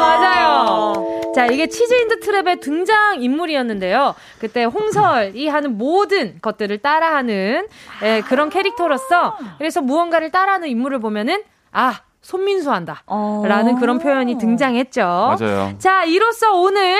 맞아요. 0.00 1.32
자, 1.34 1.46
이게 1.46 1.68
치즈인드 1.68 2.20
트랩의 2.20 2.60
등장 2.60 3.22
인물이었는데요. 3.22 4.14
그때 4.40 4.64
홍설이 4.64 5.46
하는 5.48 5.78
모든 5.78 6.38
것들을 6.40 6.78
따라하는 6.78 7.68
예, 8.02 8.22
그런 8.26 8.50
캐릭터로서 8.50 9.36
그래서 9.58 9.80
무언가를 9.80 10.30
따라하는 10.30 10.68
인물을 10.68 10.98
보면은 10.98 11.42
아, 11.70 12.00
손민수 12.22 12.72
한다. 12.72 13.02
어. 13.06 13.42
라는 13.46 13.76
그런 13.76 13.98
표현이 13.98 14.38
등장했죠. 14.38 15.00
맞아요. 15.02 15.72
자, 15.78 16.04
이로써 16.04 16.54
오늘 16.60 16.98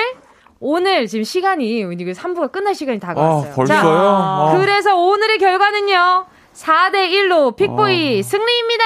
오늘 0.61 1.07
지금 1.07 1.23
시간이 1.23 1.79
이게 1.79 2.11
3부가 2.11 2.51
끝날 2.51 2.75
시간이 2.75 2.99
다가왔어요. 2.99 3.51
아, 3.51 3.55
벌써요? 3.55 3.77
자, 3.77 3.83
아. 3.85 4.57
그래서 4.57 4.95
오늘의 4.95 5.37
결과는요. 5.37 6.25
4대 6.59 7.09
1로 7.09 7.55
픽보이 7.55 8.21
승리입니다. 8.21 8.83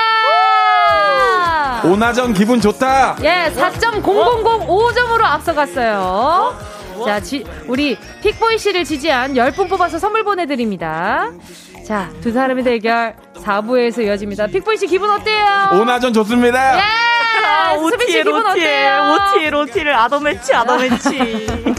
오나전 1.85 2.33
기분 2.33 2.61
좋다. 2.61 3.17
예, 3.23 3.51
4.0005점으로 3.55 5.23
앞서갔어요. 5.23 6.55
자, 7.03 7.19
지, 7.19 7.43
우리 7.67 7.97
픽보이 8.21 8.59
씨를 8.59 8.83
지지한 8.83 9.33
10분 9.33 9.67
뽑아서 9.69 9.97
선물 9.97 10.23
보내드립니다. 10.23 11.31
자, 11.85 12.11
두 12.21 12.31
사람의 12.31 12.63
대결 12.63 13.15
4부에서 13.43 14.05
이어집니다. 14.05 14.47
픽보이 14.47 14.77
씨 14.77 14.85
기분 14.87 15.09
어때요? 15.09 15.71
오나전 15.73 16.13
좋습니다. 16.13 16.77
예! 16.77 17.12
아, 17.45 17.73
로티에 17.75 18.21
어때요? 18.21 19.15
오티에 19.35 19.49
로티를 19.49 19.95
아더매치 19.95 20.53
아더매치. 20.53 21.47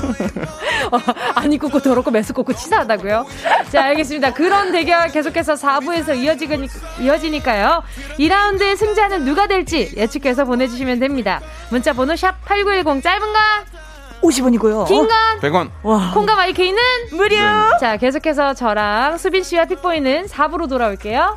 어, 0.90 0.98
안 1.34 1.52
입고 1.52 1.68
고 1.68 1.80
더럽고 1.80 2.10
매스고 2.10 2.44
치사하다고요? 2.52 3.26
자, 3.70 3.84
알겠습니다. 3.84 4.32
그런 4.34 4.72
대결 4.72 5.08
계속해서 5.08 5.54
4부에서 5.54 6.16
이어지니, 6.16 6.68
이어지니까요. 7.00 7.82
2라운드의 8.18 8.76
승자는 8.76 9.24
누가 9.24 9.46
될지 9.46 9.92
예측해서 9.96 10.44
보내주시면 10.44 11.00
됩니다. 11.00 11.40
문자 11.70 11.92
번호 11.92 12.14
샵 12.16 12.44
8910 12.44 13.02
짧은 13.02 13.20
건 13.20 13.42
50원이고요. 14.22 14.86
긴건 14.86 15.40
100원. 15.40 15.70
와. 15.82 16.12
콩과 16.14 16.34
마이케이는 16.34 16.80
무료. 17.12 17.36
자, 17.78 17.96
계속해서 17.98 18.54
저랑 18.54 19.18
수빈 19.18 19.42
씨와 19.42 19.66
픽보이는 19.66 20.26
4부로 20.26 20.68
돌아올게요. 20.68 21.36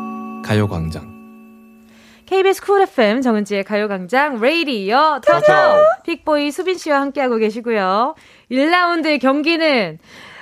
가요광장. 0.51 1.09
KBS 2.25 2.61
쿨 2.61 2.81
FM 2.81 3.21
정은지의 3.21 3.63
가요광장 3.63 4.41
레이디어 4.41 5.21
터터 5.25 5.79
픽보이 6.03 6.51
수빈 6.51 6.77
씨와 6.77 6.99
함께하고 6.99 7.37
계시고요. 7.37 8.15
1라운드의 8.51 9.21
경기는 9.21 9.97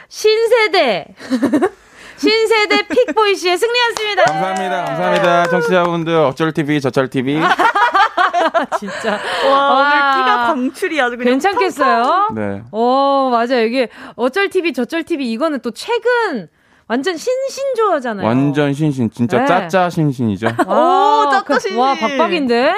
신세대 0.08 1.14
신세대 2.18 2.88
픽보이 2.88 3.36
씨의 3.36 3.58
승리였습니다. 3.60 4.24
감사합니다. 4.24 4.86
감사합니다. 4.86 5.44
청취자분들 5.46 6.16
어쩔 6.16 6.54
TV 6.54 6.82
저쩔 6.82 7.08
TV. 7.08 7.36
진짜 8.80 9.20
와, 9.48 9.74
오늘 9.74 10.00
와. 10.00 10.16
끼가 10.16 10.46
방출이 10.48 11.00
아주 11.00 11.18
그냥 11.18 11.34
괜찮겠어요? 11.34 12.30
네. 12.34 12.64
어, 12.72 13.30
맞아요. 13.32 13.64
이게 13.64 13.90
어쩔 14.16 14.50
TV, 14.50 14.74
저쩔 14.74 15.04
TV 15.04 15.32
이거는 15.32 15.60
또 15.62 15.70
최근 15.70 16.50
완전 16.90 17.16
신신조어잖아요. 17.16 18.26
완전 18.26 18.74
신신. 18.74 19.12
진짜 19.12 19.38
네. 19.42 19.46
짜짜 19.46 19.92
신신이죠. 19.92 20.48
오, 20.68 21.30
짜짜 21.32 21.60
신신. 21.60 21.78
와, 21.78 21.94
박박인데? 21.94 22.74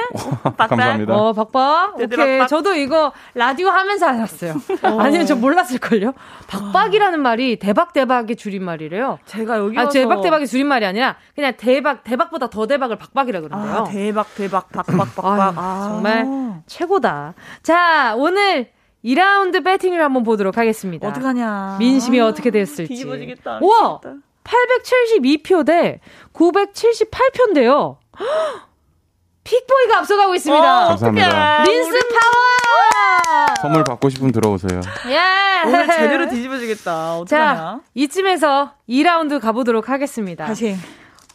감사합니다. 0.57 1.15
어, 1.15 1.31
박박. 1.31 1.95
네네, 1.95 2.15
오케이. 2.15 2.37
박박. 2.39 2.49
저도 2.49 2.75
이거 2.75 3.13
라디오 3.33 3.69
하면서 3.69 4.07
알았어요. 4.07 4.55
아니면 4.99 5.25
저 5.25 5.37
몰랐을걸요? 5.37 6.13
박박이라는 6.47 7.21
말이 7.21 7.55
대박 7.57 7.93
대박의 7.93 8.35
줄임말이래요. 8.35 9.19
제가 9.25 9.57
여기 9.59 9.77
아, 9.77 9.83
와서 9.83 9.93
대박 9.93 10.21
대박의 10.21 10.45
줄임말이 10.45 10.85
아니라 10.85 11.15
그냥 11.33 11.53
대박 11.55 12.03
대박보다 12.03 12.49
더 12.49 12.67
대박을 12.67 12.97
박박이라 12.97 13.39
그러는데요. 13.39 13.77
아, 13.77 13.83
대박 13.85 14.35
대박 14.35 14.69
박박 14.73 14.97
박박. 15.15 15.25
아유, 15.39 15.53
아. 15.55 15.87
정말 15.89 16.61
최고다. 16.67 17.33
자, 17.63 18.13
오늘 18.17 18.71
2라운드 19.03 19.63
배팅을 19.63 20.01
한번 20.03 20.23
보도록 20.23 20.57
하겠습니다. 20.57 21.07
어떡하냐. 21.07 21.77
민심이 21.79 22.19
어떻게 22.19 22.51
됐을지. 22.51 22.87
뒤집어지겠다. 22.89 23.59
우와! 23.61 23.99
미치겠다. 24.03 24.21
872표 24.43 25.65
대 25.65 25.99
978표인데요. 26.33 27.97
픽보이가 29.43 29.97
앞서가고 29.99 30.35
있습니다. 30.35 30.85
어, 30.85 30.87
감사합니다. 30.89 31.63
린스 31.63 31.99
파워! 32.09 33.45
선물 33.61 33.83
받고 33.83 34.09
싶으면 34.09 34.31
들어오세요. 34.31 34.81
예! 35.09 35.19
오늘 35.67 35.85
제대로 35.87 36.27
뒤집어지겠다. 36.29 36.83
자, 36.83 37.17
어떡하냐. 37.17 37.79
이쯤에서 37.93 38.71
2라운드 38.89 39.39
가보도록 39.39 39.89
하겠습니다. 39.89 40.45
다시. 40.45 40.75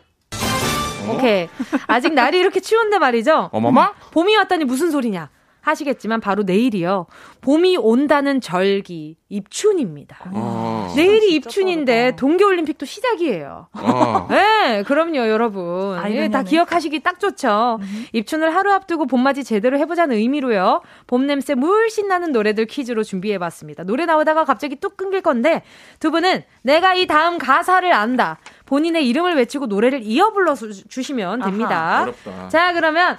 오케이. 1.11 1.49
아직 1.87 2.13
날이 2.15 2.39
이렇게 2.39 2.61
추운데 2.61 2.99
말이죠. 2.99 3.51
어머마? 3.53 3.93
봄이 4.13 4.37
왔다니 4.37 4.65
무슨 4.65 4.91
소리냐? 4.91 5.31
하시겠지만 5.63 6.21
바로 6.21 6.43
내일이요. 6.43 7.07
봄이 7.41 7.77
온다는 7.77 8.41
절기 8.41 9.17
입춘입니다. 9.29 10.19
어. 10.33 10.93
내일이 10.97 11.35
입춘인데 11.37 12.17
동계올림픽도 12.17 12.85
시작이에요. 12.85 13.69
어. 13.73 14.27
네, 14.29 14.83
그럼요, 14.87 15.19
여러분. 15.29 15.97
아, 15.99 16.11
예, 16.11 16.29
다. 16.29 16.43
기억하시기 16.43 17.01
딱 17.01 17.19
좋죠. 17.21 17.79
입춘을 18.13 18.55
하루 18.55 18.73
앞두고 18.73 19.07
봄맞이 19.07 19.45
제대로 19.45 19.79
해보자는 19.79 20.17
의미로요. 20.17 20.83
봄 21.07 21.27
냄새 21.27 21.55
물씬 21.55 22.09
나는 22.09 22.33
노래들 22.33 22.67
퀴즈로 22.67 23.05
준비해봤습니다. 23.05 23.85
노래 23.85 24.05
나오다가 24.05 24.45
갑자기 24.45 24.77
뚝 24.77 24.97
끊길 24.97 25.21
건데 25.23 25.63
두 26.01 26.11
분은 26.11 26.43
내가 26.63 26.95
이 26.95 27.07
다음 27.07 27.39
가사를 27.39 27.91
안다. 27.93 28.39
본인의 28.73 29.07
이름을 29.07 29.37
외치고 29.37 29.67
노래를 29.67 30.01
이어 30.03 30.31
불러 30.31 30.55
주- 30.55 30.73
주시면 30.89 31.43
됩니다. 31.43 32.05
어렵다. 32.05 32.49
자, 32.49 32.73
그러면 32.73 33.19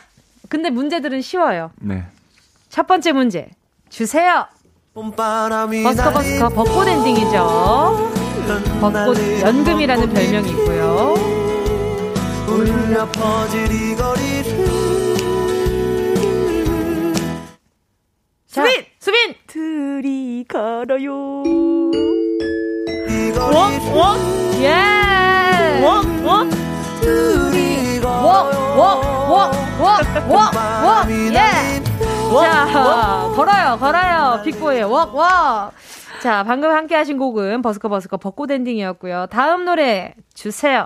근데 0.49 0.71
문제들은 0.71 1.21
쉬워요. 1.21 1.69
네. 1.79 2.03
첫 2.69 2.87
번째 2.87 3.11
문제 3.11 3.49
주세요. 3.87 4.47
봄바람이 4.95 5.83
버스커 5.83 6.09
버스커 6.11 6.49
벚꽃 6.49 6.87
엔딩이죠. 6.87 8.11
벚꽃 8.81 9.15
연금이라는 9.41 10.09
별명이 10.11 10.49
있고요. 10.49 11.13
울려 12.47 13.05
퍼질 13.11 13.71
이 13.71 13.95
거리를 13.95 14.65
자, 18.47 18.65
수빈! 18.65 18.85
수빈! 18.99 19.35
둘이 19.45 20.45
걸어요. 20.47 21.43
거리를 23.05 23.39
워? 23.93 24.15
yeah! 24.61 24.92
워, 30.27 30.37
워, 30.37 30.85
워, 30.85 31.09
예! 31.09 31.83
자, 32.33 33.31
걸어요, 33.35 33.77
걸어요. 33.79 34.41
빅보의 34.43 34.83
웍, 34.83 35.13
웍. 35.15 35.71
자, 36.21 36.43
방금 36.43 36.71
함께 36.71 36.95
하신 36.95 37.17
곡은 37.17 37.61
버스커 37.61 37.89
버스커 37.89 38.17
벚꽃 38.17 38.49
엔딩이었고요. 38.51 39.27
다음 39.29 39.65
노래 39.65 40.13
주세요. 40.33 40.85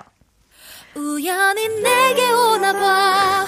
우연히 0.95 1.67
내게 1.67 2.31
오나봐 2.31 3.45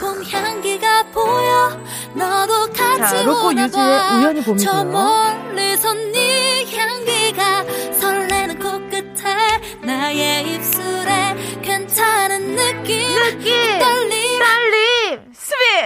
봄 0.00 0.22
향기가 0.22 1.04
보여 1.14 1.78
너도 2.14 2.66
같이 2.72 2.98
자, 2.98 3.22
로꼬 3.22 3.46
오나봐 3.48 3.62
유주의 3.64 4.00
우연히 4.18 4.42
봄이고요. 4.42 4.58
저 4.58 4.84
멀리서 4.84 5.94
네 5.94 6.66
향기가 6.76 7.64
설레는 7.98 8.58
코끝에 8.58 9.34
나의 9.82 10.54
입술에 10.56 11.36
괜찮은 11.62 12.54
느낌 12.54 13.14
느낌! 13.14 13.78
떨림 13.78 14.19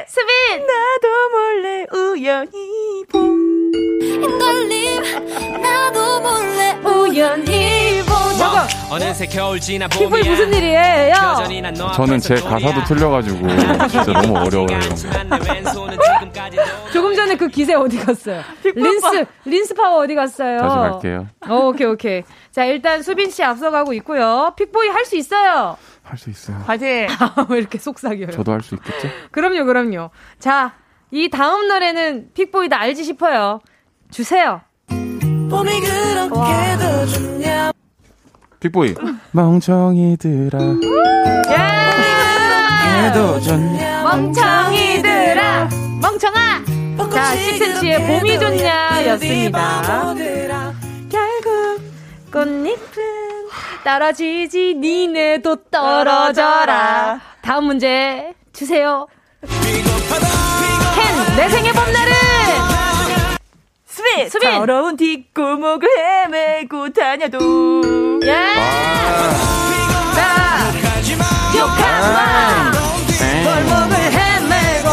수빈! 0.07 0.67
나도 0.67 1.31
몰래 1.33 1.87
우연히 1.93 3.05
봄. 3.11 3.71
이 3.75 4.39
떨림 4.39 5.03
나도 5.63 6.21
몰래 6.21 6.77
우연히 6.85 7.85
어느새 8.91 9.27
겨울 9.27 9.59
지나 9.59 9.89
픽보이 9.89 10.09
봄이야 10.09 10.31
무슨 10.31 10.55
일이에요? 10.55 11.15
저는 11.97 12.21
제 12.21 12.37
가사도. 12.37 12.85
틀려가지고 12.85 13.39
진짜 13.89 14.13
너무 14.13 14.39
어려워요. 14.39 14.79
지금까지도 14.95 16.63
조금 16.93 17.14
전에 17.35 17.37
그 17.37 17.49
기세 17.49 17.75
어디 17.75 17.99
갔어요? 17.99 18.43
린스, 18.75 19.27
린스 19.45 19.75
파워 19.75 20.03
어디 20.03 20.15
갔어요? 20.15 20.59
다시 20.59 20.77
갈게요. 20.77 21.29
어, 21.49 21.67
오케이, 21.69 21.87
오케이. 21.87 22.23
자, 22.51 22.65
일단 22.65 23.03
수빈 23.03 23.31
씨 23.31 23.43
앞서가고 23.43 23.93
있고요. 23.95 24.53
픽보이 24.57 24.89
할 24.89 25.05
수 25.05 25.17
있어요. 25.17 25.77
할 26.03 26.17
수 26.19 26.31
있어요. 26.31 26.63
화이팅! 26.67 27.09
왜 27.51 27.59
이렇게 27.59 27.79
속삭여요? 27.79 28.31
저도 28.31 28.53
할 28.53 28.63
수 28.63 28.75
있겠죠? 28.77 29.09
그럼요, 29.31 29.65
그럼요. 29.67 30.11
자, 30.39 30.75
이 31.11 31.29
다음 31.29 31.69
노래는 31.69 32.31
픽보이다 32.35 32.79
알지 32.79 33.05
싶어요. 33.05 33.61
주세요. 34.11 34.61
봄이 34.89 35.81
그렇게도 35.81 37.07
좋냐 37.07 37.71
픽보이. 38.61 38.95
멍청이들아. 39.33 40.59
좋냐. 43.45 44.03
멍청이들아, 44.05 45.69
멍청아! 46.01 46.74
자, 47.13 47.37
시크치의 47.37 48.07
봄이 48.07 48.39
좋냐 48.39 49.07
였습니다. 49.07 50.15
결국 51.11 51.81
꽃잎은 52.33 52.79
떨어지지 53.85 54.75
니네도 54.75 55.57
떨어져라. 55.71 57.21
다음 57.43 57.65
문제 57.65 58.33
주세요. 58.53 59.07
켄, 59.43 61.37
내 61.37 61.49
생의 61.49 61.73
봄날은! 61.73 62.13
수빈! 63.87 64.29
수빈! 64.31 64.51
더러운 64.51 64.97
뒷골목을 64.97 65.89
헤매고 65.99 66.93
다녀도. 66.93 68.21
예! 68.25 68.55
자, 70.15 70.59
욕하지마! 71.57 72.73
골목 73.45 73.91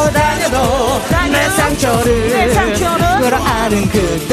다녀도 0.10 1.02
내 1.32 1.50
상처를, 1.50 2.30
내 2.30 2.54
상처를 2.54 3.22
끌어안은 3.22 3.90
그 3.90 4.28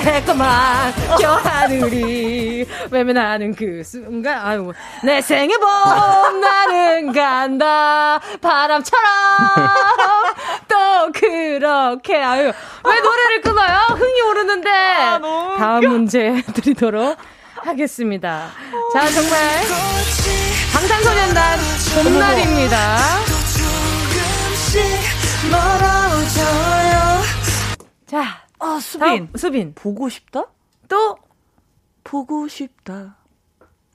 했구만. 0.00 0.92
저 1.20 1.32
하늘이 1.34 2.66
외면하는 2.90 3.54
그 3.54 3.82
순간 3.84 4.38
아유 4.44 4.72
내 5.02 5.20
생의 5.20 5.56
봄 5.58 6.40
나는 6.40 7.12
간다. 7.12 8.20
바람처럼. 8.40 9.06
또 10.68 11.12
그렇게. 11.12 12.22
아유 12.22 12.52
왜 12.84 13.00
노래를 13.00 13.40
끊어요? 13.42 13.78
흥이 13.88 14.20
오르는데. 14.22 14.70
다음 15.58 15.88
문제 15.88 16.42
드리도록 16.54 17.16
하겠습니다. 17.62 18.48
자 18.92 19.08
정말 19.08 19.40
방탄소년단 20.72 21.58
봄날입니다. 22.04 22.98
자 28.06 28.45
아, 28.58 28.78
수빈. 28.80 29.06
다음 29.06 29.28
수빈 29.36 29.74
보고 29.74 30.08
싶다? 30.08 30.46
또 30.88 31.16
보고 32.04 32.48
싶다. 32.48 33.16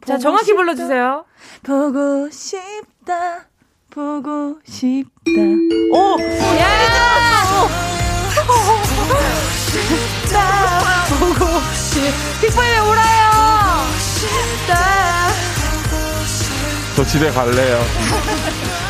자, 0.06 0.14
보고 0.14 0.20
정확히 0.20 0.46
싶다. 0.48 0.58
불러주세요. 0.58 1.26
보고 1.64 2.30
싶다. 2.30 3.46
보고 3.90 4.60
싶다. 4.66 5.32
오! 5.94 6.20
야! 6.60 6.82
나 10.32 11.06
보고 11.20 11.46
싶. 11.76 12.42
픽보이 12.42 12.68
울어요. 12.78 13.32
나. 14.68 15.28
저 16.96 17.06
집에 17.06 17.30
갈래요. 17.32 17.80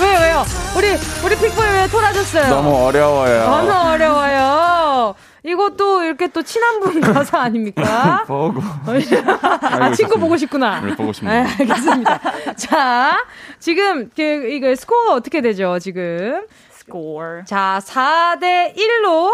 왜요, 0.00 0.18
왜요? 0.20 0.44
우리, 0.76 0.88
우리 1.24 1.36
픽보이 1.36 1.66
왜 1.68 1.88
토라졌어요? 1.88 2.48
너무 2.48 2.74
어려워요. 2.86 3.44
너무 3.48 3.70
어려워요. 3.90 5.14
이것도 5.44 6.02
이렇게 6.04 6.26
또 6.28 6.42
친한 6.42 6.80
분 6.80 7.00
가사 7.00 7.38
아닙니까? 7.40 8.24
보고. 8.26 8.60
아, 9.62 9.92
친구 9.92 10.18
보고 10.18 10.36
싶구나. 10.36 10.80
네, 10.80 10.94
보고 10.96 11.12
싶네요. 11.12 11.44
네, 11.44 11.50
알겠습니다. 11.60 12.20
자, 12.56 13.24
지금, 13.58 14.10
그, 14.16 14.22
이거 14.50 14.74
스코어 14.74 15.14
어떻게 15.14 15.40
되죠, 15.42 15.78
지금? 15.78 16.46
스코어. 16.70 17.44
자, 17.46 17.78
4대 17.84 18.74
1로 18.76 19.30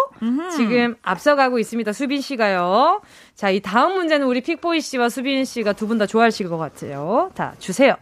지금 0.51 0.97
앞서가고 1.03 1.59
있습니다. 1.59 1.93
수빈 1.93 2.21
씨가요. 2.21 3.01
자, 3.35 3.51
이 3.51 3.61
다음 3.61 3.95
문제는 3.95 4.27
우리 4.27 4.41
픽보이 4.41 4.81
씨와 4.81 5.09
수빈 5.09 5.45
씨가 5.45 5.73
두 5.73 5.87
분 5.87 5.99
다 5.99 6.07
좋아하실 6.07 6.49
것 6.49 6.59
같아요. 6.59 7.31
자, 7.37 7.55
주세요. 7.59 7.95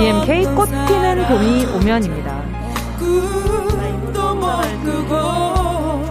BMK 0.00 0.46
꽃 0.56 0.64
피는 0.88 1.26
봄이 1.28 1.66
오면입니다. 1.66 2.42
꿈도 2.98 4.34
못 4.34 4.62
꾸고 4.82 6.06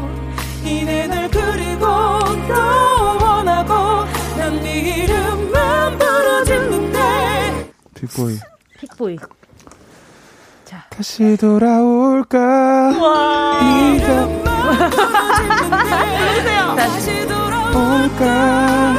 이내 0.64 1.08
날 1.08 1.28
그리고 1.32 1.88
더 2.48 3.18
원하고 3.20 4.06
난네 4.38 4.80
이름만 4.80 5.98
부르짖는데. 5.98 7.72
픽보이. 7.96 8.38
픽보이. 8.80 9.18
다시 10.92 11.36
돌아올까? 11.38 12.92
네가 13.60 14.44
다시 16.76 17.26
올까? 17.74 18.94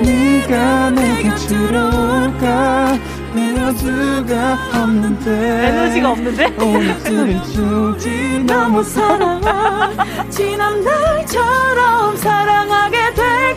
네가 0.00 0.90
내 0.90 1.22
곁으로 1.22 1.84
올까 1.84 2.98
에너지가 3.34 4.58
없는데 4.74 5.68
에너지가 5.68 6.10
없는데? 6.10 6.46
오늘 6.60 6.94
술을 7.00 7.42
주지 7.44 8.44
너무 8.46 8.82
사랑한 8.82 9.96
지난 10.30 10.82
날처럼 10.82 12.16
사랑하게 12.16 13.14
될 13.14 13.51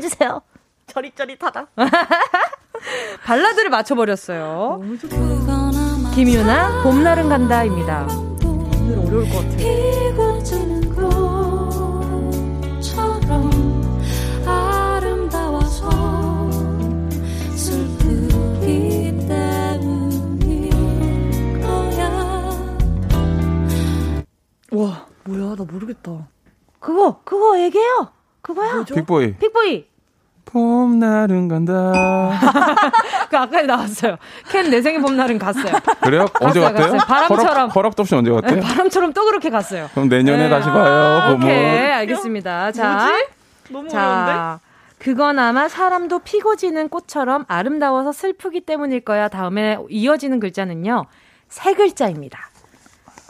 아파. 0.00 0.08
다음 0.08 0.08
문제 0.08 0.08
주세요. 0.08 0.42
저릿저릿하다. 0.86 1.66
발라드를 3.24 3.70
맞춰버렸어요. 3.70 4.80
김유나, 6.14 6.82
봄날은 6.82 7.28
간다입니다. 7.28 8.06
오늘 8.10 8.98
어려울 8.98 9.28
것 9.28 9.36
같아요. 9.36 9.80
와, 24.72 25.06
뭐야, 25.24 25.56
나 25.56 25.64
모르겠다. 25.64 26.28
그거, 26.78 27.20
그거 27.24 27.60
얘기해요. 27.60 28.12
그거야. 28.42 28.84
픽보이. 28.84 29.36
픽보이. 29.36 29.89
봄날은 30.52 31.48
간다. 31.48 31.72
그 33.30 33.36
아까 33.38 33.62
나왔어요. 33.62 34.16
캔 34.50 34.70
내 34.70 34.82
생의 34.82 35.00
봄날은 35.00 35.38
갔어요. 35.38 35.72
그래요? 36.02 36.26
언제 36.40 36.60
갔어요? 36.60 36.76
갔어요. 36.78 36.98
바람처럼. 37.06 37.46
허락, 37.56 37.76
허락도 37.76 38.02
없이 38.02 38.14
언제 38.14 38.30
갔대요? 38.30 38.56
네, 38.56 38.60
바람처럼 38.60 39.12
또 39.12 39.24
그렇게 39.24 39.50
갔어요. 39.50 39.88
그럼 39.94 40.08
내년에 40.08 40.44
네. 40.44 40.48
다시 40.50 40.68
봐요. 40.68 41.32
봄은. 41.32 41.42
오케이, 41.46 41.90
알겠습니다. 41.92 42.72
자, 42.72 42.92
뭐지? 42.94 43.26
너무 43.70 43.88
어려운데? 43.88 44.32
자, 44.32 44.60
그건 44.98 45.38
아마 45.38 45.68
사람도 45.68 46.20
피고 46.20 46.56
지는 46.56 46.88
꽃처럼 46.88 47.44
아름다워서 47.48 48.12
슬프기 48.12 48.60
때문일 48.62 49.00
거야. 49.00 49.28
다음에 49.28 49.78
이어지는 49.88 50.40
글자는요. 50.40 51.06
세 51.48 51.74
글자입니다. 51.74 52.38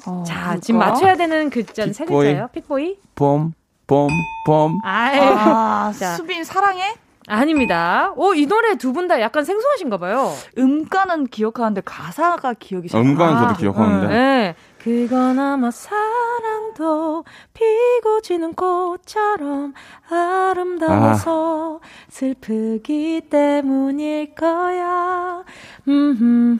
어, 0.06 0.24
자, 0.26 0.56
지금 0.60 0.78
뭘까? 0.78 0.92
맞춰야 0.94 1.16
되는 1.16 1.50
글자는 1.50 1.92
세 1.92 2.04
픽보이. 2.04 2.24
글자예요. 2.26 2.48
픽보이? 2.52 2.96
봄, 3.14 3.52
봄, 3.86 4.08
봄. 4.46 4.78
아이, 4.82 5.18
아, 5.20 5.92
자. 5.98 6.14
수빈 6.16 6.42
사랑해? 6.44 6.94
아닙니다. 7.30 8.12
오, 8.16 8.34
이 8.34 8.46
노래 8.46 8.74
두 8.76 8.92
분 8.92 9.08
다 9.08 9.20
약간 9.20 9.44
생소하신가 9.44 9.96
봐요. 9.98 10.32
음가는 10.58 11.26
기억하는데 11.28 11.80
가사가 11.84 12.54
기억이 12.54 12.88
잘안 12.88 13.06
음가는 13.06 13.34
나. 13.34 13.40
저도 13.48 13.58
기억하는데. 13.60 14.06
네. 14.08 14.54
그건 14.78 15.38
아마 15.38 15.70
사랑도 15.70 16.70
아마도 16.80 17.24
피고 17.52 18.20
지는 18.22 18.54
꽃처럼 18.54 19.74
아름다워서 20.08 21.80
슬프기 22.08 23.22
때문일 23.28 24.34
거야. 24.34 25.42
음, 25.88 26.58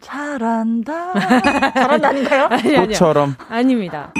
잘한다. 0.00 1.12
잘한다 1.74 2.08
아닌가요? 2.08 2.46
아니. 2.50 2.74
꽃처럼. 2.76 3.34
아닙니다. 3.48 4.12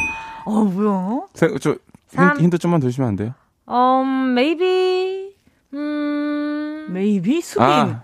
어, 0.44 0.52
뭐야? 0.64 1.22
세- 1.34 1.48
저 1.60 1.74
삼. 2.08 2.36
힌, 2.36 2.44
힌트 2.44 2.58
좀만 2.58 2.80
더 2.80 2.86
주시면 2.88 3.08
안 3.08 3.16
돼요? 3.16 3.34
Um, 3.70 4.32
maybe, 4.32 5.34
음, 5.74 6.86
메이비 6.90 7.42
수빈. 7.42 7.66
아. 7.66 8.00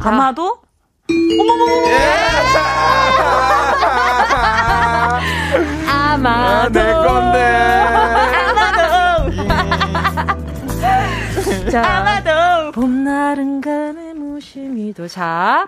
아마도 0.00 0.60
아마도. 5.88 6.78
내 7.32 7.38
자, 11.70 11.82
아마도 11.82 12.72
봄날은 12.72 13.62
가는 13.62 14.18
무심히도. 14.18 15.08
자, 15.08 15.64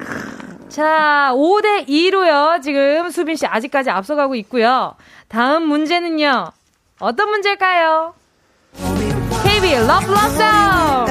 자, 0.69 1.31
5대 1.35 1.89
2로요. 1.89 2.61
지금 2.63 3.09
수빈 3.11 3.37
씨 3.37 3.47
아직까지 3.47 3.89
앞서가고 3.91 4.35
있고요. 4.37 4.95
다음 5.29 5.63
문제는요. 5.63 6.53
어떤 7.01 7.31
문제일까요? 7.31 8.13
KB 9.51 9.67
Love 9.75 10.07
Love 10.07 10.35
Song. 10.37 11.11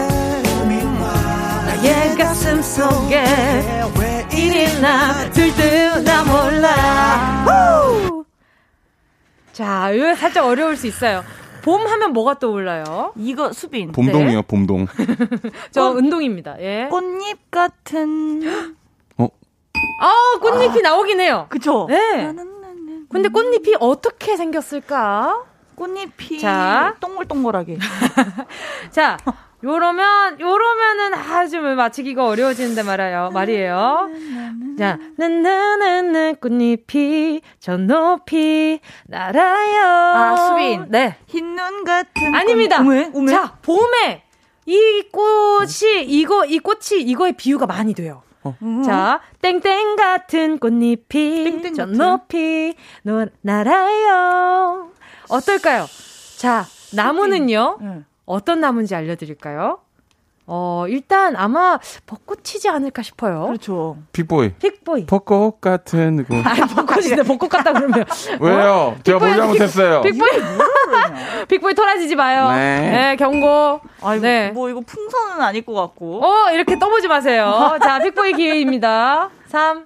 나의 1.65 2.15
가슴 2.15 2.61
속에 2.61 3.21
왜 3.99 4.27
이리나 4.33 5.29
들뜨나 5.31 6.23
몰라. 6.23 7.43
후! 7.45 8.23
자, 9.51 9.91
이거 9.91 10.15
살짝 10.15 10.45
어려울 10.45 10.77
수 10.77 10.87
있어요. 10.87 11.25
봄 11.63 11.85
하면 11.85 12.13
뭐가 12.13 12.39
떠올라요? 12.39 13.11
이거 13.17 13.51
수빈. 13.51 13.91
봄동이요, 13.91 14.43
봄동. 14.43 14.87
저 15.71 15.89
운동입니다. 15.89 16.61
예. 16.61 16.87
꽃잎 16.89 17.51
같은 17.51 18.41
아, 20.01 20.39
꽃잎이 20.39 20.81
나오긴 20.81 21.19
해요. 21.19 21.47
그쵸? 21.49 21.87
네. 21.89 22.33
근데 23.09 23.27
꽃잎이 23.27 23.75
어떻게 23.81 24.37
생겼을까? 24.37 25.48
꽃잎이 25.79 26.39
자. 26.39 26.95
동글동글하게. 26.99 27.77
자, 28.91 29.17
요러면, 29.63 30.39
요러면은 30.39 31.13
아주 31.13 31.59
맞히기가 31.61 32.27
어려워지는데 32.27 32.83
말아요. 32.83 33.29
말이에요. 33.33 34.09
자, 34.77 34.97
나나나나 35.17 36.33
꽃잎이 36.33 37.41
저 37.59 37.77
높이 37.77 38.79
날아요. 39.07 39.85
아, 39.85 40.35
수빈. 40.35 40.85
네. 40.89 41.15
흰 41.27 41.55
눈 41.55 41.83
같은 41.83 42.35
아닙니다. 42.35 42.81
우메? 42.81 43.11
자, 43.31 43.57
봄에 43.61 44.23
이 44.65 45.03
꽃이, 45.11 46.03
이거, 46.05 46.45
이 46.45 46.59
꽃이 46.59 47.01
이거의 47.01 47.33
비유가 47.33 47.65
많이 47.65 47.93
돼요. 47.93 48.21
음. 48.61 48.83
자, 48.83 49.19
땡땡 49.41 49.95
같은 49.97 50.59
꽃잎이 50.59 51.43
땡땡 51.43 51.73
저 51.73 51.85
같은? 51.85 51.97
높이 51.97 52.75
노, 53.03 53.25
날아요. 53.41 54.91
어떨까요? 55.29 55.85
자, 56.37 56.65
나무는요. 56.93 57.77
응. 57.81 58.05
어떤 58.25 58.59
나무인지 58.59 58.95
알려드릴까요? 58.95 59.79
어, 60.51 60.85
일단 60.89 61.35
아마 61.35 61.79
벚꽃이지 62.07 62.69
않을까 62.69 63.03
싶어요. 63.03 63.45
그렇죠. 63.45 63.97
픽보이. 64.13 64.53
픽보이. 64.55 65.05
벚꽃 65.05 65.61
같은 65.61 66.25
그 66.25 66.35
아, 66.43 66.55
벚꽃인데 66.65 67.21
벚꽃 67.21 67.49
같다 67.49 67.71
그러면. 67.71 68.03
왜요? 68.41 68.97
제가 69.03 69.19
보지 69.19 69.41
못했어요. 69.41 70.01
픽보이. 70.01 70.29
픽보이 71.49 71.75
토라지지 71.75 72.15
마요. 72.15 72.49
네. 72.49 72.91
네, 72.91 73.15
경고. 73.17 73.79
아이고, 74.01 74.23
네. 74.23 74.49
뭐 74.49 74.71
이거 74.71 74.81
풍선은 74.81 75.39
아닐 75.39 75.63
것 75.63 75.73
같고. 75.73 76.25
어, 76.25 76.51
이렇게 76.51 76.79
떠보지 76.79 77.07
마세요. 77.07 77.77
자, 77.83 77.99
픽보이 77.99 78.33
기회입니다. 78.33 79.29
3. 79.49 79.85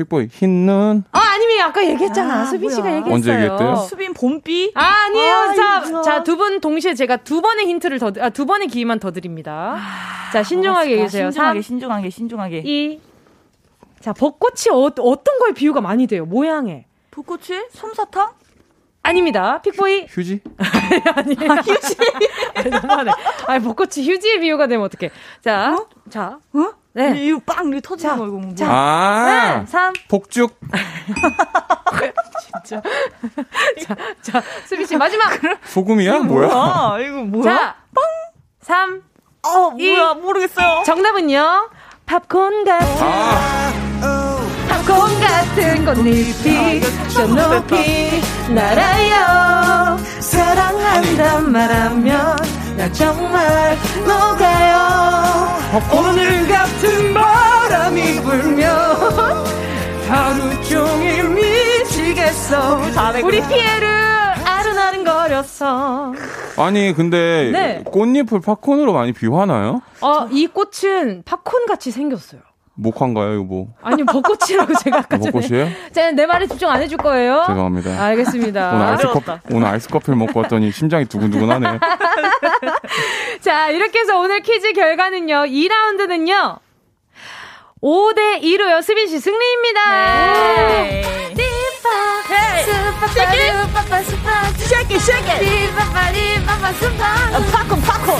아, 0.00 0.02
픽보이. 0.02 0.28
흰눈. 0.32 1.04
아, 1.12 1.18
아니면 1.34 1.60
아까 1.66 1.84
얘기했잖아. 1.84 2.40
아, 2.40 2.44
수빈 2.46 2.70
씨가. 2.70 2.88
얘기했어요. 2.88 3.14
언제 3.14 3.34
얘기했대요? 3.34 3.76
수빈 3.76 4.14
봄비? 4.14 4.72
아, 4.74 4.80
아니에요. 4.82 5.34
아, 5.34 5.54
자, 5.54 5.84
이거. 5.86 6.02
자, 6.02 6.22
두분 6.22 6.60
동시에 6.60 6.94
제가 6.94 7.18
두 7.18 7.40
번의 7.42 7.66
힌트를 7.66 7.98
더, 7.98 8.10
드- 8.12 8.22
아, 8.22 8.30
두 8.30 8.46
번의 8.46 8.68
기회만 8.68 8.98
더 8.98 9.10
드립니다. 9.12 9.76
자, 10.32 10.42
신중하게 10.42 10.88
아, 10.88 10.92
얘기해주세요. 10.92 11.30
신중하게, 11.30 11.60
3, 11.60 11.62
신중하게, 11.62 12.10
신중하게. 12.10 12.62
2. 12.64 13.00
자, 14.00 14.12
벚꽃이 14.14 14.70
어, 14.72 14.76
어떤 14.98 15.38
거에 15.38 15.52
비유가 15.52 15.80
많이 15.82 16.06
돼요? 16.06 16.24
모양에. 16.24 16.86
벚꽃이? 17.10 17.60
솜사탕? 17.72 18.30
아닙니다. 19.02 19.60
픽보이. 19.62 20.06
휴지? 20.08 20.40
아니에요. 21.14 21.52
휴지. 21.62 21.96
아니, 22.56 22.70
너무하네. 22.70 23.10
아니, 23.46 23.64
벚꽃이 23.64 24.06
휴지의 24.06 24.40
비유가 24.40 24.66
되면 24.66 24.84
어떡해. 24.86 25.10
자, 25.42 25.84
자. 26.08 26.38
어? 26.54 26.70
네. 26.92 27.14
이거 27.24 27.40
빵 27.46 27.66
이렇게 27.68 27.80
터지는 27.80 28.12
자, 28.14 28.18
거 28.18 28.26
이거 28.26 28.36
뭐. 28.36 28.54
자. 28.54 28.66
아, 28.68 29.58
네, 29.60 29.66
3. 29.66 29.92
복죽. 30.08 30.58
진짜. 32.64 32.82
자, 33.86 33.96
자, 34.22 34.42
수빈씨 34.66 34.96
마지막. 34.96 35.30
소금이야? 35.66 36.18
뭐야? 36.20 36.48
아, 36.52 36.98
이거 37.00 37.22
뭐야? 37.22 37.44
자, 37.44 37.76
3. 38.62 39.02
어, 39.42 39.74
이. 39.78 39.92
뭐야? 39.94 40.14
모르겠어요. 40.14 40.82
정답은요. 40.84 41.70
팝콘 42.06 42.64
같은 42.64 42.86
아, 43.00 43.72
팝콘 44.68 45.20
같은 45.20 45.84
꽃잎이 45.84 46.80
저 47.14 47.24
높이 47.28 48.20
날아요 48.52 49.96
사랑한단 50.18 51.52
말하면 51.52 52.36
나 52.80 52.90
정말 52.92 53.76
녹아요 54.06 54.78
오늘 55.92 56.48
같은 56.48 57.12
바람이 57.12 58.22
불면 58.22 58.70
하루 60.08 60.62
종일 60.64 61.28
미치겠어 61.28 62.80
우리. 63.22 63.46
피에르 63.46 63.86
아른아른거렸어 64.46 66.14
아니, 66.56 66.94
근데 66.94 67.50
네. 67.52 67.82
꽃잎을 67.84 68.40
팝콘으로 68.40 68.94
많이 68.94 69.12
비유하나요? 69.12 69.82
어, 70.00 70.26
이 70.30 70.46
꽃은 70.46 71.24
팝콘 71.26 71.66
같이 71.66 71.90
생겼어요 71.90 72.40
목화인가요, 72.80 73.34
이거 73.34 73.44
뭐? 73.44 73.66
아니 73.82 74.02
벚꽃이라고 74.04 74.74
제가 74.82 74.98
아까 74.98 75.18
전에 75.18 75.30
벚꽃이에요? 75.30 75.68
자, 75.92 76.10
내 76.12 76.26
말에 76.26 76.46
집중 76.46 76.70
안 76.70 76.80
해줄 76.80 76.96
거예요? 76.98 77.44
죄송합니다. 77.46 78.02
알겠습니다. 78.02 78.72
오늘 78.72 78.86
아이스 78.86 79.08
커피, 79.08 79.30
오늘 79.54 79.68
아이스 79.68 79.88
커피를 79.88 80.16
먹고 80.16 80.40
왔더니 80.40 80.70
심장이 80.72 81.04
두근두근하네요. 81.04 81.78
자, 83.40 83.70
이렇게 83.70 84.00
해서 84.00 84.18
오늘 84.18 84.40
퀴즈 84.40 84.72
결과는요, 84.72 85.44
2라운드는요, 85.46 86.58
5대 87.82 88.42
2로요, 88.42 88.82
수빈 88.82 89.08
씨 89.08 89.20
승리입니다. 89.20 90.32
네. 90.32 91.02
Shake 94.58 94.98
it, 94.98 95.06
shake 95.06 95.20
it. 95.20 95.28
팝콘, 97.52 97.80
팝콘. 97.80 98.14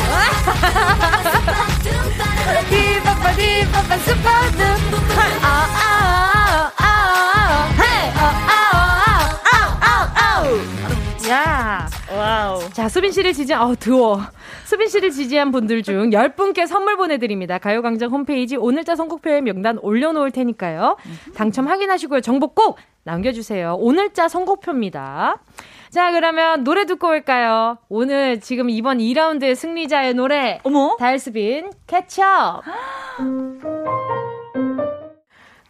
아, 5.43 5.68
아, 5.76 6.72
아, 6.78 6.78
아. 6.78 7.70
아. 11.32 12.70
자, 12.72 12.88
수빈 12.88 13.12
씨를 13.12 13.32
지지한, 13.32 13.62
어우, 13.62 13.76
더워. 13.76 14.20
수빈 14.64 14.88
씨를 14.88 15.11
지지한 15.11 15.53
분들 15.53 15.82
중 15.82 16.11
10분께 16.11 16.66
선물 16.66 16.97
보내드립니다. 16.97 17.59
가요광장 17.59 18.11
홈페이지 18.11 18.57
오늘자 18.57 18.97
선곡표에 18.97 19.41
명단 19.41 19.78
올려놓을 19.82 20.30
테니까요. 20.30 20.97
당첨 21.34 21.66
확인하시고요. 21.68 22.20
정보 22.20 22.49
꼭 22.49 22.78
남겨주세요. 23.05 23.74
오늘자 23.78 24.28
선곡표입니다. 24.28 25.36
자, 25.90 26.12
그러면 26.12 26.62
노래 26.64 26.86
듣고 26.86 27.09
올까요? 27.09 27.78
오늘 27.88 28.40
지금 28.40 28.70
이번 28.70 28.98
2라운드의 28.98 29.55
승리자의 29.55 30.14
노래. 30.14 30.61
어머? 30.62 30.96
달수빈, 30.98 31.70
Katchup. 31.87 32.62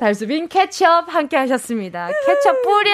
달수빈, 0.01 0.49
Katchup 0.49 1.15
함께 1.15 1.37
하셨습니다. 1.37 2.09
Katchup 2.25 2.63
뿌려. 2.63 2.91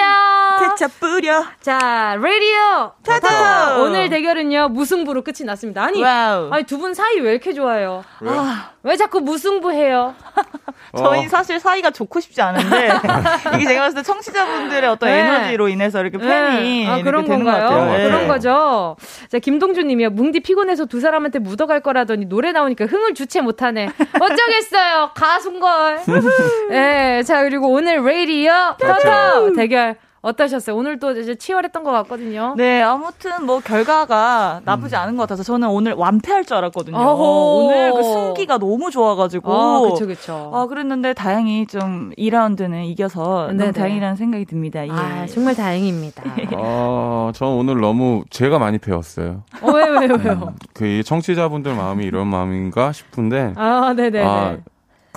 케첩 0.59 0.99
뿌려. 0.99 1.45
자, 1.61 2.17
라디오 2.21 2.91
타타. 3.01 3.77
오늘 3.77 4.09
대결은요 4.09 4.67
무승부로 4.69 5.21
끝이 5.23 5.45
났습니다. 5.45 5.83
아니, 5.85 6.03
wow. 6.03 6.49
아니 6.51 6.65
두 6.65 6.77
분 6.77 6.93
사이 6.93 7.19
왜 7.21 7.31
이렇게 7.31 7.53
좋아요? 7.53 8.03
왜요? 8.19 8.39
아, 8.39 8.71
왜 8.83 8.97
자꾸 8.97 9.21
무승부해요? 9.21 10.15
저희 10.97 11.25
어. 11.25 11.29
사실 11.29 11.59
사이가 11.61 11.91
좋고 11.91 12.19
싶지 12.19 12.41
않은데 12.41 12.89
이게 13.55 13.65
제가 13.65 13.81
봤을 13.81 13.95
때 13.95 14.03
청취자분들의 14.03 14.89
어떤 14.89 15.09
네. 15.09 15.19
에너지로 15.19 15.69
인해서 15.69 16.01
이렇게 16.01 16.17
팬이 16.17 16.83
네. 16.83 16.87
아, 16.87 16.95
이렇게 16.97 17.03
그런 17.03 17.23
되는 17.25 17.43
건가요? 17.45 17.67
것 17.69 17.75
같아요. 17.75 17.97
네. 17.97 18.03
그런 18.03 18.27
거죠. 18.27 18.95
자, 19.31 19.39
김동준님이요. 19.39 20.09
뭉디 20.11 20.41
피곤해서 20.41 20.85
두 20.85 20.99
사람한테 20.99 21.39
묻어갈 21.39 21.79
거라더니 21.79 22.25
노래 22.25 22.51
나오니까 22.51 22.85
흥을 22.85 23.13
주체 23.15 23.39
못하네. 23.41 23.89
어쩌겠어요. 24.19 25.11
가수인걸. 25.15 25.99
예, 26.71 26.73
자, 27.25 27.43
그리고 27.43 27.69
오늘 27.69 28.03
레이디어 28.03 28.75
터터 28.79 29.53
대결 29.55 29.97
어떠셨어요? 30.21 30.75
오늘 30.75 30.99
또 30.99 31.11
이제 31.11 31.35
치열했던 31.35 31.83
것 31.83 31.91
같거든요. 31.91 32.53
네, 32.57 32.81
아무튼 32.81 33.45
뭐 33.45 33.59
결과가 33.59 34.61
나쁘지 34.65 34.95
않은 34.95 35.15
것 35.15 35.23
같아서 35.23 35.43
저는 35.43 35.69
오늘 35.69 35.93
완패할 35.93 36.43
줄 36.43 36.57
알았거든요. 36.57 36.97
어허. 36.97 37.23
오늘 37.23 37.93
그 37.93 38.03
승기가 38.03 38.57
너무 38.57 38.91
좋아가지고. 38.91 39.53
아, 39.53 39.79
그쵸, 39.81 40.07
그쵸. 40.07 40.51
아, 40.53 40.65
그랬는데 40.65 41.13
다행히 41.13 41.65
좀 41.67 42.11
2라운드는 42.17 42.85
이겨서 42.87 43.47
네네. 43.47 43.57
너무 43.57 43.73
다행이라는 43.73 44.15
생각이 44.17 44.45
듭니다. 44.45 44.85
예. 44.85 44.91
아, 44.91 45.25
정말 45.27 45.55
다행입니다. 45.55 46.23
어, 46.57 47.31
전 47.33 47.49
오늘 47.49 47.79
너무 47.79 48.23
제가 48.29 48.59
많이 48.59 48.79
배웠어요. 48.79 49.43
어, 49.61 49.71
왜요, 49.71 49.99
왜요, 49.99 50.15
왜요? 50.21 50.53
그이 50.73 51.03
청취자분들 51.03 51.73
마음이 51.75 52.03
이런 52.03 52.27
마음인가 52.27 52.91
싶은데 52.91 53.53
아, 53.55 53.93
네네네. 53.95 54.25
아, 54.25 54.57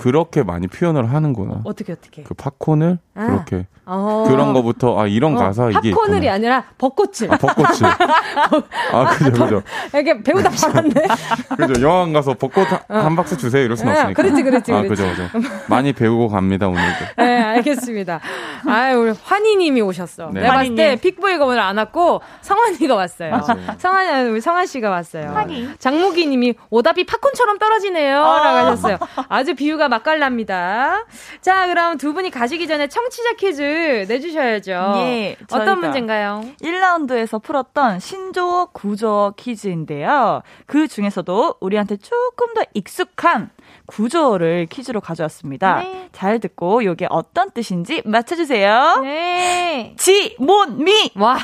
그렇게 0.01 0.41
많이 0.41 0.65
표현을 0.67 1.13
하는구나. 1.13 1.61
어떻게, 1.63 1.93
어떻게. 1.93 2.23
그 2.23 2.33
팝콘을 2.33 2.97
아. 3.13 3.25
그렇게 3.27 3.67
어. 3.85 4.25
그런 4.27 4.53
거부터 4.53 4.99
아 4.99 5.05
이런 5.05 5.35
어, 5.35 5.39
가사 5.39 5.69
이게 5.69 5.91
팝콘을이. 5.91 6.27
아니라 6.29 6.63
벚꽃을. 6.79 7.31
아 7.31 7.37
벚꽃을 7.37 7.67
아 8.93 9.05
그죠 9.09 9.31
그죠 9.31 9.63
이렇게 9.93 10.23
배우다 10.23 10.49
말았네. 10.49 10.93
그죠 11.67 11.81
영화관 11.83 12.13
가서 12.13 12.33
벚꽃 12.33 12.67
한, 12.71 12.79
한 12.89 13.15
박스 13.15 13.37
주세요 13.37 13.63
이럴 13.63 13.77
순 13.77 13.89
아, 13.89 13.91
없으니까 13.91 14.21
그렇지, 14.21 14.43
그렇지, 14.43 14.71
아 14.73 14.81
그렇지. 14.81 15.03
그죠 15.03 15.29
그죠 15.29 15.47
많이 15.67 15.93
배우고 15.93 16.29
갑니다 16.29 16.67
오늘도 16.67 17.05
네, 17.17 17.41
알겠습니다. 17.41 18.19
아, 18.65 18.93
우리 18.93 19.13
환희님이 19.23 19.81
오셨어. 19.81 20.29
네. 20.33 20.41
내가 20.41 20.53
봤을 20.53 20.75
때. 20.75 20.95
픽보이가 20.95 21.45
오늘 21.45 21.59
안 21.59 21.77
왔고 21.77 22.21
성환이가 22.41 22.95
왔어요. 22.95 23.31
맞아요. 23.31 23.59
성환이 23.77 24.29
우리 24.29 24.41
성환 24.41 24.65
씨가 24.67 24.89
왔어요. 24.89 25.31
환희. 25.31 25.69
장무기님이 25.79 26.53
오답이 26.69 27.05
팝콘처럼 27.05 27.57
떨어지네요. 27.57 28.23
아. 28.23 28.43
라고 28.43 28.57
하셨어요. 28.57 28.97
아주 29.29 29.55
비유가 29.55 29.87
맛깔납니다. 29.91 31.05
자, 31.41 31.67
그럼 31.67 31.97
두 31.97 32.13
분이 32.13 32.31
가시기 32.31 32.67
전에 32.67 32.87
청취자 32.87 33.33
퀴즈 33.33 34.05
내주셔야죠. 34.07 34.93
예, 34.97 35.37
어떤 35.51 35.79
문제인가요? 35.79 36.43
1라운드에서 36.61 37.41
풀었던 37.43 37.99
신조어 37.99 38.69
구조어 38.73 39.33
퀴즈인데요. 39.37 40.41
그 40.65 40.87
중에서도 40.87 41.55
우리한테 41.59 41.97
조금 41.97 42.53
더 42.53 42.63
익숙한 42.73 43.49
구조어를 43.85 44.67
퀴즈로 44.69 45.01
가져왔습니다. 45.01 45.79
네. 45.79 46.09
잘 46.13 46.39
듣고 46.39 46.81
이게 46.81 47.07
어떤 47.09 47.51
뜻인지 47.51 48.01
맞춰주세요. 48.05 48.99
네. 49.03 49.95
지, 49.97 50.35
몬, 50.39 50.83
미! 50.83 51.11
와. 51.15 51.37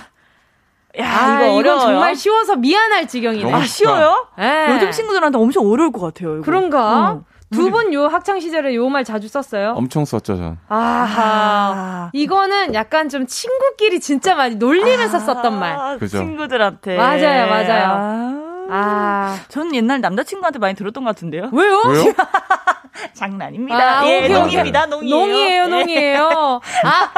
야, 1.00 1.06
아, 1.06 1.36
이거 1.36 1.46
이건 1.46 1.58
어려워요. 1.58 1.80
정말 1.82 2.16
쉬워서 2.16 2.56
미안할 2.56 3.08
지경이네. 3.08 3.54
아, 3.54 3.62
쉬워요? 3.66 4.28
네. 4.38 4.74
요즘 4.74 4.92
친구들한테 4.92 5.38
엄청 5.38 5.70
어려울 5.70 5.92
것 5.92 6.00
같아요. 6.02 6.36
이거. 6.36 6.44
그런가? 6.44 7.12
응. 7.12 7.24
두 7.52 7.70
분 7.72 7.94
요 7.94 8.08
학창 8.08 8.40
시절에 8.40 8.76
요 8.76 8.90
말 8.90 9.04
자주 9.04 9.28
썼어요? 9.28 9.74
엄청 9.78 10.04
썼죠 10.06 10.36
전 10.38 10.58
아하. 10.68 11.24
아. 11.24 12.10
이거는 12.14 12.74
약간 12.74 13.08
좀 13.10 13.26
친구끼리 13.26 14.00
진짜 14.00 14.36
많이 14.36 14.56
놀리면서 14.56 15.20
썼던 15.20 15.58
말. 15.60 15.72
아, 15.74 15.98
그죠. 15.98 16.18
친구들한테. 16.18 16.98
맞아요, 16.98 17.48
맞아요. 17.48 17.86
아. 17.90 18.68
아. 18.70 19.38
전 19.48 19.74
옛날 19.76 20.02
남자친구한테 20.02 20.60
많이 20.60 20.76
들었던 20.76 21.04
것 21.04 21.10
같은데요. 21.16 21.50
왜요? 21.54 21.82
왜요? 21.88 22.14
장난입니다. 23.14 24.00
아, 24.02 24.08
예. 24.08 24.28
농입니다, 24.28 24.86
농이에요. 24.88 25.16
농이에요, 25.18 25.64
예. 25.64 25.68
농이에요. 25.68 26.62
아. 26.84 27.12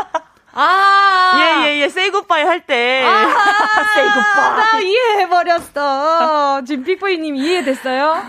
아. 0.59 1.35
예, 1.39 1.67
예, 1.77 1.81
예. 1.81 1.89
세이 1.89 2.09
굿바이 2.11 2.43
할 2.43 2.65
때. 2.65 3.03
세이 3.95 4.07
굿바이. 4.09 4.57
나 4.57 4.79
이해해버렸어. 4.79 6.61
지금 6.65 6.83
픽보이님 6.83 7.35
이해됐어요? 7.35 8.21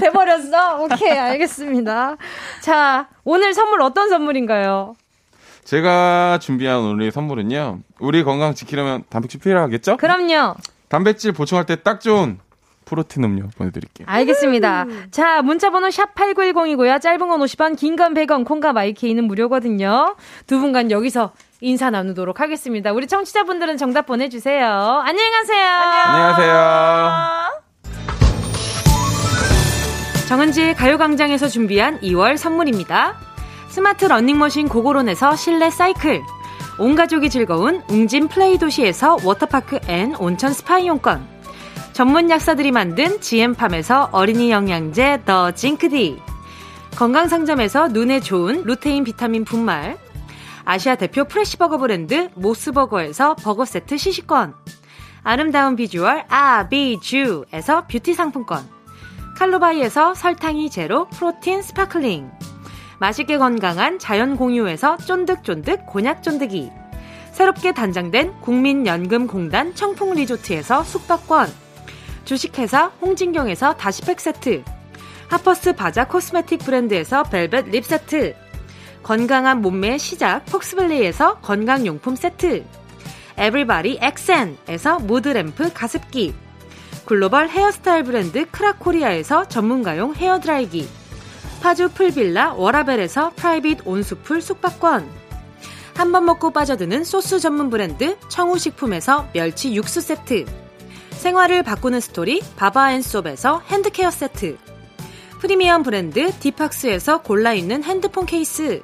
돼버렸어? 0.00 0.80
오케이, 0.82 1.10
알겠습니다. 1.18 2.16
자, 2.60 3.08
오늘 3.24 3.52
선물 3.54 3.82
어떤 3.82 4.08
선물인가요? 4.08 4.94
제가 5.64 6.38
준비한 6.42 6.78
오늘의 6.80 7.10
선물은요 7.10 7.78
우리 7.98 8.22
건강 8.22 8.54
지키려면 8.54 9.04
단백질 9.08 9.40
필요하겠죠? 9.40 9.96
그럼요. 9.96 10.54
단백질 10.88 11.32
보충할 11.32 11.64
때 11.64 11.76
딱 11.76 12.00
좋은 12.02 12.38
프로틴 12.84 13.24
음료 13.24 13.48
보내드릴게요 13.56 14.06
알겠습니다. 14.06 14.84
자, 15.10 15.40
문자번호 15.40 15.88
샵8910이고요. 15.88 17.00
짧은 17.00 17.18
건 17.28 17.40
50원, 17.40 17.78
긴 17.78 17.96
건 17.96 18.12
100원, 18.12 18.44
콩과 18.44 18.74
마이케이는 18.74 19.24
무료거든요. 19.24 20.16
두 20.46 20.58
분간 20.60 20.90
여기서 20.90 21.32
인사 21.64 21.88
나누도록 21.88 22.40
하겠습니다. 22.40 22.92
우리 22.92 23.06
청취자분들은 23.06 23.78
정답 23.78 24.04
보내주세요. 24.04 24.66
안녕히 25.02 25.30
가세요. 25.30 25.66
안녕하세요 26.06 27.64
정은지의 30.28 30.74
가요광장에서 30.74 31.48
준비한 31.48 31.98
2월 32.00 32.36
선물입니다. 32.36 33.16
스마트 33.68 34.04
러닝머신 34.04 34.68
고고론에서 34.68 35.36
실내 35.36 35.70
사이클. 35.70 36.20
온 36.78 36.94
가족이 36.96 37.30
즐거운 37.30 37.82
웅진 37.88 38.28
플레이 38.28 38.58
도시에서 38.58 39.16
워터파크 39.24 39.80
and 39.88 40.14
온천 40.16 40.52
스파 40.52 40.78
이용권. 40.78 41.26
전문 41.94 42.28
약사들이 42.28 42.72
만든 42.72 43.18
GM팜에서 43.22 44.10
어린이 44.12 44.50
영양제 44.50 45.22
더 45.24 45.52
징크디. 45.52 46.20
건강상점에서 46.96 47.88
눈에 47.88 48.20
좋은 48.20 48.64
루테인 48.64 49.04
비타민 49.04 49.46
분말. 49.46 50.03
아시아 50.64 50.94
대표 50.94 51.24
fresh버거 51.24 51.76
브랜드 51.78 52.30
모스버거에서 52.34 53.36
버거 53.36 53.64
세트 53.64 53.98
시식권. 53.98 54.54
아름다운 55.22 55.76
비주얼 55.76 56.24
아비주에서 56.28 57.86
뷰티 57.86 58.14
상품권. 58.14 58.66
칼로바이에서 59.36 60.14
설탕이 60.14 60.70
제로 60.70 61.08
프로틴 61.08 61.62
sparkling. 61.62 62.30
맛있게 62.98 63.38
건강한 63.38 63.98
자연 63.98 64.36
공유에서 64.36 64.96
쫀득쫀득 64.98 65.86
곤약 65.86 66.22
쫀득이. 66.22 66.70
새롭게 67.32 67.72
단장된 67.72 68.40
국민연금공단 68.40 69.74
청풍 69.74 70.14
리조트에서 70.14 70.82
숙박권. 70.84 71.52
주식회사 72.24 72.92
홍진경에서 73.02 73.74
다시팩 73.74 74.20
세트. 74.20 74.62
하퍼스 75.28 75.74
바자 75.74 76.06
cosmetic 76.06 76.60
브랜드에서 76.60 77.24
벨벳 77.24 77.68
lip 77.70 77.84
세트. 77.84 78.43
건강한 79.04 79.60
몸매의 79.60 79.98
시작 79.98 80.46
폭스밸리에서 80.46 81.36
건강용품 81.40 82.16
세트. 82.16 82.64
에브리바디 83.36 83.98
엑센에서 84.00 84.98
무드램프 84.98 85.72
가습기. 85.72 86.34
글로벌 87.04 87.50
헤어스타일 87.50 88.04
브랜드 88.04 88.46
크라코리아에서 88.50 89.46
전문가용 89.46 90.14
헤어드라이기. 90.14 90.88
파주 91.60 91.90
풀빌라 91.90 92.54
워라벨에서 92.54 93.32
private 93.36 93.80
온수풀 93.84 94.40
숙박권. 94.40 95.06
한 95.96 96.10
번 96.10 96.24
먹고 96.24 96.50
빠져드는 96.50 97.04
소스 97.04 97.38
전문 97.38 97.70
브랜드 97.70 98.16
청우식품에서 98.28 99.28
멸치 99.32 99.74
육수 99.74 100.00
세트. 100.00 100.46
생활을 101.10 101.62
바꾸는 101.62 102.00
스토리 102.00 102.42
바바앤솝에서 102.56 103.62
hand 103.68 103.89
care 103.89 104.10
세트. 104.10 104.56
프리미엄 105.44 105.82
브랜드 105.82 106.32
디팍스에서 106.38 107.20
골라있는 107.20 107.84
핸드폰 107.84 108.24
케이스. 108.24 108.82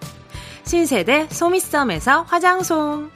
신세대 0.64 1.28
소미썸에서 1.30 2.24
화장솜. 2.24 3.10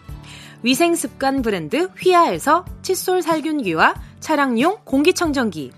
위생습관 0.62 1.42
브랜드 1.42 1.90
휘하에서 2.00 2.64
칫솔 2.80 3.20
살균기와 3.20 3.96
차량용 4.20 4.78
공기청정기. 4.84 5.72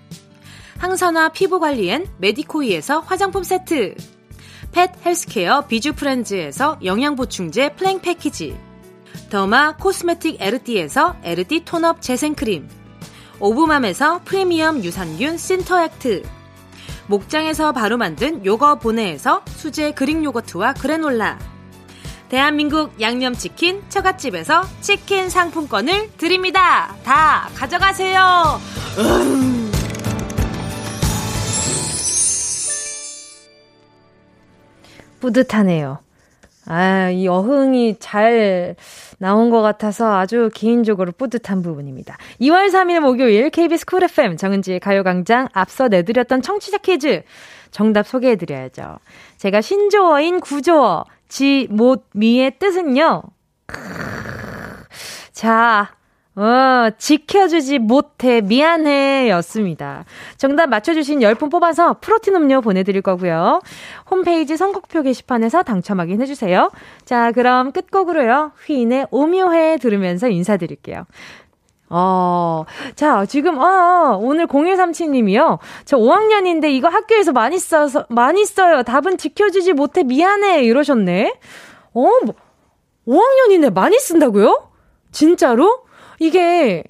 항산화 0.79 1.31
피부관리엔 1.31 2.07
메디코이에서 2.19 3.01
화장품 3.01 3.43
세트. 3.43 3.97
pet 4.71 4.93
healthcare 5.05 5.67
비주 5.67 5.95
프렌즈에서 5.95 6.79
영양보충제 6.85 7.71
플랭 7.71 8.01
패키지. 8.01 8.57
derma 9.29 9.75
cosmetic 9.75 10.37
에르띠에서 10.41 11.17
에르띠 11.25 11.65
tone 11.65 11.89
up 11.89 12.01
재생크림. 12.01 12.69
오브맘에서 13.41 14.21
프리미엄 14.25 14.85
유산균 14.85 15.37
신터액트. 15.37 16.36
목장에서 17.09 17.73
바로 17.73 17.97
만든 17.97 18.45
요거 18.45 18.79
보내에서 18.79 19.43
수제 19.47 19.93
그릭 19.93 20.25
요거트와 20.25 20.75
그래놀라. 20.75 21.39
대한민국 22.29 23.01
양념치킨 23.01 23.85
처갓집에서 23.89 24.65
치킨 24.81 25.31
상품권을 25.31 26.11
드립니다. 26.17 26.97
다 27.05 27.49
가져가세요. 27.55 28.61
음. 28.99 29.71
뿌듯하네요. 35.21 36.06
아, 36.69 37.11
이 37.11 37.29
어흥이 37.29 37.97
잘 38.01 38.75
나온 39.19 39.51
것 39.51 39.63
같아서 39.63 40.17
아주 40.19 40.51
개인적으로 40.55 41.13
뿌듯한 41.13 41.63
부분입니다. 41.63 42.17
2월 42.41 42.69
3일 42.69 43.01
목요일 43.01 43.51
KBS 43.51 43.87
쿨 43.87 44.03
FM 44.05 44.37
정은지의 44.37 44.81
가요광장 44.81 45.49
앞서 45.53 45.89
내드렸던 45.89 46.43
청취자 46.43 46.79
퀴즈 46.79 47.23
정답 47.71 48.07
소개해드려야죠. 48.07 48.99
제가 49.37 49.61
신조어인 49.61 50.41
구조어 50.41 51.05
지, 51.29 51.67
못, 51.71 52.07
미의 52.13 52.59
뜻은요. 52.59 53.23
자, 55.33 55.96
어, 56.37 56.91
지켜주지 56.99 57.79
못해 57.79 58.43
미안해 58.43 59.31
였습니다. 59.31 60.05
정답 60.37 60.67
맞춰주신 60.67 61.21
10분 61.21 61.51
뽑아서 61.51 61.97
프로틴 62.01 62.37
음료 62.37 62.61
보내드릴 62.61 63.01
거고요. 63.01 63.63
홈페이지 64.11 64.57
선곡표 64.59 65.03
게시판에서 65.03 65.63
당첨 65.63 65.99
확인해주세요. 65.99 66.71
자, 67.07 67.33
그럼 67.33 67.73
끝곡으로요. 67.73 68.53
휘인의 68.67 69.07
오묘해 69.11 69.79
들으면서 69.79 70.29
인사드릴게요. 70.29 71.07
어, 71.89 72.65
자, 72.97 73.25
지금, 73.25 73.59
어, 73.59 74.19
오늘 74.21 74.47
0137님이요. 74.47 75.59
저 75.87 75.97
5학년인데 75.97 76.69
이거 76.69 76.89
학교에서 76.89 77.33
많이 77.33 77.59
써서, 77.59 78.05
많이 78.11 78.45
써요. 78.45 78.83
답은 78.83 79.17
지켜주지 79.17 79.73
못해 79.73 80.03
미안해. 80.03 80.65
이러셨네. 80.65 81.39
어, 81.95 82.11
뭐, 82.25 82.35
5학년인데 83.07 83.73
많이 83.73 83.99
쓴다고요? 83.99 84.69
진짜로? 85.13 85.86
이게 86.19 86.85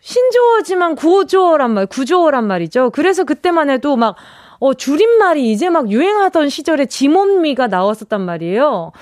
신조어지만 0.00 0.96
구조어란 0.96 1.72
말, 1.72 1.86
구조어란 1.86 2.46
말이죠. 2.46 2.90
그래서 2.90 3.24
그때만 3.24 3.70
해도 3.70 3.96
막, 3.96 4.16
어, 4.58 4.74
줄임말이 4.74 5.50
이제 5.50 5.70
막 5.70 5.90
유행하던 5.90 6.48
시절에 6.48 6.86
지몬미가 6.86 7.68
나왔었단 7.68 8.20
말이에요. 8.20 8.92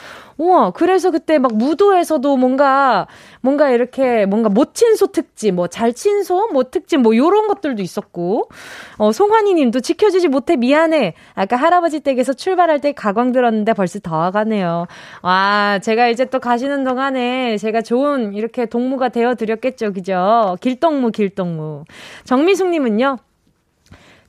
우와, 0.41 0.71
그래서 0.71 1.11
그때 1.11 1.39
막 1.39 1.55
무도에서도 1.55 2.37
뭔가, 2.39 3.07
뭔가 3.43 3.69
이렇게, 3.69 4.25
뭔가 4.25 4.49
못친소 4.49 5.09
특집, 5.09 5.53
뭐 5.53 5.67
잘친소, 5.67 6.49
뭐 6.55 6.65
특집, 6.65 6.97
뭐 6.97 7.15
요런 7.15 7.47
것들도 7.47 7.83
있었고, 7.83 8.49
어, 8.97 9.12
송환이 9.12 9.53
님도 9.53 9.81
지켜주지 9.81 10.29
못해 10.29 10.57
미안해. 10.57 11.12
아까 11.35 11.57
할아버지 11.57 12.01
댁에서 12.01 12.33
출발할 12.33 12.81
때 12.81 12.93
가광 12.93 13.33
들었는데 13.33 13.75
벌써 13.75 13.99
더 13.99 14.17
와가네요. 14.17 14.87
와, 15.23 15.79
제가 15.83 16.09
이제 16.09 16.25
또 16.25 16.39
가시는 16.39 16.85
동안에 16.85 17.59
제가 17.59 17.83
좋은 17.83 18.33
이렇게 18.33 18.65
동무가 18.65 19.11
되어 19.11 19.35
드렸겠죠, 19.35 19.93
그죠? 19.93 20.57
길동무, 20.62 21.11
길동무. 21.11 21.85
정미숙 22.25 22.71
님은요, 22.71 23.19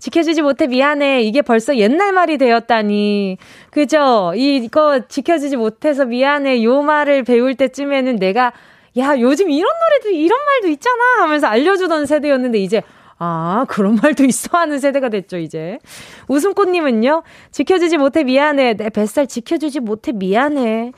지켜주지 0.01 0.41
못해 0.41 0.65
미안해. 0.65 1.21
이게 1.21 1.43
벌써 1.43 1.77
옛날 1.77 2.11
말이 2.11 2.39
되었다니. 2.39 3.37
그죠? 3.69 4.33
이거 4.35 5.01
지켜주지 5.07 5.57
못해서 5.57 6.05
미안해. 6.05 6.63
요 6.63 6.81
말을 6.81 7.23
배울 7.23 7.53
때쯤에는 7.53 8.15
내가 8.15 8.51
야, 8.97 9.17
요즘 9.19 9.49
이런 9.51 9.71
노래도 9.71 10.17
이런 10.17 10.37
말도 10.43 10.67
있잖아 10.69 11.21
하면서 11.21 11.47
알려주던 11.47 12.07
세대였는데 12.07 12.57
이제 12.57 12.81
아, 13.19 13.65
그런 13.69 13.95
말도 14.01 14.25
있어 14.25 14.57
하는 14.57 14.79
세대가 14.79 15.09
됐죠, 15.09 15.37
이제. 15.37 15.77
웃음꽃님은요, 16.27 17.21
지켜주지 17.51 17.97
못해 17.97 18.23
미안해. 18.23 18.73
내 18.73 18.89
뱃살 18.89 19.27
지켜주지 19.27 19.79
못해 19.79 20.11
미안해. 20.11 20.91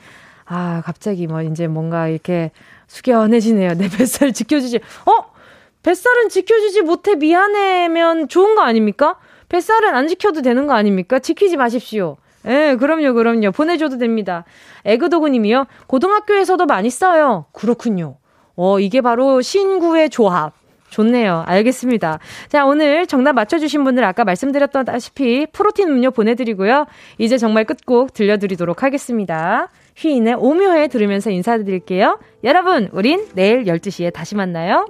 아, 0.46 0.82
갑자기 0.86 1.26
뭐, 1.26 1.42
이제 1.42 1.66
뭔가 1.66 2.08
이렇게 2.08 2.50
숙연해지네요. 2.86 3.74
내 3.74 3.90
뱃살 3.90 4.32
지켜주지. 4.32 4.80
어? 5.04 5.33
뱃살은 5.84 6.30
지켜주지 6.30 6.82
못해 6.82 7.14
미안해면 7.14 8.28
좋은 8.28 8.56
거 8.56 8.62
아닙니까? 8.62 9.16
뱃살은 9.48 9.94
안 9.94 10.08
지켜도 10.08 10.42
되는 10.42 10.66
거 10.66 10.74
아닙니까? 10.74 11.20
지키지 11.20 11.56
마십시오. 11.56 12.16
예, 12.46 12.76
그럼요, 12.78 13.14
그럼요. 13.14 13.52
보내줘도 13.52 13.98
됩니다. 13.98 14.44
에그도구님이요. 14.84 15.66
고등학교에서도 15.86 16.66
많이 16.66 16.90
써요. 16.90 17.46
그렇군요. 17.52 18.16
어, 18.56 18.80
이게 18.80 19.00
바로 19.00 19.40
신구의 19.40 20.10
조합. 20.10 20.52
좋네요. 20.90 21.42
알겠습니다. 21.46 22.20
자, 22.48 22.64
오늘 22.66 23.06
정답 23.06 23.32
맞춰주신 23.32 23.82
분들 23.82 24.04
아까 24.04 24.24
말씀드렸다시피 24.24 25.46
프로틴 25.52 25.88
음료 25.88 26.12
보내드리고요. 26.12 26.86
이제 27.18 27.36
정말 27.36 27.64
끝곡 27.64 28.12
들려드리도록 28.12 28.84
하겠습니다. 28.84 29.68
휘인의 29.96 30.34
오묘해 30.38 30.86
들으면서 30.88 31.30
인사드릴게요. 31.30 32.20
여러분, 32.44 32.88
우린 32.92 33.26
내일 33.34 33.64
12시에 33.64 34.12
다시 34.12 34.36
만나요. 34.36 34.86